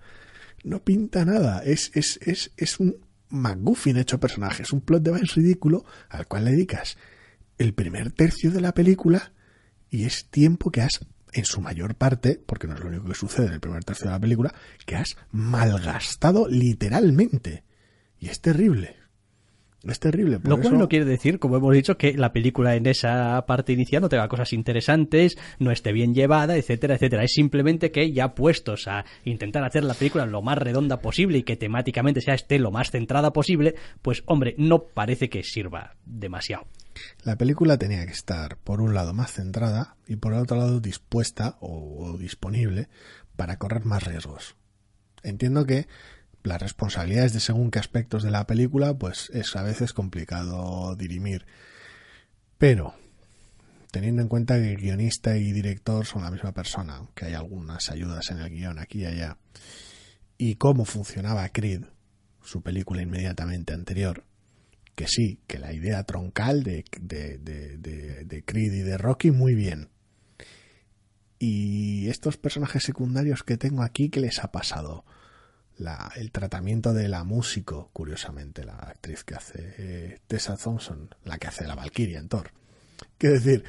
No 0.65 0.84
pinta 0.84 1.23
nada, 1.23 1.63
es, 1.63 1.91
es, 1.93 2.19
es, 2.23 2.52
es 2.58 2.82
un 2.82 2.97
McGuffin 3.30 3.98
hecho 3.98 4.20
personaje, 4.20 4.63
es 4.63 4.74
un 4.74 4.82
plot 4.82 5.04
device 5.04 5.36
ridículo 5.36 5.86
al 6.10 6.28
cual 6.28 6.46
le 6.46 6.52
dedicas 6.52 6.98
el 7.58 7.74
primer 7.74 8.12
tercio 8.12 8.52
de 8.52 8.62
la 8.62 8.74
película 8.74 9.34
y 9.89 10.06
es 10.06 10.26
tiempo 10.30 10.72
que 10.72 10.82
has, 10.82 11.00
en 11.34 11.46
su 11.46 11.62
mayor 11.62 11.96
parte, 11.96 12.42
porque 12.46 12.68
no 12.68 12.76
es 12.76 12.80
lo 12.80 12.88
único 12.88 13.06
que 13.06 13.15
sucede 13.15 13.48
en 13.48 13.54
el 13.54 13.60
primer 13.60 13.84
tercio 13.84 14.06
de 14.06 14.12
la 14.12 14.19
película, 14.19 14.54
que 14.86 14.96
has 14.96 15.17
malgastado 15.32 16.48
literalmente. 16.48 17.63
Y 18.19 18.27
es 18.27 18.42
terrible. 18.42 18.98
Es 19.88 20.00
terrible. 20.00 20.40
por 20.40 20.50
Lo 20.50 20.56
cual 20.58 20.67
eso- 20.73 20.77
no 20.77 20.90
quiere 20.90 21.06
decir, 21.06 21.40
como 21.40 21.56
hemos 21.56 21.73
dicho, 21.73 21.98
que 21.98 22.13
la 22.13 22.34
película 22.34 22.75
en 22.75 22.86
esa 22.86 23.46
parte 23.46 23.71
inicial 23.71 24.02
no 24.02 24.10
tenga 24.10 24.27
cosas 24.27 24.52
interesantes, 24.52 25.38
no 25.58 25.71
esté 25.71 25.94
bien 25.94 26.13
llevada, 26.13 26.58
etcétera, 26.58 26.96
etcétera. 26.96 27.23
Es 27.23 27.32
simplemente 27.34 27.90
que 27.92 28.12
ya 28.12 28.36
puestos 28.36 28.88
a 28.90 29.06
intentar 29.23 29.63
hacer 29.63 29.86
la 29.86 29.94
película 29.94 30.25
lo 30.25 30.42
más 30.42 30.58
redonda 30.58 31.02
posible 31.02 31.38
y 31.38 31.44
que 31.44 31.56
temáticamente 31.56 32.19
sea 32.21 32.34
esté 32.34 32.60
lo 32.60 32.71
más 32.71 32.92
centrada 32.92 33.32
posible, 33.32 33.75
pues 34.02 34.23
hombre, 34.25 34.54
no 34.58 34.84
parece 34.84 35.30
que 35.30 35.44
sirva 35.44 35.96
demasiado. 36.06 36.65
La 37.23 37.38
película 37.38 37.77
tenía 37.77 38.06
que 38.06 38.12
estar, 38.12 38.58
por 38.58 38.82
un 38.82 38.94
lado, 38.94 39.13
más 39.13 39.32
centrada 39.32 39.96
y 40.08 40.17
por 40.17 40.34
el 40.34 40.40
otro 40.40 40.58
lado, 40.58 40.82
dispuesta 40.82 41.56
o, 41.62 42.06
o 42.06 42.17
disponible 42.17 42.90
para 43.38 43.56
correr 43.58 43.86
más 43.86 44.04
riesgos. 44.04 44.58
Entiendo 45.23 45.65
que 45.65 45.88
las 46.44 46.62
responsabilidades 46.62 47.33
de 47.33 47.40
según 47.40 47.71
qué 47.71 47.79
aspectos 47.79 48.23
de 48.23 48.31
la 48.31 48.48
película, 48.48 48.98
pues 48.98 49.29
es 49.33 49.56
a 49.56 49.63
veces 49.63 49.94
complicado 49.94 50.96
dirimir. 50.96 51.46
Pero, 52.58 52.96
teniendo 53.92 54.21
en 54.21 54.27
cuenta 54.27 54.56
que 54.56 54.75
guionista 54.75 55.37
y 55.37 55.52
director 55.52 56.06
son 56.06 56.23
la 56.23 56.31
misma 56.31 56.54
persona, 56.54 56.98
aunque 56.98 57.25
hay 57.25 57.33
algunas 57.33 57.90
ayudas 57.90 58.31
en 58.31 58.40
el 58.40 58.50
guion 58.50 58.79
aquí 58.79 59.02
y 59.02 59.06
allá, 59.06 59.37
y 60.37 60.56
cómo 60.56 60.85
funcionaba 60.85 61.50
Creed, 61.50 61.83
su 62.42 62.62
película 62.62 63.02
inmediatamente 63.02 63.73
anterior, 63.73 64.25
que 64.96 65.08
sí, 65.08 65.40
que 65.48 65.60
la 65.60 65.73
idea 65.73 66.04
troncal 66.04 66.63
de, 66.63 66.83
de, 67.00 67.37
de, 67.37 68.25
de, 68.25 68.44
Creed 68.44 68.73
y 68.73 68.81
de 68.81 68.98
Rocky 68.98 69.31
muy 69.31 69.56
bien. 69.56 69.90
Y 71.37 72.10
estos 72.10 72.35
personajes 72.35 72.83
secundarios 72.83 73.44
que 73.44 73.56
tengo 73.56 73.83
aquí, 73.83 74.10
¿qué 74.10 74.19
les 74.19 74.44
ha 74.44 74.52
pasado? 74.52 75.06
La, 75.80 76.12
el 76.15 76.32
tratamiento 76.32 76.94
de 76.94 77.08
la 77.08 77.23
músico, 77.23 77.90
curiosamente, 77.94 78.63
la 78.63 78.75
actriz 78.75 79.23
que 79.23 79.36
hace 79.36 79.75
eh, 79.77 80.19
Tessa 80.27 80.58
Thompson, 80.58 81.10
la 81.23 81.38
que 81.38 81.48
hace 81.48 81.65
la 81.65 81.75
Valkyria 81.75 82.19
en 82.19 82.27
Thor. 82.27 82.52
Quiero 83.17 83.36
decir, 83.36 83.63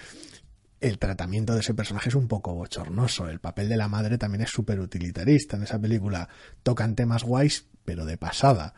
el 0.80 0.98
tratamiento 0.98 1.54
de 1.54 1.60
ese 1.60 1.74
personaje 1.74 2.08
es 2.08 2.14
un 2.14 2.26
poco 2.26 2.54
bochornoso. 2.54 3.28
El 3.28 3.38
papel 3.38 3.68
de 3.68 3.76
la 3.76 3.88
madre 3.88 4.18
también 4.18 4.42
es 4.42 4.50
súper 4.50 4.80
utilitarista. 4.80 5.56
En 5.56 5.62
esa 5.62 5.78
película 5.78 6.28
tocan 6.62 6.94
temas 6.94 7.22
guays, 7.22 7.66
pero 7.84 8.04
de 8.04 8.16
pasada. 8.16 8.74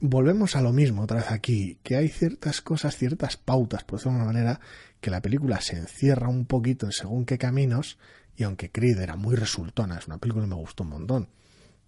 Volvemos 0.00 0.56
a 0.56 0.62
lo 0.62 0.72
mismo 0.72 1.02
otra 1.02 1.18
vez 1.18 1.30
aquí, 1.30 1.78
que 1.84 1.96
hay 1.96 2.08
ciertas 2.08 2.60
cosas, 2.60 2.96
ciertas 2.96 3.36
pautas, 3.36 3.84
por 3.84 3.98
decirlo 3.98 4.18
de 4.18 4.24
una 4.24 4.32
manera, 4.32 4.60
que 5.00 5.10
la 5.10 5.22
película 5.22 5.60
se 5.60 5.76
encierra 5.76 6.28
un 6.28 6.44
poquito 6.44 6.86
en 6.86 6.92
según 6.92 7.24
qué 7.24 7.38
caminos, 7.38 7.98
y 8.36 8.42
aunque 8.42 8.72
Creed 8.72 8.98
era 8.98 9.14
muy 9.14 9.36
resultona, 9.36 9.98
es 9.98 10.08
una 10.08 10.18
película 10.18 10.44
que 10.44 10.50
me 10.50 10.56
gustó 10.56 10.82
un 10.82 10.90
montón, 10.90 11.28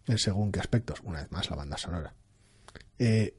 en 0.06 0.18
según 0.18 0.52
qué 0.52 0.60
aspectos, 0.60 1.00
una 1.02 1.20
vez 1.20 1.32
más 1.32 1.50
la 1.50 1.56
banda 1.56 1.76
sonora. 1.76 2.14
Eh, 2.98 3.34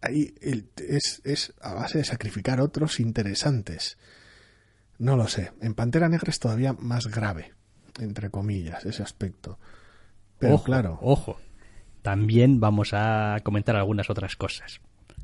ahí 0.00 0.34
el, 0.40 0.70
es, 0.76 1.20
es 1.24 1.54
a 1.60 1.74
base 1.74 1.98
de 1.98 2.04
sacrificar 2.04 2.60
otros 2.60 3.00
interesantes. 3.00 3.98
No 4.98 5.16
lo 5.16 5.28
sé. 5.28 5.52
En 5.60 5.74
Pantera 5.74 6.08
Negra 6.08 6.30
es 6.30 6.38
todavía 6.38 6.72
más 6.72 7.08
grave, 7.08 7.54
entre 7.98 8.30
comillas, 8.30 8.84
ese 8.84 9.02
aspecto. 9.02 9.58
Pero 10.38 10.54
ojo, 10.54 10.64
claro. 10.64 10.98
Ojo. 11.02 11.38
También 12.02 12.60
vamos 12.60 12.90
a 12.92 13.38
comentar 13.42 13.76
algunas 13.76 14.10
otras 14.10 14.36
cosas. 14.36 14.80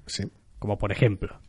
Sí. 0.07 0.25
Como 0.59 0.79
por 0.79 0.93
ejemplo, 0.93 1.41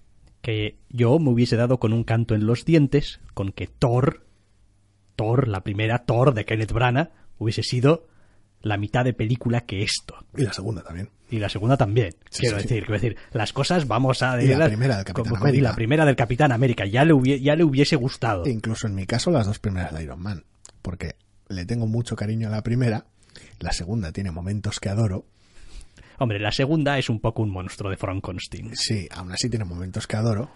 que 0.41 0.78
yo 0.89 1.18
me 1.20 1.30
hubiese 1.30 1.56
dado 1.56 1.80
con 1.80 1.94
un 1.94 2.04
canto 2.04 2.36
en 2.36 2.46
los 2.46 2.66
dientes 2.66 3.20
con 3.34 3.52
que 3.52 3.68
Thor, 3.68 4.26
Thor, 5.16 5.48
la 5.48 5.64
primera 5.64 6.06
Thor 6.06 6.34
de 6.34 6.46
Kenneth 6.46 6.72
Branagh, 6.72 7.12
hubiese 7.38 7.64
sido 7.64 8.08
la 8.64 8.78
mitad 8.78 9.03
de 9.05 9.14
película 9.14 9.61
que 9.61 9.84
esto. 9.84 10.16
Y 10.36 10.41
la 10.43 10.53
segunda 10.53 10.82
también. 10.82 11.09
Y 11.30 11.38
la 11.38 11.49
segunda 11.49 11.78
también. 11.78 12.16
Sí, 12.32 12.41
quiero 12.41 12.57
sí. 12.57 12.64
decir, 12.64 12.80
quiero 12.86 12.93
decir, 12.93 13.18
las 13.32 13.53
cosas 13.53 13.88
vamos 13.88 14.24
a 14.24 14.30
Y 14.30 14.30
la 14.32 14.38
decirlas 14.38 14.68
primera 14.70 14.95
del 14.97 15.05
Capitán 15.05 15.24
como- 15.30 15.36
Y 15.36 15.41
América. 15.49 15.70
la 15.70 15.76
primera 15.76 16.05
del 16.05 16.16
Capitán 16.16 16.51
América. 16.51 16.86
Ya 16.86 17.05
le, 17.05 17.14
hubie- 17.14 17.41
ya 17.41 17.55
le 17.55 17.64
hubiese 17.64 17.95
gustado. 17.95 18.45
E 18.45 18.49
incluso 18.51 18.88
en 18.88 18.95
mi 18.95 19.05
caso 19.05 19.30
las 19.32 19.45
dos 19.45 19.59
primeras 19.59 19.93
de 19.93 20.03
Iron 20.03 20.22
Man. 20.22 20.45
Porque 20.82 21.16
le 21.49 21.66
tengo 21.66 21.86
mucho 21.88 22.16
cariño 22.16 22.47
a 22.47 22.51
la 22.51 22.64
primera. 22.64 23.05
La 23.59 23.72
segunda 23.72 24.11
tiene 24.11 24.32
momentos 24.32 24.80
que 24.80 24.89
adoro. 24.89 25.26
Hombre, 26.20 26.39
la 26.39 26.51
segunda 26.51 26.97
es 26.99 27.09
un 27.09 27.20
poco 27.20 27.41
un 27.41 27.49
monstruo 27.51 27.89
de 27.89 27.97
Frankenstein. 27.97 28.72
Sí, 28.76 29.07
aún 29.11 29.32
así 29.32 29.49
tiene 29.49 29.66
momentos 29.66 30.07
que 30.07 30.16
adoro. 30.16 30.51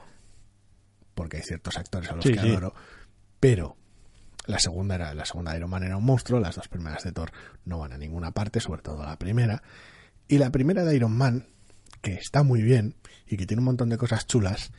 Porque 1.15 1.37
hay 1.37 1.43
ciertos 1.43 1.77
actores 1.77 2.09
a 2.11 2.15
los 2.15 2.25
que 2.25 2.39
adoro. 2.39 2.73
Pero 3.39 3.76
la 4.47 4.59
segunda 4.59 4.95
era, 4.95 5.13
la 5.13 5.25
segunda 5.25 5.51
de 5.51 5.57
Iron 5.57 5.69
Man 5.69 5.83
era 5.83 5.97
un 5.97 6.05
monstruo, 6.05 6.39
las 6.39 6.55
dos 6.55 6.67
primeras 6.67 7.03
de 7.03 7.11
Thor 7.11 7.31
no 7.65 7.79
van 7.79 7.93
a 7.93 7.97
ninguna 7.97 8.31
parte, 8.31 8.59
sobre 8.59 8.81
todo 8.81 9.05
la 9.05 9.19
primera. 9.19 9.61
Y 10.27 10.37
la 10.39 10.51
primera 10.51 10.83
de 10.83 10.95
Iron 10.95 11.15
Man, 11.15 11.47
que 12.01 12.13
está 12.13 12.43
muy 12.43 12.61
bien 12.61 12.95
y 13.27 13.37
que 13.37 13.45
tiene 13.45 13.59
un 13.59 13.65
montón 13.65 13.89
de 13.89 13.97
cosas 13.97 14.25
chulas, 14.25 14.71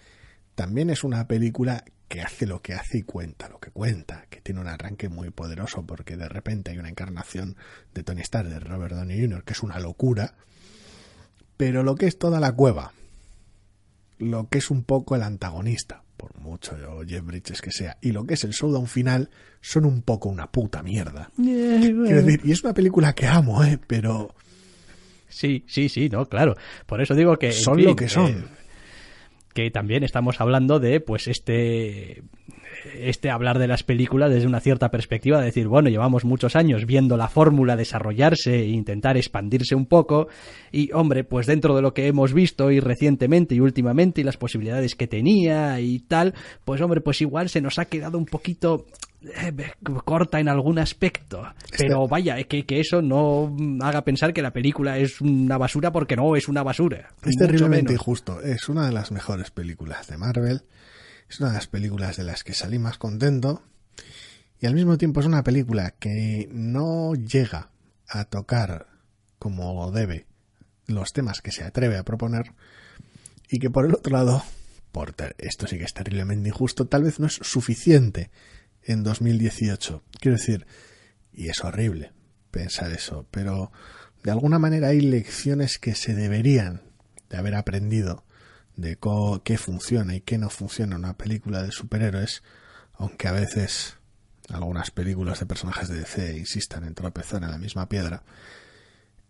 también 0.55 0.91
es 0.91 1.05
una 1.05 1.29
película 1.29 1.85
que 2.09 2.23
hace 2.23 2.47
lo 2.47 2.62
que 2.62 2.73
hace 2.73 2.99
y 2.99 3.03
cuenta 3.03 3.49
lo 3.49 3.61
que 3.61 3.71
cuenta, 3.71 4.25
que 4.31 4.41
tiene 4.41 4.61
un 4.61 4.66
arranque 4.66 5.11
muy 5.11 5.31
poderoso 5.31 5.85
porque 5.87 6.16
de 6.16 6.29
repente 6.29 6.71
hay 6.71 6.79
una 6.79 6.89
encarnación 6.89 7.57
de 7.95 8.03
Tony 8.03 8.23
Stark, 8.23 8.49
de 8.49 8.61
Robert 8.61 8.95
Downey 8.95 9.21
Jr., 9.21 9.45
que 9.45 9.53
es 9.53 9.62
una 9.62 9.79
locura, 9.79 10.35
pero 11.59 11.83
lo 11.83 11.95
que 11.97 12.07
es 12.07 12.19
toda 12.19 12.41
la 12.41 12.53
cueva, 12.53 12.93
lo 14.19 14.49
que 14.49 14.59
es 14.59 14.71
un 14.71 14.83
poco 14.85 15.16
el 15.16 15.23
antagonista, 15.23 16.03
por 16.16 16.37
mucho 16.39 16.77
Jeff 17.07 17.25
Bridges 17.25 17.61
que 17.62 17.71
sea, 17.71 17.97
y 18.01 18.12
lo 18.12 18.25
que 18.27 18.35
es 18.35 18.45
el 18.45 18.51
showdown 18.51 18.87
final, 18.87 19.31
son 19.61 19.85
un 19.85 20.03
poco 20.03 20.29
una 20.29 20.51
puta 20.51 20.83
mierda. 20.83 21.31
Quiero 21.37 22.23
decir, 22.23 22.41
y 22.45 22.53
es 22.53 22.62
una 22.64 22.75
película 22.75 23.14
que 23.14 23.27
amo, 23.27 23.62
¿eh? 23.64 23.79
Pero 23.87 24.35
Sí, 25.31 25.64
sí, 25.69 25.89
sí, 25.89 26.09
no, 26.09 26.27
claro. 26.27 26.57
Por 26.87 27.01
eso 27.03 27.14
digo 27.14 27.37
que. 27.39 27.49
en 27.49 27.53
son 27.53 27.77
fin, 27.77 27.85
lo 27.85 27.97
que 27.97 28.09
son. 28.09 28.27
eh, 28.31 28.45
que 29.59 29.73
también 29.73 30.05
estamos 30.05 30.41
hablando 30.41 30.79
de, 30.79 31.01
pues, 31.01 31.27
este. 31.27 32.23
Este 32.97 33.29
hablar 33.29 33.59
de 33.59 33.67
las 33.67 33.83
películas 33.83 34.31
desde 34.31 34.47
una 34.47 34.61
cierta 34.61 34.91
perspectiva, 34.91 35.41
de 35.41 35.47
decir, 35.47 35.67
bueno, 35.67 35.89
llevamos 35.89 36.25
muchos 36.25 36.55
años 36.55 36.87
viendo 36.87 37.17
la 37.17 37.29
fórmula 37.29 37.75
desarrollarse 37.75 38.61
e 38.61 38.69
intentar 38.69 39.17
expandirse 39.17 39.75
un 39.75 39.87
poco, 39.87 40.29
y 40.71 40.93
hombre, 40.93 41.25
pues 41.25 41.49
dentro 41.49 41.75
de 41.75 41.83
lo 41.83 41.93
que 41.93 42.07
hemos 42.07 42.33
visto 42.33 42.71
y 42.71 42.79
recientemente 42.79 43.57
y 43.57 43.61
últimamente 43.61 44.21
y 44.21 44.25
las 44.25 44.37
posibilidades 44.37 44.95
que 44.95 45.09
tenía 45.09 45.81
y 45.81 45.99
tal, 45.99 46.35
pues 46.65 46.81
hombre, 46.81 47.01
pues 47.01 47.21
igual 47.21 47.49
se 47.49 47.61
nos 47.61 47.81
ha 47.81 47.87
quedado 47.87 48.17
un 48.17 48.27
poquito 48.27 48.87
corta 50.05 50.41
en 50.41 50.49
algún 50.49 50.79
aspecto. 50.79 51.43
Pero 51.77 52.07
vaya, 52.09 52.39
es 52.39 52.47
que, 52.47 52.64
que 52.64 52.81
eso 52.81 53.03
no 53.03 53.55
haga 53.83 54.03
pensar 54.05 54.33
que 54.33 54.43
la 54.43 54.53
película 54.53 54.99
es 54.99 55.21
una 55.21 55.59
basura 55.59 55.93
porque 55.93 56.16
no 56.16 56.37
es 56.37 56.49
una 56.49 56.62
basura. 56.62 57.09
Es 57.25 57.37
terriblemente 57.37 57.91
menos. 57.93 58.01
injusto. 58.03 58.41
Es 58.41 58.69
una 58.69 58.87
de 58.87 58.93
las 58.93 59.11
mejores 59.11 59.51
películas 59.51 60.07
de 60.07 60.16
Marvel. 60.16 60.62
Es 61.29 61.41
una 61.41 61.51
de 61.51 61.57
las 61.57 61.66
películas 61.66 62.16
de 62.16 62.25
las 62.25 62.45
que 62.45 62.55
salí 62.55 62.79
más 62.79 62.99
contento. 62.99 63.62
Y 64.61 64.66
al 64.66 64.75
mismo 64.75 64.99
tiempo 64.99 65.21
es 65.21 65.27
una 65.27 65.45
película 65.45 65.93
que 65.99 66.49
no 66.53 67.14
llega 67.14 67.71
a 68.09 68.25
tocar 68.25 68.87
como 69.39 69.91
debe 69.93 70.27
los 70.87 71.12
temas 71.12 71.43
que 71.43 71.53
se 71.53 71.64
atreve 71.64 71.97
a 71.97 72.03
proponer. 72.05 72.53
Y 73.51 73.59
que 73.59 73.71
por 73.71 73.85
el 73.87 73.95
otro 73.95 74.12
lado, 74.16 74.43
por 74.91 75.12
ter- 75.12 75.35
esto 75.39 75.66
sí 75.66 75.79
que 75.79 75.85
es 75.85 75.95
terriblemente 75.95 76.49
injusto, 76.49 76.87
tal 76.87 77.05
vez 77.05 77.21
no 77.21 77.27
es 77.27 77.35
suficiente 77.35 78.31
en 78.89 79.05
2018. 79.05 80.03
Quiero 80.18 80.39
decir, 80.39 80.66
y 81.32 81.49
es 81.49 81.62
horrible 81.62 82.12
pensar 82.51 82.91
eso, 82.91 83.26
pero 83.30 83.70
de 84.22 84.30
alguna 84.30 84.59
manera 84.59 84.89
hay 84.89 85.01
lecciones 85.01 85.78
que 85.78 85.95
se 85.95 86.14
deberían 86.14 86.82
de 87.28 87.36
haber 87.36 87.55
aprendido 87.55 88.24
de 88.76 88.99
qué 89.45 89.59
funciona 89.59 90.14
y 90.14 90.22
qué 90.22 90.39
no 90.39 90.49
funciona 90.49 90.97
una 90.97 91.16
película 91.18 91.62
de 91.62 91.70
superhéroes, 91.70 92.43
aunque 92.95 93.28
a 93.28 93.32
veces 93.32 93.99
algunas 94.49 94.91
películas 94.91 95.41
de 95.41 95.47
personajes 95.47 95.89
de 95.89 95.99
DC 95.99 96.39
insistan 96.39 96.84
en 96.84 96.95
tropezar 96.95 97.43
en 97.43 97.51
la 97.51 97.59
misma 97.59 97.89
piedra. 97.89 98.22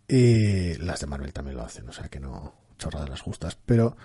Y 0.07 0.75
las 0.75 1.01
de 1.01 1.07
Marvel 1.07 1.33
también 1.33 1.57
lo 1.57 1.65
hacen, 1.65 1.89
o 1.89 1.93
sea 1.93 2.09
que 2.09 2.21
no 2.21 2.55
chorradas 2.79 3.11
las 3.11 3.21
justas, 3.21 3.59
pero 3.67 3.97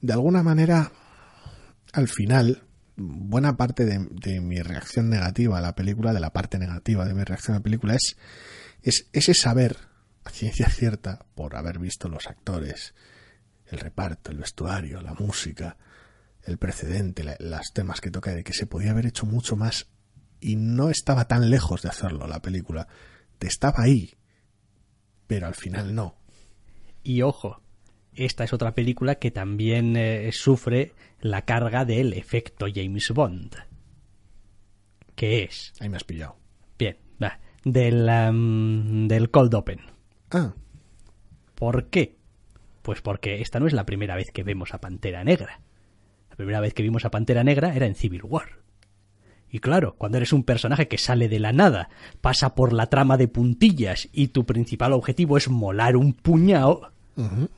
de 0.00 0.12
alguna 0.12 0.44
manera 0.44 0.92
al 1.92 2.06
final 2.06 2.62
buena 2.96 3.56
parte 3.56 3.84
de, 3.84 4.40
mi 4.40 4.60
reacción 4.60 5.08
negativa 5.10 5.58
a 5.58 5.62
la 5.62 5.74
película, 5.74 6.12
de 6.12 6.20
la 6.20 6.32
parte 6.32 6.58
negativa 6.58 7.04
de 7.04 7.14
mi 7.14 7.24
reacción 7.24 7.54
a 7.54 7.58
la 7.58 7.62
película 7.62 7.94
es, 7.94 8.16
es 8.82 9.08
ese 9.12 9.34
saber 9.34 9.76
a 10.24 10.30
ciencia 10.30 10.68
cierta 10.68 11.26
por 11.34 11.56
haber 11.56 11.78
visto 11.78 12.08
los 12.08 12.26
actores, 12.26 12.94
el 13.66 13.78
reparto, 13.78 14.30
el 14.30 14.38
vestuario, 14.38 15.00
la 15.00 15.14
música, 15.14 15.76
el 16.44 16.58
precedente, 16.58 17.24
la- 17.24 17.36
los 17.40 17.72
temas 17.72 18.00
que 18.00 18.10
toca, 18.10 18.34
de 18.34 18.44
que 18.44 18.52
se 18.52 18.66
podía 18.66 18.90
haber 18.90 19.06
hecho 19.06 19.26
mucho 19.26 19.56
más 19.56 19.88
y 20.40 20.56
no 20.56 20.90
estaba 20.90 21.26
tan 21.28 21.50
lejos 21.50 21.82
de 21.82 21.88
hacerlo 21.88 22.26
la 22.26 22.42
película. 22.42 22.88
Te 23.38 23.46
estaba 23.46 23.82
ahí, 23.82 24.14
pero 25.26 25.46
al 25.46 25.54
final 25.54 25.94
no. 25.94 26.16
Y 27.02 27.22
ojo, 27.22 27.62
esta 28.14 28.44
es 28.44 28.52
otra 28.52 28.74
película 28.74 29.16
que 29.16 29.30
también 29.30 29.96
eh, 29.96 30.30
sufre 30.32 30.92
la 31.22 31.42
carga 31.46 31.84
del 31.84 32.12
efecto 32.12 32.66
James 32.72 33.10
Bond. 33.12 33.54
Que 35.14 35.44
es, 35.44 35.72
Ahí 35.80 35.88
me 35.88 35.96
has 35.96 36.04
pillado. 36.04 36.36
bien, 36.78 36.98
va, 37.22 37.38
del, 37.64 38.08
am, 38.08 39.08
del 39.08 39.30
Cold 39.30 39.54
Open. 39.54 39.80
Ah, 40.30 40.54
¿Por 41.54 41.86
qué? 41.88 42.16
Pues 42.82 43.00
porque 43.00 43.40
esta 43.40 43.60
no 43.60 43.66
es 43.66 43.72
la 43.72 43.86
primera 43.86 44.16
vez 44.16 44.30
que 44.32 44.42
vemos 44.42 44.74
a 44.74 44.80
Pantera 44.80 45.22
Negra. 45.22 45.60
La 46.30 46.36
primera 46.36 46.60
vez 46.60 46.74
que 46.74 46.82
vimos 46.82 47.04
a 47.04 47.10
Pantera 47.10 47.44
Negra 47.44 47.74
era 47.74 47.86
en 47.86 47.94
Civil 47.94 48.22
War. 48.24 48.60
Y 49.48 49.58
claro, 49.60 49.94
cuando 49.98 50.16
eres 50.16 50.32
un 50.32 50.44
personaje 50.44 50.88
que 50.88 50.96
sale 50.98 51.28
de 51.28 51.38
la 51.38 51.52
nada, 51.52 51.90
pasa 52.22 52.54
por 52.54 52.72
la 52.72 52.86
trama 52.86 53.18
de 53.18 53.28
puntillas 53.28 54.08
y 54.10 54.28
tu 54.28 54.44
principal 54.46 54.92
objetivo 54.94 55.36
es 55.36 55.50
molar 55.50 55.96
un 55.96 56.14
puñado, 56.14 56.90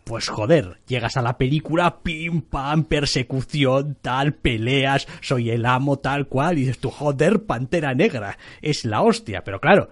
Pues 0.04 0.28
joder, 0.28 0.80
llegas 0.86 1.16
a 1.16 1.22
la 1.22 1.38
película, 1.38 2.02
pim 2.02 2.42
pam, 2.42 2.84
persecución, 2.84 3.96
tal, 4.02 4.34
peleas, 4.34 5.06
soy 5.20 5.50
el 5.50 5.64
amo, 5.64 5.98
tal 5.98 6.26
cual, 6.26 6.58
y 6.58 6.62
dices 6.62 6.78
tú, 6.78 6.90
joder, 6.90 7.44
pantera 7.44 7.94
negra, 7.94 8.38
es 8.62 8.84
la 8.84 9.02
hostia. 9.02 9.44
Pero 9.44 9.60
claro, 9.60 9.90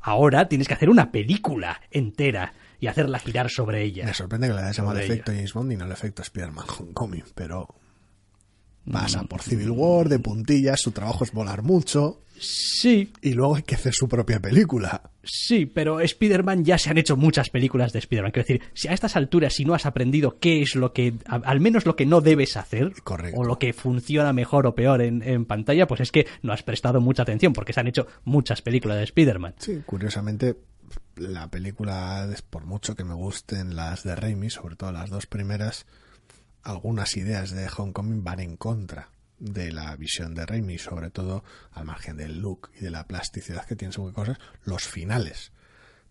ahora 0.00 0.48
tienes 0.48 0.68
que 0.68 0.74
hacer 0.74 0.88
una 0.88 1.12
película 1.12 1.82
entera 1.90 2.54
y 2.80 2.86
hacerla 2.86 3.18
girar 3.18 3.50
sobre 3.50 3.82
ella. 3.82 4.06
Me 4.06 4.14
sorprende 4.14 4.48
que 4.48 4.54
le 4.54 4.60
hayas 4.60 4.76
llamado 4.76 4.98
efecto. 4.98 5.32
James 5.32 5.52
Bond 5.52 5.72
y 5.72 5.76
no 5.76 5.84
el 5.84 5.92
efecto 5.92 6.22
Spider-Man 6.22 6.66
Homecoming, 6.78 7.24
pero 7.34 7.68
pasa 8.90 9.24
por 9.24 9.42
Civil 9.42 9.70
War, 9.70 10.08
de 10.08 10.18
puntillas, 10.18 10.80
su 10.80 10.92
trabajo 10.92 11.24
es 11.24 11.32
volar 11.32 11.62
mucho 11.62 12.20
Sí, 12.38 13.12
y 13.22 13.32
luego 13.32 13.56
hay 13.56 13.62
que 13.62 13.74
hacer 13.76 13.94
su 13.94 14.08
propia 14.08 14.40
película. 14.40 15.10
Sí, 15.22 15.66
pero 15.66 16.00
Spider-Man 16.00 16.64
ya 16.64 16.76
se 16.78 16.90
han 16.90 16.98
hecho 16.98 17.16
muchas 17.16 17.48
películas 17.48 17.92
de 17.92 18.00
Spider-Man. 18.00 18.32
Quiero 18.32 18.46
decir, 18.46 18.62
si 18.74 18.88
a 18.88 18.92
estas 18.92 19.16
alturas, 19.16 19.54
si 19.54 19.64
no 19.64 19.74
has 19.74 19.86
aprendido 19.86 20.38
qué 20.38 20.60
es 20.60 20.74
lo 20.74 20.92
que, 20.92 21.14
al 21.26 21.60
menos 21.60 21.86
lo 21.86 21.96
que 21.96 22.06
no 22.06 22.20
debes 22.20 22.56
hacer, 22.56 22.92
Correcto. 23.02 23.40
o 23.40 23.44
lo 23.44 23.58
que 23.58 23.72
funciona 23.72 24.32
mejor 24.32 24.66
o 24.66 24.74
peor 24.74 25.00
en, 25.00 25.22
en 25.22 25.44
pantalla, 25.46 25.86
pues 25.86 26.00
es 26.00 26.12
que 26.12 26.26
no 26.42 26.52
has 26.52 26.62
prestado 26.62 27.00
mucha 27.00 27.22
atención, 27.22 27.52
porque 27.52 27.72
se 27.72 27.80
han 27.80 27.86
hecho 27.88 28.06
muchas 28.24 28.60
películas 28.62 28.98
de 28.98 29.04
Spider-Man. 29.04 29.54
Sí, 29.58 29.80
curiosamente, 29.86 30.56
la 31.16 31.48
película, 31.48 32.28
por 32.50 32.66
mucho 32.66 32.94
que 32.96 33.04
me 33.04 33.14
gusten 33.14 33.76
las 33.76 34.02
de 34.02 34.16
Raimi, 34.16 34.50
sobre 34.50 34.76
todo 34.76 34.92
las 34.92 35.08
dos 35.08 35.26
primeras, 35.26 35.86
algunas 36.62 37.16
ideas 37.16 37.50
de 37.52 37.66
Homecoming 37.74 38.24
van 38.24 38.40
en 38.40 38.56
contra 38.56 39.08
de 39.44 39.72
la 39.72 39.94
visión 39.96 40.34
de 40.34 40.46
Raimi, 40.46 40.78
sobre 40.78 41.10
todo 41.10 41.44
al 41.72 41.84
margen 41.84 42.16
del 42.16 42.40
look 42.40 42.70
y 42.78 42.80
de 42.80 42.90
la 42.90 43.06
plasticidad 43.06 43.66
que 43.66 43.76
tienen 43.76 43.92
según 43.92 44.12
cosas, 44.12 44.38
los 44.64 44.84
finales 44.84 45.52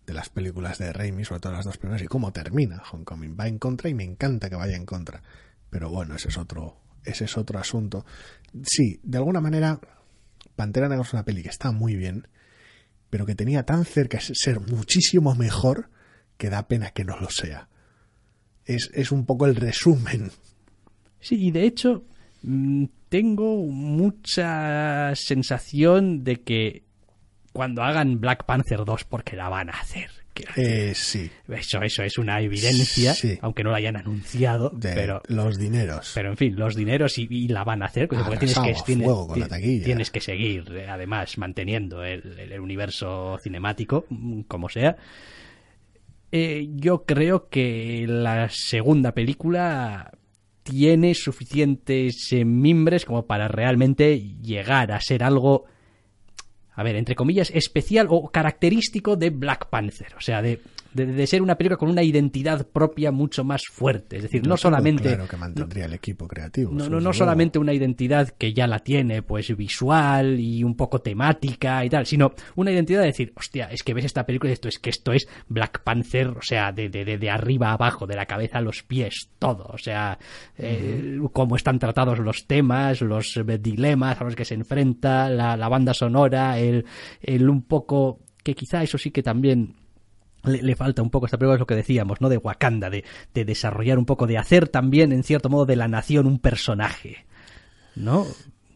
de 0.06 0.14
las 0.14 0.28
películas 0.28 0.78
de 0.78 0.92
Raimi, 0.92 1.24
sobre 1.24 1.40
todo 1.40 1.52
las 1.52 1.64
dos 1.64 1.78
primeras, 1.78 2.02
y 2.02 2.06
cómo 2.06 2.32
termina 2.32 2.82
Homecoming. 2.92 3.36
Va 3.38 3.48
en 3.48 3.58
contra 3.58 3.90
y 3.90 3.94
me 3.94 4.04
encanta 4.04 4.48
que 4.48 4.54
vaya 4.54 4.76
en 4.76 4.86
contra. 4.86 5.22
Pero 5.68 5.90
bueno, 5.90 6.14
ese 6.14 6.28
es 6.28 6.38
otro, 6.38 6.80
ese 7.04 7.24
es 7.24 7.36
otro 7.36 7.58
asunto. 7.58 8.06
Sí, 8.62 9.00
de 9.02 9.18
alguna 9.18 9.40
manera, 9.40 9.80
Pantera 10.54 10.88
Negra 10.88 11.02
es 11.02 11.12
una 11.12 11.24
peli 11.24 11.42
que 11.42 11.48
está 11.48 11.72
muy 11.72 11.96
bien, 11.96 12.28
pero 13.10 13.26
que 13.26 13.34
tenía 13.34 13.64
tan 13.64 13.84
cerca 13.84 14.18
de 14.18 14.34
ser 14.34 14.60
muchísimo 14.60 15.34
mejor 15.34 15.90
que 16.36 16.50
da 16.50 16.68
pena 16.68 16.90
que 16.90 17.04
no 17.04 17.18
lo 17.18 17.30
sea. 17.30 17.68
Es, 18.64 18.90
es 18.94 19.10
un 19.10 19.26
poco 19.26 19.46
el 19.46 19.56
resumen. 19.56 20.30
Sí, 21.18 21.46
y 21.46 21.50
de 21.50 21.64
hecho, 21.64 22.04
mm, 22.42 22.84
tengo 23.14 23.58
mucha 23.66 25.14
sensación 25.14 26.24
de 26.24 26.40
que 26.42 26.82
cuando 27.52 27.84
hagan 27.84 28.20
Black 28.20 28.44
Panther 28.44 28.84
2, 28.84 29.04
porque 29.04 29.36
la 29.36 29.48
van 29.48 29.68
a 29.70 29.74
hacer. 29.74 30.10
Eh, 30.56 30.94
sí, 30.96 31.30
Eso, 31.46 31.80
eso 31.82 32.02
es 32.02 32.18
una 32.18 32.40
evidencia, 32.40 33.14
Sí. 33.14 33.38
aunque 33.40 33.62
no 33.62 33.70
lo 33.70 33.76
hayan 33.76 33.96
anunciado, 33.96 34.70
de 34.70 34.92
pero 34.92 35.22
los 35.28 35.56
dineros. 35.60 36.10
Pero 36.12 36.30
en 36.30 36.36
fin, 36.36 36.56
los 36.56 36.74
dineros 36.74 37.16
y, 37.18 37.28
y 37.30 37.46
la 37.46 37.62
van 37.62 37.84
a 37.84 37.86
hacer, 37.86 38.08
porque 38.08 38.36
tienes 38.38 38.58
que, 38.58 38.74
tienes, 38.84 39.06
la 39.36 39.58
tienes 39.60 40.10
que 40.10 40.20
seguir, 40.20 40.64
eh, 40.76 40.88
además, 40.88 41.38
manteniendo 41.38 42.02
el, 42.02 42.36
el- 42.36 42.50
el 42.50 42.58
universo 42.60 43.38
cinemático, 43.40 44.06
mm, 44.10 44.40
como 44.48 44.68
sea. 44.68 44.96
Eh, 46.32 46.66
yo 46.72 47.04
creo 47.04 47.48
que 47.48 48.06
la 48.08 48.48
segunda 48.50 49.12
película 49.12 50.10
tiene 50.64 51.14
suficientes 51.14 52.32
eh, 52.32 52.44
mimbres 52.44 53.04
como 53.04 53.26
para 53.26 53.46
realmente 53.46 54.18
llegar 54.42 54.90
a 54.90 55.00
ser 55.00 55.22
algo, 55.22 55.66
a 56.72 56.82
ver, 56.82 56.96
entre 56.96 57.14
comillas, 57.14 57.50
especial 57.54 58.08
o 58.10 58.28
característico 58.30 59.14
de 59.14 59.30
Black 59.30 59.68
Panther. 59.68 60.14
O 60.16 60.20
sea, 60.20 60.42
de, 60.42 60.60
de, 60.94 61.06
de 61.06 61.26
ser 61.26 61.42
una 61.42 61.56
película 61.56 61.76
con 61.76 61.90
una 61.90 62.02
identidad 62.02 62.66
propia 62.66 63.12
mucho 63.12 63.44
más 63.44 63.62
fuerte. 63.70 64.16
Es 64.16 64.22
decir, 64.22 64.42
Yo 64.42 64.48
no 64.48 64.56
solamente... 64.56 65.02
Claro 65.04 65.28
que 65.28 65.36
mantendría 65.36 65.84
el 65.86 65.92
equipo 65.92 66.26
creativo. 66.26 66.72
No, 66.72 66.88
no, 66.88 67.00
no 67.00 67.12
solamente 67.12 67.58
una 67.58 67.72
identidad 67.72 68.28
que 68.30 68.52
ya 68.54 68.66
la 68.66 68.78
tiene, 68.78 69.22
pues 69.22 69.54
visual 69.56 70.40
y 70.40 70.64
un 70.64 70.76
poco 70.76 71.00
temática 71.00 71.84
y 71.84 71.90
tal, 71.90 72.06
sino 72.06 72.32
una 72.56 72.70
identidad 72.70 73.00
de 73.00 73.06
decir, 73.06 73.32
hostia, 73.36 73.66
es 73.70 73.82
que 73.82 73.94
ves 73.94 74.04
esta 74.04 74.24
película 74.24 74.50
y 74.50 74.54
esto 74.54 74.68
es 74.68 74.78
que 74.78 74.90
esto 74.90 75.12
es 75.12 75.26
Black 75.48 75.82
Panther, 75.82 76.28
o 76.28 76.42
sea, 76.42 76.72
de, 76.72 76.88
de, 76.88 77.04
de, 77.04 77.18
de 77.18 77.30
arriba 77.30 77.70
a 77.70 77.74
abajo, 77.74 78.06
de 78.06 78.16
la 78.16 78.26
cabeza 78.26 78.58
a 78.58 78.62
los 78.62 78.82
pies, 78.82 79.30
todo, 79.38 79.64
o 79.64 79.78
sea, 79.78 80.18
eh, 80.56 81.18
cómo 81.32 81.56
están 81.56 81.78
tratados 81.78 82.18
los 82.18 82.46
temas, 82.46 83.00
los 83.00 83.36
eh, 83.36 83.58
dilemas 83.58 84.20
a 84.20 84.24
los 84.24 84.36
que 84.36 84.44
se 84.44 84.54
enfrenta, 84.54 85.28
la, 85.28 85.56
la 85.56 85.68
banda 85.68 85.94
sonora, 85.94 86.58
el, 86.58 86.84
el 87.20 87.48
un 87.48 87.62
poco, 87.62 88.20
que 88.42 88.54
quizá 88.54 88.82
eso 88.82 88.98
sí 88.98 89.10
que 89.10 89.22
también 89.22 89.74
le, 90.44 90.62
le 90.62 90.76
falta 90.76 91.02
un 91.02 91.10
poco 91.10 91.26
esta 91.26 91.38
película 91.38 91.54
es 91.54 91.60
lo 91.60 91.66
que 91.66 91.74
decíamos, 91.76 92.20
¿no? 92.20 92.28
De 92.28 92.36
Wakanda, 92.38 92.90
de, 92.90 93.04
de 93.32 93.44
desarrollar 93.44 93.98
un 93.98 94.06
poco, 94.06 94.26
de 94.26 94.38
hacer 94.38 94.68
también, 94.68 95.12
en 95.12 95.22
cierto 95.22 95.48
modo, 95.48 95.66
de 95.66 95.76
la 95.76 95.88
nación 95.88 96.26
un 96.26 96.38
personaje. 96.38 97.26
¿No? 97.96 98.26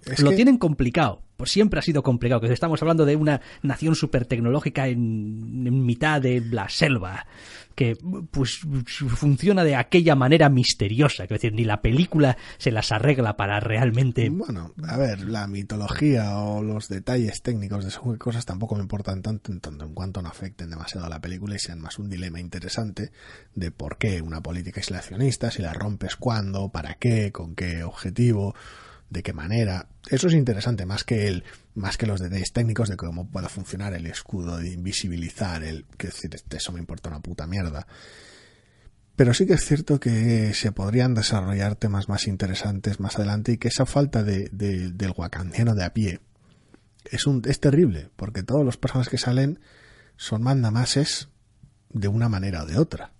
Es 0.06 0.20
lo 0.20 0.30
que- 0.30 0.36
tienen 0.36 0.58
complicado. 0.58 1.22
Pues 1.38 1.52
siempre 1.52 1.78
ha 1.78 1.82
sido 1.84 2.02
complicado. 2.02 2.40
Que 2.40 2.52
estamos 2.52 2.82
hablando 2.82 3.06
de 3.06 3.14
una 3.14 3.40
nación 3.62 3.94
súper 3.94 4.26
tecnológica 4.26 4.88
en, 4.88 5.86
mitad 5.86 6.20
de 6.20 6.40
la 6.40 6.68
selva. 6.68 7.26
Que 7.76 7.96
pues 8.32 8.58
funciona 8.88 9.62
de 9.62 9.76
aquella 9.76 10.16
manera 10.16 10.48
misteriosa. 10.48 11.22
Es 11.22 11.28
decir, 11.28 11.52
ni 11.52 11.62
la 11.62 11.80
película 11.80 12.36
se 12.56 12.72
las 12.72 12.90
arregla 12.90 13.36
para 13.36 13.60
realmente. 13.60 14.28
Bueno, 14.30 14.74
a 14.82 14.96
ver, 14.96 15.28
la 15.28 15.46
mitología 15.46 16.40
o 16.40 16.60
los 16.60 16.88
detalles 16.88 17.40
técnicos 17.40 17.84
de 17.84 17.92
qué 17.92 18.18
cosas 18.18 18.44
tampoco 18.44 18.74
me 18.74 18.82
importan 18.82 19.22
tanto 19.22 19.52
en 19.52 19.60
tanto 19.60 19.84
en 19.84 19.94
cuanto 19.94 20.20
no 20.20 20.28
afecten 20.28 20.70
demasiado 20.70 21.06
a 21.06 21.08
la 21.08 21.20
película 21.20 21.54
y 21.54 21.60
sean 21.60 21.80
más 21.80 22.00
un 22.00 22.10
dilema 22.10 22.40
interesante 22.40 23.12
de 23.54 23.70
por 23.70 23.96
qué 23.96 24.22
una 24.22 24.42
política 24.42 24.80
aislacionista, 24.80 25.52
si 25.52 25.62
la 25.62 25.72
rompes 25.72 26.16
cuándo, 26.16 26.70
para 26.70 26.94
qué, 26.94 27.30
con 27.30 27.54
qué 27.54 27.84
objetivo, 27.84 28.56
de 29.10 29.22
qué 29.22 29.32
manera. 29.32 29.88
Eso 30.10 30.28
es 30.28 30.34
interesante 30.34 30.86
más 30.86 31.04
que 31.04 31.28
el 31.28 31.44
más 31.74 31.96
que 31.96 32.06
los 32.06 32.20
detalles 32.20 32.52
técnicos 32.52 32.88
de 32.88 32.96
cómo 32.96 33.30
pueda 33.30 33.48
funcionar 33.48 33.94
el 33.94 34.06
escudo 34.06 34.56
de 34.58 34.72
invisibilizar 34.72 35.62
el 35.62 35.86
que 35.96 36.08
decir 36.08 36.30
eso 36.56 36.72
me 36.72 36.80
importa 36.80 37.08
una 37.08 37.20
puta 37.20 37.46
mierda. 37.46 37.86
Pero 39.16 39.34
sí 39.34 39.46
que 39.46 39.54
es 39.54 39.64
cierto 39.64 39.98
que 39.98 40.54
se 40.54 40.70
podrían 40.72 41.14
desarrollar 41.14 41.74
temas 41.74 42.08
más 42.08 42.26
interesantes 42.28 43.00
más 43.00 43.16
adelante 43.16 43.52
y 43.52 43.58
que 43.58 43.68
esa 43.68 43.84
falta 43.86 44.22
de, 44.22 44.48
de- 44.52 44.90
del 44.90 45.12
de 45.74 45.84
a 45.84 45.92
pie 45.92 46.20
es, 47.10 47.26
un, 47.26 47.42
es 47.46 47.58
terrible, 47.58 48.10
porque 48.16 48.42
todos 48.42 48.64
los 48.64 48.76
personajes 48.76 49.10
que 49.10 49.18
salen 49.18 49.58
son 50.16 50.42
mandamases 50.42 51.28
de 51.90 52.08
una 52.08 52.28
manera 52.28 52.62
o 52.62 52.66
de 52.66 52.76
otra. 52.78 53.12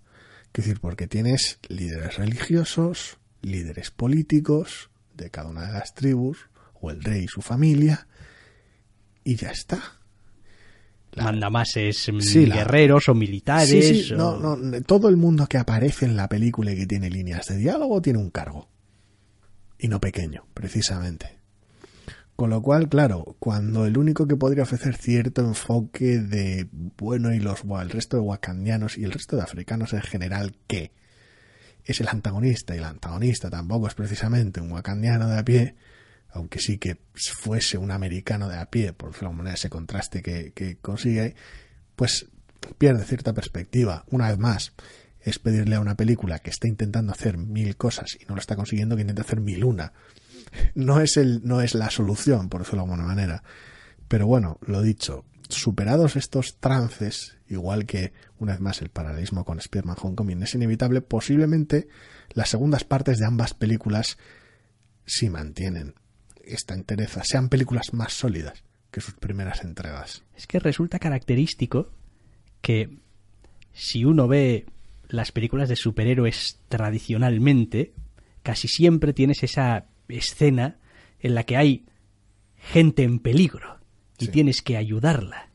Es 0.53 0.63
decir, 0.65 0.79
porque 0.79 1.07
tienes 1.07 1.59
líderes 1.67 2.17
religiosos, 2.17 3.17
líderes 3.41 3.91
políticos 3.91 4.89
de 5.25 5.29
cada 5.31 5.49
una 5.49 5.67
de 5.67 5.73
las 5.73 5.93
tribus, 5.93 6.49
o 6.81 6.91
el 6.91 7.03
rey 7.03 7.23
y 7.25 7.27
su 7.27 7.41
familia, 7.41 8.07
y 9.23 9.35
ya 9.35 9.51
está. 9.51 9.79
La- 11.13 11.23
Manda 11.23 11.49
más 11.49 11.75
es 11.75 12.07
mm, 12.11 12.19
Sí, 12.21 12.45
la- 12.45 12.55
guerreros 12.57 13.09
o 13.09 13.15
militares. 13.15 13.69
Sí, 13.69 14.03
sí, 14.03 14.13
o- 14.13 14.17
no, 14.17 14.55
no, 14.57 14.81
todo 14.83 15.09
el 15.09 15.17
mundo 15.17 15.47
que 15.47 15.57
aparece 15.57 16.05
en 16.05 16.15
la 16.15 16.29
película 16.29 16.71
y 16.71 16.77
que 16.77 16.85
tiene 16.87 17.09
líneas 17.09 17.47
de 17.47 17.57
diálogo 17.57 18.01
tiene 18.01 18.19
un 18.19 18.29
cargo. 18.29 18.69
Y 19.79 19.87
no 19.87 19.99
pequeño, 19.99 20.45
precisamente. 20.53 21.39
Con 22.35 22.51
lo 22.51 22.61
cual, 22.61 22.87
claro, 22.87 23.35
cuando 23.39 23.85
el 23.85 23.97
único 23.97 24.25
que 24.27 24.35
podría 24.37 24.63
ofrecer 24.63 24.95
cierto 24.95 25.41
enfoque 25.41 26.19
de, 26.19 26.67
bueno, 26.97 27.33
y 27.33 27.39
los, 27.39 27.63
el 27.81 27.89
resto 27.89 28.15
de 28.17 28.23
wakandianos 28.23 28.97
y 28.97 29.03
el 29.03 29.11
resto 29.11 29.35
de 29.35 29.41
africanos 29.41 29.91
en 29.93 30.01
general, 30.01 30.55
¿qué? 30.67 30.91
Es 31.85 31.99
el 32.01 32.07
antagonista, 32.07 32.75
y 32.75 32.79
el 32.79 32.83
antagonista 32.83 33.49
tampoco 33.49 33.87
es 33.87 33.95
precisamente 33.95 34.61
un 34.61 34.71
wakandiano 34.71 35.27
de 35.27 35.39
a 35.39 35.45
pie, 35.45 35.75
aunque 36.31 36.59
sí 36.59 36.77
que 36.77 36.97
fuese 37.13 37.77
un 37.77 37.91
americano 37.91 38.47
de 38.47 38.57
a 38.57 38.69
pie, 38.69 38.93
por 38.93 39.09
decirlo 39.09 39.29
de 39.29 39.35
manera, 39.35 39.55
ese 39.55 39.69
contraste 39.69 40.21
que, 40.21 40.77
consigue, 40.81 41.35
pues 41.95 42.27
pierde 42.77 43.03
cierta 43.05 43.33
perspectiva. 43.33 44.05
Una 44.09 44.29
vez 44.29 44.37
más, 44.37 44.73
es 45.21 45.39
pedirle 45.39 45.75
a 45.75 45.79
una 45.79 45.95
película 45.95 46.39
que 46.39 46.49
está 46.49 46.67
intentando 46.67 47.11
hacer 47.11 47.37
mil 47.37 47.75
cosas 47.75 48.17
y 48.19 48.25
no 48.25 48.35
lo 48.35 48.41
está 48.41 48.55
consiguiendo 48.55 48.95
que 48.95 49.01
intente 49.01 49.21
hacer 49.21 49.41
mil 49.41 49.63
una. 49.63 49.93
No 50.73 50.99
es, 50.99 51.17
el, 51.17 51.41
no 51.43 51.61
es 51.61 51.75
la 51.75 51.91
solución, 51.91 52.49
por 52.49 52.61
decirlo 52.61 52.83
de 52.83 52.91
alguna 52.91 53.07
manera. 53.07 53.43
Pero 54.07 54.25
bueno, 54.25 54.57
lo 54.65 54.81
dicho, 54.81 55.25
superados 55.49 56.15
estos 56.15 56.57
trances, 56.57 57.37
igual 57.47 57.85
que 57.85 58.13
una 58.37 58.53
vez 58.53 58.61
más 58.61 58.81
el 58.81 58.89
paralelismo 58.89 59.43
con 59.43 59.59
Spider-Man 59.59 59.97
Homecoming 60.01 60.43
es 60.43 60.55
inevitable, 60.55 61.01
posiblemente 61.01 61.87
las 62.33 62.49
segundas 62.49 62.83
partes 62.83 63.17
de 63.17 63.25
ambas 63.25 63.53
películas 63.53 64.17
sí 65.05 65.29
mantienen 65.29 65.95
esta 66.43 66.75
entereza, 66.75 67.23
sean 67.23 67.49
películas 67.49 67.93
más 67.93 68.13
sólidas 68.13 68.63
que 68.91 69.01
sus 69.01 69.15
primeras 69.15 69.63
entregas. 69.63 70.23
Es 70.35 70.47
que 70.47 70.59
resulta 70.59 70.99
característico 70.99 71.91
que 72.61 72.97
si 73.73 74.05
uno 74.05 74.27
ve 74.27 74.65
las 75.07 75.31
películas 75.31 75.69
de 75.69 75.75
superhéroes 75.75 76.59
tradicionalmente, 76.69 77.93
casi 78.43 78.67
siempre 78.67 79.13
tienes 79.13 79.43
esa 79.43 79.87
escena 80.07 80.77
en 81.19 81.35
la 81.35 81.43
que 81.43 81.57
hay 81.57 81.85
gente 82.55 83.03
en 83.03 83.19
peligro 83.19 83.78
y 84.19 84.25
Sí. 84.25 84.31
tienes 84.31 84.61
que 84.61 84.77
ayudarla. 84.77 85.49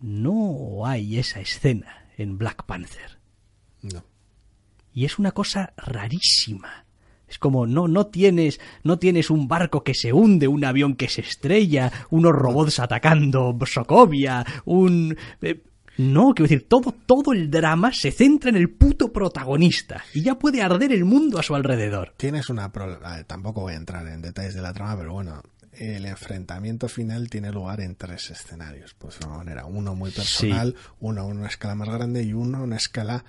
No 0.00 0.86
hay 0.86 1.18
esa 1.18 1.40
escena 1.40 2.06
en 2.16 2.38
Black 2.38 2.64
Panther. 2.64 3.18
No. 3.82 4.04
y 4.92 5.04
es 5.06 5.18
una 5.18 5.32
cosa 5.32 5.72
rarísima. 5.76 6.84
Es 7.28 7.38
como 7.38 7.66
no 7.66 7.86
no 7.88 8.08
tienes 8.08 8.60
no 8.82 8.98
tienes 8.98 9.30
un 9.30 9.46
barco 9.48 9.84
que 9.84 9.94
se 9.94 10.12
hunde, 10.12 10.48
un 10.48 10.64
avión 10.64 10.96
que 10.96 11.08
se 11.08 11.20
estrella, 11.22 11.90
unos 12.10 12.32
robots 12.32 12.80
atacando 12.80 13.56
Sokovia, 13.64 14.44
un 14.64 15.16
eh, 15.40 15.62
no, 15.96 16.34
quiero 16.34 16.48
decir, 16.48 16.66
todo, 16.68 16.92
todo 17.06 17.32
el 17.32 17.50
drama 17.50 17.92
se 17.92 18.10
centra 18.10 18.50
en 18.50 18.56
el 18.56 18.70
puto 18.70 19.12
protagonista 19.12 20.02
y 20.12 20.22
ya 20.22 20.38
puede 20.38 20.60
arder 20.62 20.92
el 20.92 21.04
mundo 21.04 21.38
a 21.38 21.42
su 21.42 21.54
alrededor. 21.54 22.14
Tienes 22.16 22.48
una... 22.48 22.72
Pro... 22.72 22.98
Tampoco 23.26 23.60
voy 23.62 23.74
a 23.74 23.76
entrar 23.76 24.06
en 24.08 24.22
detalles 24.22 24.54
de 24.54 24.62
la 24.62 24.72
trama, 24.72 24.96
pero 24.96 25.12
bueno, 25.12 25.42
el 25.72 26.06
enfrentamiento 26.06 26.88
final 26.88 27.30
tiene 27.30 27.52
lugar 27.52 27.80
en 27.80 27.94
tres 27.94 28.30
escenarios, 28.30 28.94
pues 28.98 29.18
de 29.18 29.26
una 29.26 29.38
manera. 29.38 29.66
Uno 29.66 29.94
muy 29.94 30.10
personal, 30.10 30.74
uno 30.98 31.22
a 31.22 31.24
una 31.24 31.46
escala 31.46 31.74
más 31.74 31.88
grande 31.88 32.22
y 32.22 32.32
uno 32.32 32.58
a 32.58 32.62
una 32.62 32.76
escala 32.76 33.24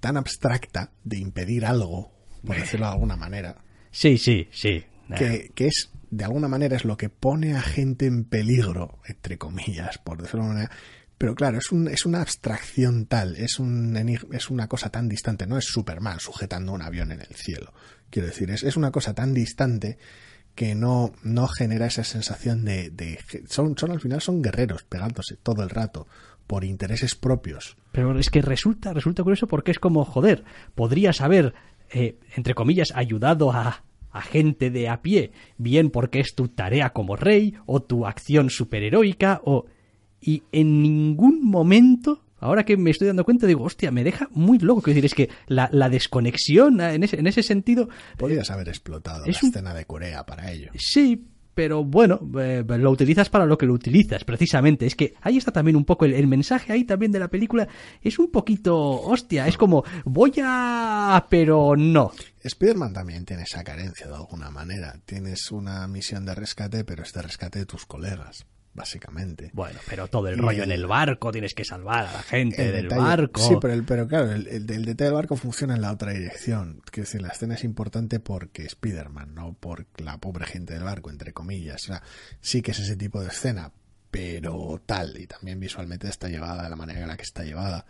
tan 0.00 0.16
abstracta 0.16 0.92
de 1.04 1.18
impedir 1.18 1.64
algo, 1.64 2.12
por 2.44 2.56
decirlo 2.56 2.86
de 2.86 2.92
alguna 2.92 3.16
manera. 3.16 3.56
Sí, 3.90 4.18
sí, 4.18 4.48
sí. 4.52 4.84
Que, 5.16 5.50
que 5.54 5.66
es, 5.66 5.90
de 6.10 6.24
alguna 6.24 6.48
manera, 6.48 6.76
es 6.76 6.84
lo 6.84 6.96
que 6.96 7.08
pone 7.08 7.56
a 7.56 7.62
gente 7.62 8.06
en 8.06 8.24
peligro, 8.24 9.00
entre 9.06 9.38
comillas, 9.38 9.98
por 9.98 10.22
decirlo 10.22 10.44
de 10.44 10.50
alguna 10.50 10.62
manera, 10.62 10.76
pero 11.20 11.34
claro, 11.34 11.58
es, 11.58 11.70
un, 11.70 11.86
es 11.88 12.06
una 12.06 12.22
abstracción 12.22 13.04
tal, 13.04 13.36
es, 13.36 13.58
un, 13.58 13.94
es 14.32 14.48
una 14.48 14.68
cosa 14.68 14.88
tan 14.88 15.06
distante, 15.06 15.46
no 15.46 15.58
es 15.58 15.66
Superman 15.66 16.18
sujetando 16.18 16.72
un 16.72 16.80
avión 16.80 17.12
en 17.12 17.20
el 17.20 17.34
cielo. 17.34 17.74
Quiero 18.08 18.28
decir, 18.28 18.50
es, 18.50 18.62
es 18.62 18.76
una 18.78 18.90
cosa 18.90 19.14
tan 19.14 19.34
distante 19.34 19.98
que 20.60 20.74
no, 20.74 21.12
no 21.22 21.48
genera 21.48 21.86
esa 21.86 22.04
sensación 22.04 22.66
de, 22.66 23.18
son, 23.48 23.78
son 23.78 23.92
al 23.92 24.00
final 24.02 24.20
son 24.20 24.42
guerreros 24.42 24.82
pegándose 24.82 25.36
todo 25.42 25.62
el 25.62 25.70
rato 25.70 26.06
por 26.46 26.64
intereses 26.64 27.14
propios. 27.14 27.78
Pero 27.92 28.18
es 28.18 28.28
que 28.28 28.42
resulta, 28.42 28.92
resulta 28.92 29.22
curioso 29.22 29.46
porque 29.46 29.70
es 29.70 29.78
como, 29.78 30.04
joder, 30.04 30.44
podrías 30.74 31.22
haber, 31.22 31.54
eh, 31.90 32.18
entre 32.36 32.52
comillas, 32.52 32.92
ayudado 32.94 33.52
a, 33.52 33.84
a 34.10 34.20
gente 34.20 34.68
de 34.68 34.90
a 34.90 35.00
pie, 35.00 35.32
bien 35.56 35.88
porque 35.88 36.20
es 36.20 36.34
tu 36.34 36.48
tarea 36.48 36.90
como 36.90 37.16
rey, 37.16 37.54
o 37.64 37.80
tu 37.80 38.04
acción 38.04 38.50
superheroica, 38.50 39.40
o 39.42 39.64
y 40.20 40.42
en 40.52 40.82
ningún 40.82 41.42
momento 41.42 42.20
ahora 42.40 42.64
que 42.64 42.76
me 42.76 42.90
estoy 42.90 43.06
dando 43.06 43.24
cuenta, 43.24 43.46
digo, 43.46 43.64
hostia, 43.64 43.90
me 43.90 44.04
deja 44.04 44.28
muy 44.32 44.58
loco. 44.58 44.82
Quiero 44.82 45.00
decir, 45.00 45.06
es 45.06 45.14
que 45.14 45.30
la, 45.46 45.68
la 45.72 45.88
desconexión 45.88 46.80
en 46.80 47.04
ese, 47.04 47.18
en 47.18 47.26
ese 47.26 47.42
sentido. 47.42 47.88
Podrías 48.16 48.50
haber 48.50 48.68
explotado 48.68 49.24
la 49.24 49.30
escena 49.30 49.74
de 49.74 49.84
Corea 49.84 50.24
para 50.24 50.50
ello. 50.50 50.70
Sí, 50.76 51.26
pero 51.54 51.84
bueno, 51.84 52.20
eh, 52.40 52.64
lo 52.66 52.90
utilizas 52.90 53.28
para 53.28 53.44
lo 53.44 53.58
que 53.58 53.66
lo 53.66 53.74
utilizas, 53.74 54.24
precisamente. 54.24 54.86
Es 54.86 54.94
que 54.94 55.14
ahí 55.20 55.36
está 55.36 55.52
también 55.52 55.76
un 55.76 55.84
poco 55.84 56.04
el, 56.04 56.14
el, 56.14 56.26
mensaje 56.26 56.72
ahí 56.72 56.84
también 56.84 57.12
de 57.12 57.18
la 57.18 57.28
película. 57.28 57.68
Es 58.00 58.18
un 58.18 58.30
poquito, 58.30 58.76
hostia, 58.78 59.46
es 59.46 59.56
como, 59.56 59.84
voy 60.04 60.32
a... 60.42 61.26
pero 61.28 61.76
no. 61.76 62.12
Spider-Man 62.42 62.92
también 62.92 63.24
tiene 63.24 63.42
esa 63.42 63.62
carencia 63.62 64.06
de 64.06 64.14
alguna 64.14 64.50
manera. 64.50 64.94
Tienes 65.04 65.50
una 65.50 65.86
misión 65.86 66.24
de 66.24 66.34
rescate, 66.34 66.84
pero 66.84 67.02
es 67.02 67.12
de 67.12 67.22
rescate 67.22 67.58
de 67.58 67.66
tus 67.66 67.84
colegas 67.84 68.46
básicamente. 68.72 69.50
Bueno, 69.52 69.78
pero 69.88 70.08
todo 70.08 70.28
el 70.28 70.38
rollo 70.38 70.62
en 70.62 70.72
el 70.72 70.86
barco, 70.86 71.32
tienes 71.32 71.54
que 71.54 71.64
salvar 71.64 72.06
a 72.06 72.12
la 72.12 72.22
gente 72.22 72.70
del 72.70 72.88
barco. 72.88 73.40
Sí, 73.40 73.56
pero, 73.60 73.74
el, 73.74 73.84
pero 73.84 74.06
claro, 74.06 74.30
el, 74.32 74.46
el, 74.46 74.66
detalle 74.66 75.06
del 75.06 75.14
barco 75.14 75.36
funciona 75.36 75.74
en 75.74 75.82
la 75.82 75.92
otra 75.92 76.12
dirección. 76.12 76.82
Quiero 76.90 77.06
decir, 77.06 77.22
la 77.22 77.28
escena 77.28 77.54
es 77.54 77.64
importante 77.64 78.20
porque 78.20 78.64
Spider-Man, 78.64 79.34
no 79.34 79.54
por 79.54 79.86
la 79.98 80.18
pobre 80.18 80.46
gente 80.46 80.74
del 80.74 80.84
barco, 80.84 81.10
entre 81.10 81.32
comillas. 81.32 81.82
O 81.84 81.86
sea, 81.86 82.02
sí 82.40 82.62
que 82.62 82.70
es 82.70 82.78
ese 82.78 82.96
tipo 82.96 83.20
de 83.20 83.28
escena, 83.28 83.72
pero 84.10 84.80
tal, 84.86 85.18
y 85.18 85.26
también 85.26 85.60
visualmente 85.60 86.08
está 86.08 86.28
llevada 86.28 86.64
de 86.64 86.70
la 86.70 86.76
manera 86.76 87.00
en 87.00 87.08
la 87.08 87.16
que 87.16 87.22
está 87.22 87.44
llevada 87.44 87.86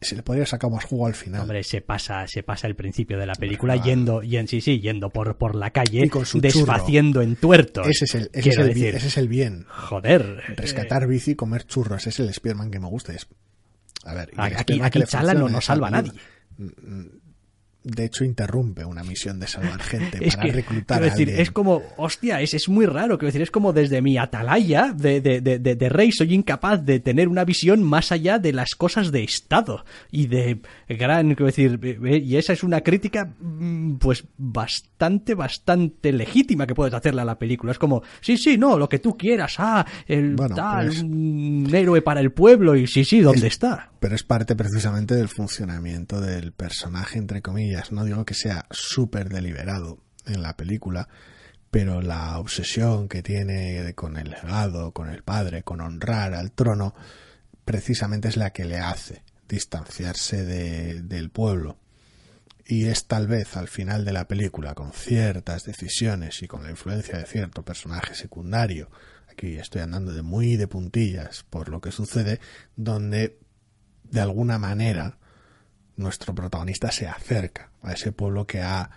se 0.00 0.14
le 0.14 0.22
podría 0.22 0.46
sacar 0.46 0.70
más 0.70 0.84
juego 0.84 1.06
al 1.06 1.14
final. 1.14 1.42
Hombre, 1.42 1.62
se 1.64 1.80
pasa, 1.80 2.26
se 2.26 2.42
pasa 2.42 2.66
el 2.66 2.76
principio 2.76 3.18
de 3.18 3.26
la 3.26 3.34
película 3.34 3.76
yendo, 3.76 4.22
y 4.22 4.36
en 4.36 4.46
sí, 4.48 4.60
sí, 4.60 4.80
yendo 4.80 5.10
por, 5.10 5.36
por 5.36 5.54
la 5.54 5.70
calle, 5.70 6.10
desfaciendo 6.34 7.22
en 7.22 7.36
tuertos. 7.36 7.86
Ese 7.86 8.04
es 8.04 8.14
el, 8.14 8.30
ese 8.32 8.50
es 8.50 8.58
el, 8.58 8.74
bien, 8.74 8.96
ese 8.96 9.08
es 9.08 9.16
el 9.16 9.28
bien. 9.28 9.66
Joder. 9.68 10.42
Rescatar 10.56 11.06
bici 11.06 11.32
y 11.32 11.34
comer 11.34 11.64
churros, 11.64 12.06
ese 12.06 12.22
es 12.22 12.28
el 12.28 12.34
Spearman 12.34 12.70
que 12.70 12.78
me 12.78 12.86
gusta. 12.86 13.12
Es, 13.12 13.26
a 14.04 14.14
ver, 14.14 14.30
aquí, 14.36 14.80
aquí 14.80 15.02
Chala 15.02 15.34
no 15.34 15.48
nos 15.48 15.64
salva 15.64 15.88
a 15.88 15.90
nadie 15.90 16.12
de 17.88 18.04
hecho 18.04 18.24
interrumpe 18.24 18.84
una 18.84 19.02
misión 19.02 19.40
de 19.40 19.46
salvar 19.46 19.80
gente 19.80 20.18
es 20.26 20.36
para 20.36 20.52
reclutar 20.52 21.02
decir, 21.02 21.30
es 21.30 21.50
como 21.50 21.82
hostia 21.96 22.40
es, 22.40 22.54
es 22.54 22.68
muy 22.68 22.86
raro 22.86 23.18
quiero 23.18 23.28
decir 23.28 23.42
es 23.42 23.50
como 23.50 23.72
desde 23.72 24.02
mi 24.02 24.18
atalaya 24.18 24.92
de, 24.92 25.20
de, 25.20 25.40
de, 25.40 25.58
de, 25.58 25.88
rey 25.88 26.12
soy 26.12 26.34
incapaz 26.34 26.84
de 26.84 27.00
tener 27.00 27.28
una 27.28 27.44
visión 27.44 27.82
más 27.82 28.12
allá 28.12 28.38
de 28.38 28.52
las 28.52 28.74
cosas 28.74 29.10
de 29.12 29.24
estado 29.24 29.84
y 30.10 30.26
de 30.26 30.60
gran 30.88 31.34
quiero 31.34 31.46
decir 31.46 31.80
y 32.22 32.36
esa 32.36 32.52
es 32.52 32.62
una 32.62 32.82
crítica 32.82 33.32
mm, 33.40 33.96
pues 33.96 34.24
bastante 34.36 35.34
bastante 35.34 36.12
legítima 36.12 36.66
que 36.66 36.74
puedes 36.74 36.94
hacerle 36.94 37.22
a 37.22 37.24
la 37.24 37.38
película. 37.38 37.72
Es 37.72 37.78
como 37.78 38.02
sí 38.20 38.36
sí 38.36 38.58
no 38.58 38.78
lo 38.78 38.88
que 38.88 38.98
tú 38.98 39.16
quieras 39.16 39.56
ah 39.58 39.84
el 40.06 40.36
tal 40.54 40.86
pues 40.86 41.02
un 41.02 41.68
héroe 41.72 42.02
para 42.02 42.20
el 42.20 42.32
pueblo 42.32 42.76
y 42.76 42.86
sí 42.86 43.04
sí 43.04 43.20
dónde 43.20 43.46
está 43.48 43.90
pero 44.00 44.14
es 44.14 44.22
parte 44.22 44.56
precisamente 44.56 45.14
del 45.14 45.28
funcionamiento 45.28 46.20
del 46.20 46.52
personaje, 46.52 47.18
entre 47.18 47.42
comillas. 47.42 47.92
No 47.92 48.04
digo 48.04 48.24
que 48.24 48.34
sea 48.34 48.66
súper 48.70 49.28
deliberado 49.28 49.98
en 50.26 50.42
la 50.42 50.56
película, 50.56 51.08
pero 51.70 52.00
la 52.00 52.38
obsesión 52.38 53.08
que 53.08 53.22
tiene 53.22 53.94
con 53.94 54.16
el 54.16 54.30
legado, 54.30 54.92
con 54.92 55.10
el 55.10 55.22
padre, 55.22 55.62
con 55.62 55.80
honrar 55.80 56.34
al 56.34 56.52
trono, 56.52 56.94
precisamente 57.64 58.28
es 58.28 58.36
la 58.36 58.50
que 58.50 58.64
le 58.64 58.78
hace 58.78 59.22
distanciarse 59.48 60.44
de, 60.44 61.02
del 61.02 61.30
pueblo. 61.30 61.78
Y 62.66 62.86
es 62.86 63.06
tal 63.06 63.26
vez 63.26 63.56
al 63.56 63.68
final 63.68 64.04
de 64.04 64.12
la 64.12 64.28
película, 64.28 64.74
con 64.74 64.92
ciertas 64.92 65.64
decisiones 65.64 66.42
y 66.42 66.48
con 66.48 66.62
la 66.62 66.70
influencia 66.70 67.18
de 67.18 67.24
cierto 67.24 67.64
personaje 67.64 68.14
secundario, 68.14 68.90
aquí 69.30 69.56
estoy 69.56 69.80
andando 69.80 70.12
de 70.12 70.22
muy 70.22 70.56
de 70.56 70.68
puntillas 70.68 71.44
por 71.48 71.70
lo 71.70 71.80
que 71.80 71.92
sucede, 71.92 72.40
donde 72.76 73.38
de 74.10 74.20
alguna 74.20 74.58
manera 74.58 75.18
nuestro 75.96 76.34
protagonista 76.34 76.90
se 76.90 77.08
acerca 77.08 77.70
a 77.82 77.92
ese 77.92 78.12
pueblo 78.12 78.46
que 78.46 78.62
ha 78.62 78.90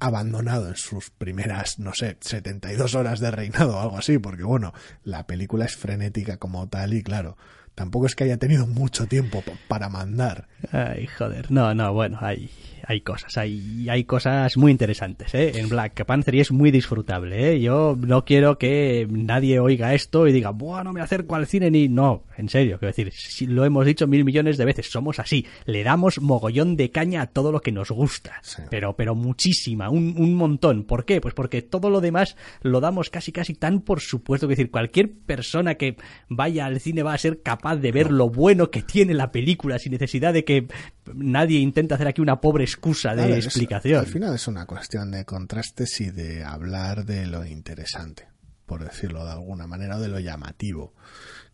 abandonado 0.00 0.68
en 0.68 0.76
sus 0.76 1.10
primeras, 1.10 1.78
no 1.78 1.94
sé, 1.94 2.16
72 2.20 2.96
horas 2.96 3.20
de 3.20 3.30
reinado 3.30 3.76
o 3.76 3.80
algo 3.80 3.96
así, 3.96 4.18
porque 4.18 4.42
bueno, 4.42 4.72
la 5.04 5.28
película 5.28 5.64
es 5.64 5.76
frenética 5.76 6.38
como 6.38 6.68
tal 6.68 6.92
y 6.94 7.04
claro, 7.04 7.36
tampoco 7.74 8.06
es 8.06 8.14
que 8.14 8.24
haya 8.24 8.36
tenido 8.36 8.66
mucho 8.66 9.06
tiempo 9.06 9.42
para 9.68 9.88
mandar. 9.88 10.48
Ay, 10.70 11.06
joder, 11.06 11.50
no, 11.50 11.74
no, 11.74 11.92
bueno, 11.92 12.18
hay, 12.20 12.50
hay 12.86 13.00
cosas, 13.00 13.36
hay, 13.36 13.88
hay 13.88 14.04
cosas 14.04 14.56
muy 14.56 14.70
interesantes 14.70 15.34
¿eh? 15.34 15.52
en 15.58 15.68
Black 15.68 16.04
Panther 16.04 16.34
y 16.34 16.40
es 16.40 16.52
muy 16.52 16.70
disfrutable. 16.70 17.52
¿eh? 17.52 17.60
Yo 17.60 17.96
no 17.98 18.24
quiero 18.24 18.58
que 18.58 19.06
nadie 19.10 19.60
oiga 19.60 19.94
esto 19.94 20.26
y 20.28 20.32
diga, 20.32 20.50
bueno, 20.50 20.84
no 20.84 20.92
me 20.92 21.00
acerco 21.00 21.34
al 21.34 21.46
cine 21.46 21.70
ni... 21.70 21.88
No, 21.88 22.24
en 22.36 22.48
serio, 22.48 22.78
quiero 22.78 22.90
decir, 22.90 23.12
si 23.12 23.46
lo 23.46 23.64
hemos 23.64 23.86
dicho 23.86 24.06
mil 24.06 24.24
millones 24.24 24.58
de 24.58 24.64
veces, 24.64 24.90
somos 24.90 25.18
así, 25.18 25.46
le 25.64 25.82
damos 25.82 26.20
mogollón 26.20 26.76
de 26.76 26.90
caña 26.90 27.22
a 27.22 27.26
todo 27.26 27.52
lo 27.52 27.60
que 27.60 27.72
nos 27.72 27.90
gusta, 27.90 28.40
sí. 28.42 28.62
pero, 28.70 28.94
pero 28.94 29.14
muchísima, 29.14 29.90
un, 29.90 30.14
un 30.18 30.34
montón. 30.34 30.84
¿Por 30.84 31.04
qué? 31.04 31.20
Pues 31.20 31.34
porque 31.34 31.62
todo 31.62 31.90
lo 31.90 32.00
demás 32.00 32.36
lo 32.62 32.80
damos 32.80 33.10
casi 33.10 33.32
casi 33.32 33.54
tan 33.54 33.80
por 33.80 34.00
supuesto, 34.00 34.46
que 34.46 34.52
decir, 34.52 34.70
cualquier 34.70 35.12
persona 35.12 35.74
que 35.74 35.96
vaya 36.28 36.66
al 36.66 36.80
cine 36.80 37.02
va 37.02 37.14
a 37.14 37.18
ser 37.18 37.42
capaz 37.42 37.61
de 37.70 37.92
ver 37.92 38.10
lo 38.10 38.28
bueno 38.28 38.70
que 38.70 38.82
tiene 38.82 39.14
la 39.14 39.30
película 39.30 39.78
sin 39.78 39.92
necesidad 39.92 40.32
de 40.32 40.44
que 40.44 40.66
nadie 41.14 41.60
intente 41.60 41.94
hacer 41.94 42.08
aquí 42.08 42.20
una 42.20 42.40
pobre 42.40 42.64
excusa 42.64 43.14
de 43.14 43.36
explicación. 43.36 44.00
Es, 44.00 44.06
al 44.06 44.12
final 44.12 44.34
es 44.34 44.48
una 44.48 44.66
cuestión 44.66 45.12
de 45.12 45.24
contrastes 45.24 46.00
y 46.00 46.10
de 46.10 46.42
hablar 46.42 47.06
de 47.06 47.26
lo 47.26 47.46
interesante, 47.46 48.28
por 48.66 48.84
decirlo 48.84 49.24
de 49.24 49.30
alguna 49.30 49.68
manera, 49.68 49.96
o 49.96 50.00
de 50.00 50.08
lo 50.08 50.18
llamativo. 50.18 50.94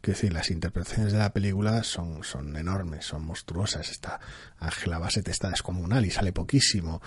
Quiero 0.00 0.16
decir, 0.16 0.32
las 0.32 0.50
interpretaciones 0.50 1.12
de 1.12 1.18
la 1.18 1.32
película 1.32 1.82
son, 1.82 2.24
son 2.24 2.56
enormes, 2.56 3.04
son 3.04 3.26
monstruosas. 3.26 3.90
Esta 3.90 4.18
Ángela 4.59 4.98
Bassett 4.98 5.28
está 5.28 5.50
descomunal 5.50 6.06
y 6.06 6.11
sale 6.11 6.32
poquísimo. 6.32 7.02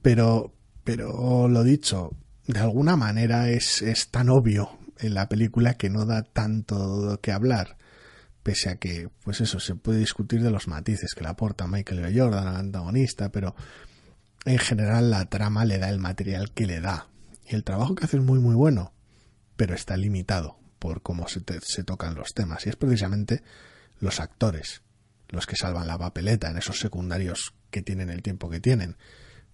Pero, 0.00 0.52
pero 0.82 1.46
lo 1.46 1.62
dicho, 1.62 2.10
de 2.46 2.58
alguna 2.58 2.96
manera 2.96 3.50
es, 3.50 3.82
es 3.82 4.08
tan 4.08 4.30
obvio 4.30 4.78
en 4.98 5.14
la 5.14 5.28
película 5.28 5.74
que 5.74 5.90
no 5.90 6.06
da 6.06 6.22
tanto 6.24 7.20
que 7.22 7.30
hablar 7.30 7.76
pese 8.42 8.70
a 8.70 8.76
que, 8.76 9.08
pues 9.24 9.40
eso, 9.40 9.60
se 9.60 9.74
puede 9.74 9.98
discutir 9.98 10.42
de 10.42 10.50
los 10.50 10.68
matices 10.68 11.14
que 11.14 11.22
le 11.22 11.30
aporta 11.30 11.66
Michael 11.66 12.00
B. 12.00 12.18
Jordan 12.18 12.48
al 12.48 12.56
antagonista, 12.56 13.30
pero 13.30 13.54
en 14.44 14.58
general 14.58 15.10
la 15.10 15.26
trama 15.26 15.64
le 15.64 15.78
da 15.78 15.88
el 15.88 15.98
material 15.98 16.52
que 16.52 16.66
le 16.66 16.80
da. 16.80 17.08
Y 17.46 17.54
el 17.54 17.64
trabajo 17.64 17.94
que 17.94 18.04
hace 18.04 18.16
es 18.16 18.22
muy 18.22 18.38
muy 18.38 18.54
bueno, 18.54 18.92
pero 19.56 19.74
está 19.74 19.96
limitado 19.96 20.58
por 20.78 21.02
cómo 21.02 21.28
se, 21.28 21.40
te, 21.40 21.60
se 21.60 21.84
tocan 21.84 22.14
los 22.14 22.34
temas. 22.34 22.66
Y 22.66 22.70
es 22.70 22.76
precisamente 22.76 23.42
los 24.00 24.20
actores 24.20 24.82
los 25.32 25.46
que 25.46 25.56
salvan 25.56 25.88
la 25.88 25.98
papeleta 25.98 26.50
en 26.50 26.58
esos 26.58 26.78
secundarios 26.78 27.54
que 27.70 27.82
tienen 27.82 28.10
el 28.10 28.22
tiempo 28.22 28.50
que 28.50 28.60
tienen. 28.60 28.96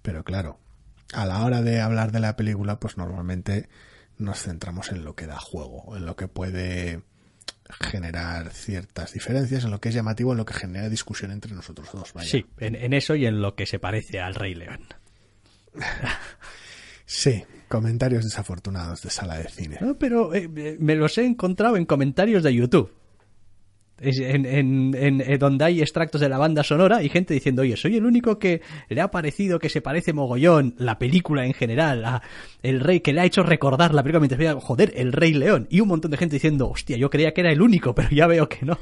Pero 0.02 0.24
claro, 0.24 0.58
a 1.14 1.24
la 1.24 1.42
hora 1.44 1.62
de 1.62 1.80
hablar 1.80 2.12
de 2.12 2.20
la 2.20 2.36
película, 2.36 2.80
pues 2.80 2.98
normalmente 2.98 3.68
nos 4.18 4.42
centramos 4.42 4.90
en 4.90 5.04
lo 5.04 5.14
que 5.14 5.28
da 5.28 5.38
juego, 5.38 5.96
en 5.96 6.04
lo 6.04 6.16
que 6.16 6.26
puede 6.26 7.04
generar 7.68 8.50
ciertas 8.50 9.12
diferencias 9.12 9.64
en 9.64 9.70
lo 9.70 9.80
que 9.80 9.90
es 9.90 9.94
llamativo, 9.94 10.32
en 10.32 10.38
lo 10.38 10.46
que 10.46 10.54
genera 10.54 10.88
discusión 10.88 11.30
entre 11.30 11.52
nosotros 11.52 11.88
dos. 11.92 12.12
Vaya. 12.12 12.28
Sí, 12.28 12.46
en, 12.58 12.74
en 12.74 12.92
eso 12.92 13.14
y 13.14 13.26
en 13.26 13.40
lo 13.40 13.54
que 13.54 13.66
se 13.66 13.78
parece 13.78 14.20
al 14.20 14.34
Rey 14.34 14.54
León. 14.54 14.80
Sí, 17.10 17.42
comentarios 17.68 18.24
desafortunados 18.24 19.00
de 19.00 19.08
sala 19.08 19.38
de 19.38 19.48
cine. 19.48 19.78
No, 19.80 19.98
pero 19.98 20.34
eh, 20.34 20.46
eh, 20.54 20.76
me 20.78 20.94
los 20.94 21.16
he 21.16 21.24
encontrado 21.24 21.78
en 21.78 21.86
comentarios 21.86 22.42
de 22.42 22.54
YouTube. 22.54 22.92
En, 24.00 24.46
en- 24.46 24.94
en- 24.94 25.20
en 25.20 25.38
donde 25.40 25.64
hay 25.64 25.80
extractos 25.80 26.20
de 26.20 26.28
la 26.28 26.38
banda 26.38 26.62
sonora 26.62 27.02
y 27.02 27.08
gente 27.08 27.34
diciendo, 27.34 27.62
oye, 27.62 27.76
soy 27.76 27.96
el 27.96 28.04
único 28.04 28.38
que 28.38 28.62
le 28.88 29.00
ha 29.00 29.10
parecido 29.10 29.58
que 29.58 29.68
se 29.68 29.80
parece 29.80 30.12
mogollón 30.12 30.74
la 30.78 30.98
película 30.98 31.44
en 31.44 31.52
general 31.52 32.04
a 32.04 32.22
el 32.62 32.78
rey 32.80 33.00
que 33.00 33.12
le 33.12 33.22
ha 33.22 33.24
hecho 33.24 33.42
recordar 33.42 33.92
la 33.94 34.02
película 34.04 34.20
mientras 34.20 34.38
veía, 34.38 34.54
joder, 34.60 34.92
el 34.94 35.12
rey 35.12 35.32
león. 35.34 35.66
Y 35.68 35.80
un 35.80 35.88
montón 35.88 36.10
de 36.12 36.16
gente 36.16 36.36
diciendo, 36.36 36.68
hostia, 36.68 36.96
yo 36.96 37.10
creía 37.10 37.32
que 37.34 37.40
era 37.40 37.50
el 37.50 37.60
único, 37.60 37.94
pero 37.94 38.08
ya 38.10 38.26
veo 38.28 38.48
que 38.48 38.64
no. 38.64 38.78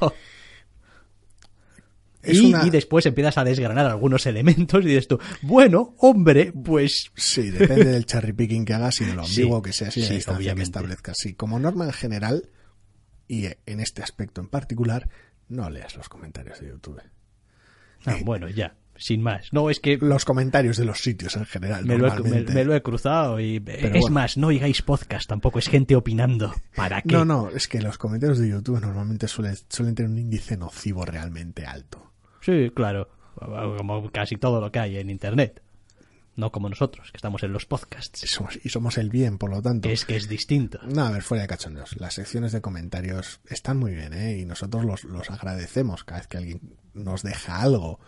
Y, 2.28 2.40
una- 2.40 2.66
y 2.66 2.70
después 2.70 3.06
empiezas 3.06 3.38
a 3.38 3.44
desgranar 3.44 3.86
algunos 3.86 4.26
elementos 4.26 4.84
y 4.84 4.88
dices 4.88 5.06
tú, 5.06 5.18
bueno, 5.42 5.94
hombre, 5.98 6.52
pues 6.52 7.10
Sí, 7.14 7.50
depende 7.50 7.84
del 7.84 8.04
cherry 8.04 8.32
picking 8.32 8.64
que 8.64 8.74
hagas 8.74 9.00
y 9.00 9.04
de 9.04 9.14
lo 9.14 9.24
Sí, 9.26 9.42
ambiguo 9.42 9.62
que 9.62 9.72
seas 9.72 9.96
y 9.96 10.00
de 10.00 10.06
sí, 10.06 10.12
la 10.12 10.16
distancia 10.16 10.38
que 10.38 10.42
obviamente. 10.42 10.62
establezcas. 10.64 11.16
Sí, 11.18 11.34
como 11.34 11.60
norma 11.60 11.84
en 11.84 11.92
general, 11.92 12.48
y 13.28 13.46
en 13.66 13.80
este 13.80 14.02
aspecto 14.02 14.40
en 14.40 14.48
particular, 14.48 15.08
no 15.48 15.68
leas 15.70 15.96
los 15.96 16.08
comentarios 16.08 16.60
de 16.60 16.68
YouTube. 16.68 17.00
ah, 18.06 18.16
bueno, 18.24 18.48
ya, 18.48 18.74
sin 18.96 19.22
más. 19.22 19.52
No, 19.52 19.68
es 19.70 19.80
que 19.80 19.96
Los 19.98 20.24
comentarios 20.24 20.76
de 20.76 20.84
los 20.84 21.00
sitios 21.00 21.36
en 21.36 21.44
general, 21.46 21.84
me 21.84 21.98
lo, 21.98 22.06
he, 22.08 22.42
me- 22.42 22.64
lo 22.64 22.74
he 22.74 22.82
cruzado 22.82 23.38
y 23.40 23.62
es 23.66 23.90
bueno. 24.00 24.08
más, 24.10 24.36
no 24.36 24.48
oigáis 24.48 24.82
podcast, 24.82 25.28
tampoco 25.28 25.58
es 25.58 25.68
gente 25.68 25.94
opinando. 25.96 26.54
¿Para 26.74 27.02
qué? 27.02 27.12
No, 27.14 27.24
no, 27.24 27.48
es 27.50 27.68
que 27.68 27.80
los 27.82 27.98
comentarios 27.98 28.38
de 28.38 28.48
YouTube 28.48 28.80
normalmente 28.80 29.28
suelen, 29.28 29.56
suelen 29.68 29.94
tener 29.94 30.10
un 30.10 30.18
índice 30.18 30.56
nocivo 30.56 31.04
realmente 31.04 31.64
alto. 31.66 32.12
Sí, 32.40 32.70
claro, 32.74 33.08
como 33.76 34.10
casi 34.10 34.36
todo 34.36 34.60
lo 34.60 34.70
que 34.72 34.78
hay 34.78 34.96
en 34.98 35.10
internet. 35.10 35.62
No 36.36 36.52
como 36.52 36.68
nosotros, 36.68 37.10
que 37.10 37.16
estamos 37.16 37.42
en 37.42 37.52
los 37.52 37.64
podcasts, 37.66 38.22
Y 38.22 38.26
somos, 38.26 38.58
y 38.62 38.68
somos 38.68 38.98
el 38.98 39.08
bien, 39.10 39.38
por 39.38 39.50
lo 39.50 39.62
tanto. 39.62 39.88
es 39.88 40.04
que 40.04 40.16
es 40.16 40.28
distinto. 40.28 40.78
No, 40.84 41.06
a 41.06 41.10
ver, 41.10 41.22
fuera 41.22 41.42
de 41.42 41.48
cachondeos. 41.48 41.98
Las 41.98 42.14
secciones 42.14 42.52
de 42.52 42.60
comentarios 42.60 43.40
están 43.48 43.78
muy 43.78 43.94
bien, 43.94 44.12
¿eh? 44.12 44.36
Y 44.38 44.44
nosotros 44.44 44.84
los, 44.84 45.04
los 45.04 45.30
agradecemos 45.30 46.04
cada 46.04 46.20
vez 46.20 46.28
que 46.28 46.36
alguien 46.36 46.76
nos 46.92 47.22
deja 47.22 47.62
algo. 47.62 48.00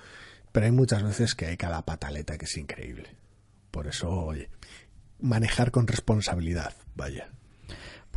Pero 0.52 0.66
hay 0.66 0.72
muchas 0.72 1.02
veces 1.02 1.34
que 1.34 1.46
hay 1.46 1.56
cada 1.56 1.84
pataleta 1.86 2.36
que 2.36 2.44
es 2.44 2.56
increíble. 2.56 3.16
Por 3.70 3.86
eso, 3.86 4.10
oye, 4.10 4.50
manejar 5.20 5.70
con 5.70 5.86
responsabilidad, 5.86 6.74
vaya. 6.94 7.30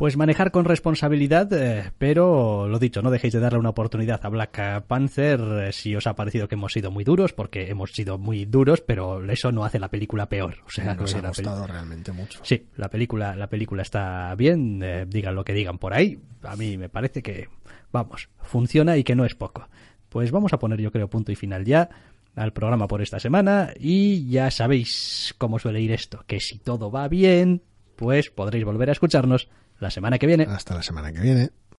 Pues 0.02 0.16
manejar 0.16 0.50
con 0.50 0.64
responsabilidad, 0.64 1.52
eh, 1.52 1.92
pero 1.96 2.66
lo 2.66 2.80
dicho, 2.80 3.02
no 3.02 3.12
dejéis 3.12 3.34
de 3.34 3.38
darle 3.38 3.60
una 3.60 3.68
oportunidad 3.68 4.18
a 4.24 4.28
Black 4.30 4.82
Panther 4.88 5.40
eh, 5.40 5.72
si 5.72 5.94
os 5.94 6.08
ha 6.08 6.16
parecido 6.16 6.48
que 6.48 6.56
hemos 6.56 6.72
sido 6.72 6.90
muy 6.90 7.04
duros, 7.04 7.32
porque 7.32 7.70
hemos 7.70 7.92
sido 7.92 8.18
muy 8.18 8.44
duros, 8.44 8.80
pero 8.80 9.24
eso 9.30 9.52
no 9.52 9.64
hace 9.64 9.78
la 9.78 9.90
película 9.90 10.28
peor. 10.28 10.56
O 10.66 10.70
sea, 10.70 10.96
Nos 10.96 11.14
que 11.14 11.18
ha 11.20 11.28
gustado 11.28 11.68
realmente 11.68 12.10
mucho. 12.10 12.40
Sí, 12.42 12.66
la 12.74 12.88
película, 12.88 13.36
la 13.36 13.46
película 13.46 13.82
está 13.82 14.34
bien, 14.34 14.82
eh, 14.82 15.06
digan 15.06 15.36
lo 15.36 15.44
que 15.44 15.52
digan 15.52 15.78
por 15.78 15.94
ahí. 15.94 16.18
A 16.42 16.56
mí 16.56 16.76
me 16.76 16.88
parece 16.88 17.22
que, 17.22 17.48
vamos, 17.92 18.28
funciona 18.38 18.96
y 18.96 19.04
que 19.04 19.14
no 19.14 19.24
es 19.24 19.36
poco. 19.36 19.68
Pues 20.08 20.32
vamos 20.32 20.52
a 20.52 20.58
poner, 20.58 20.80
yo 20.80 20.90
creo, 20.90 21.08
punto 21.08 21.30
y 21.30 21.36
final 21.36 21.64
ya 21.64 21.88
al 22.34 22.52
programa 22.52 22.88
por 22.88 23.02
esta 23.02 23.20
semana 23.20 23.72
y 23.78 24.28
ya 24.28 24.50
sabéis 24.50 25.32
cómo 25.38 25.60
suele 25.60 25.80
ir 25.80 25.92
esto, 25.92 26.24
que 26.26 26.40
si 26.40 26.58
todo 26.58 26.90
va 26.90 27.06
bien, 27.06 27.62
pues 27.94 28.30
podréis 28.30 28.64
volver 28.64 28.88
a 28.88 28.92
escucharnos 28.92 29.48
la 29.82 29.90
semana 29.90 30.18
que 30.18 30.26
viene. 30.26 30.44
Hasta 30.48 30.74
la 30.74 30.82
semana 30.82 31.12
que 31.12 31.20
viene. 31.20 31.50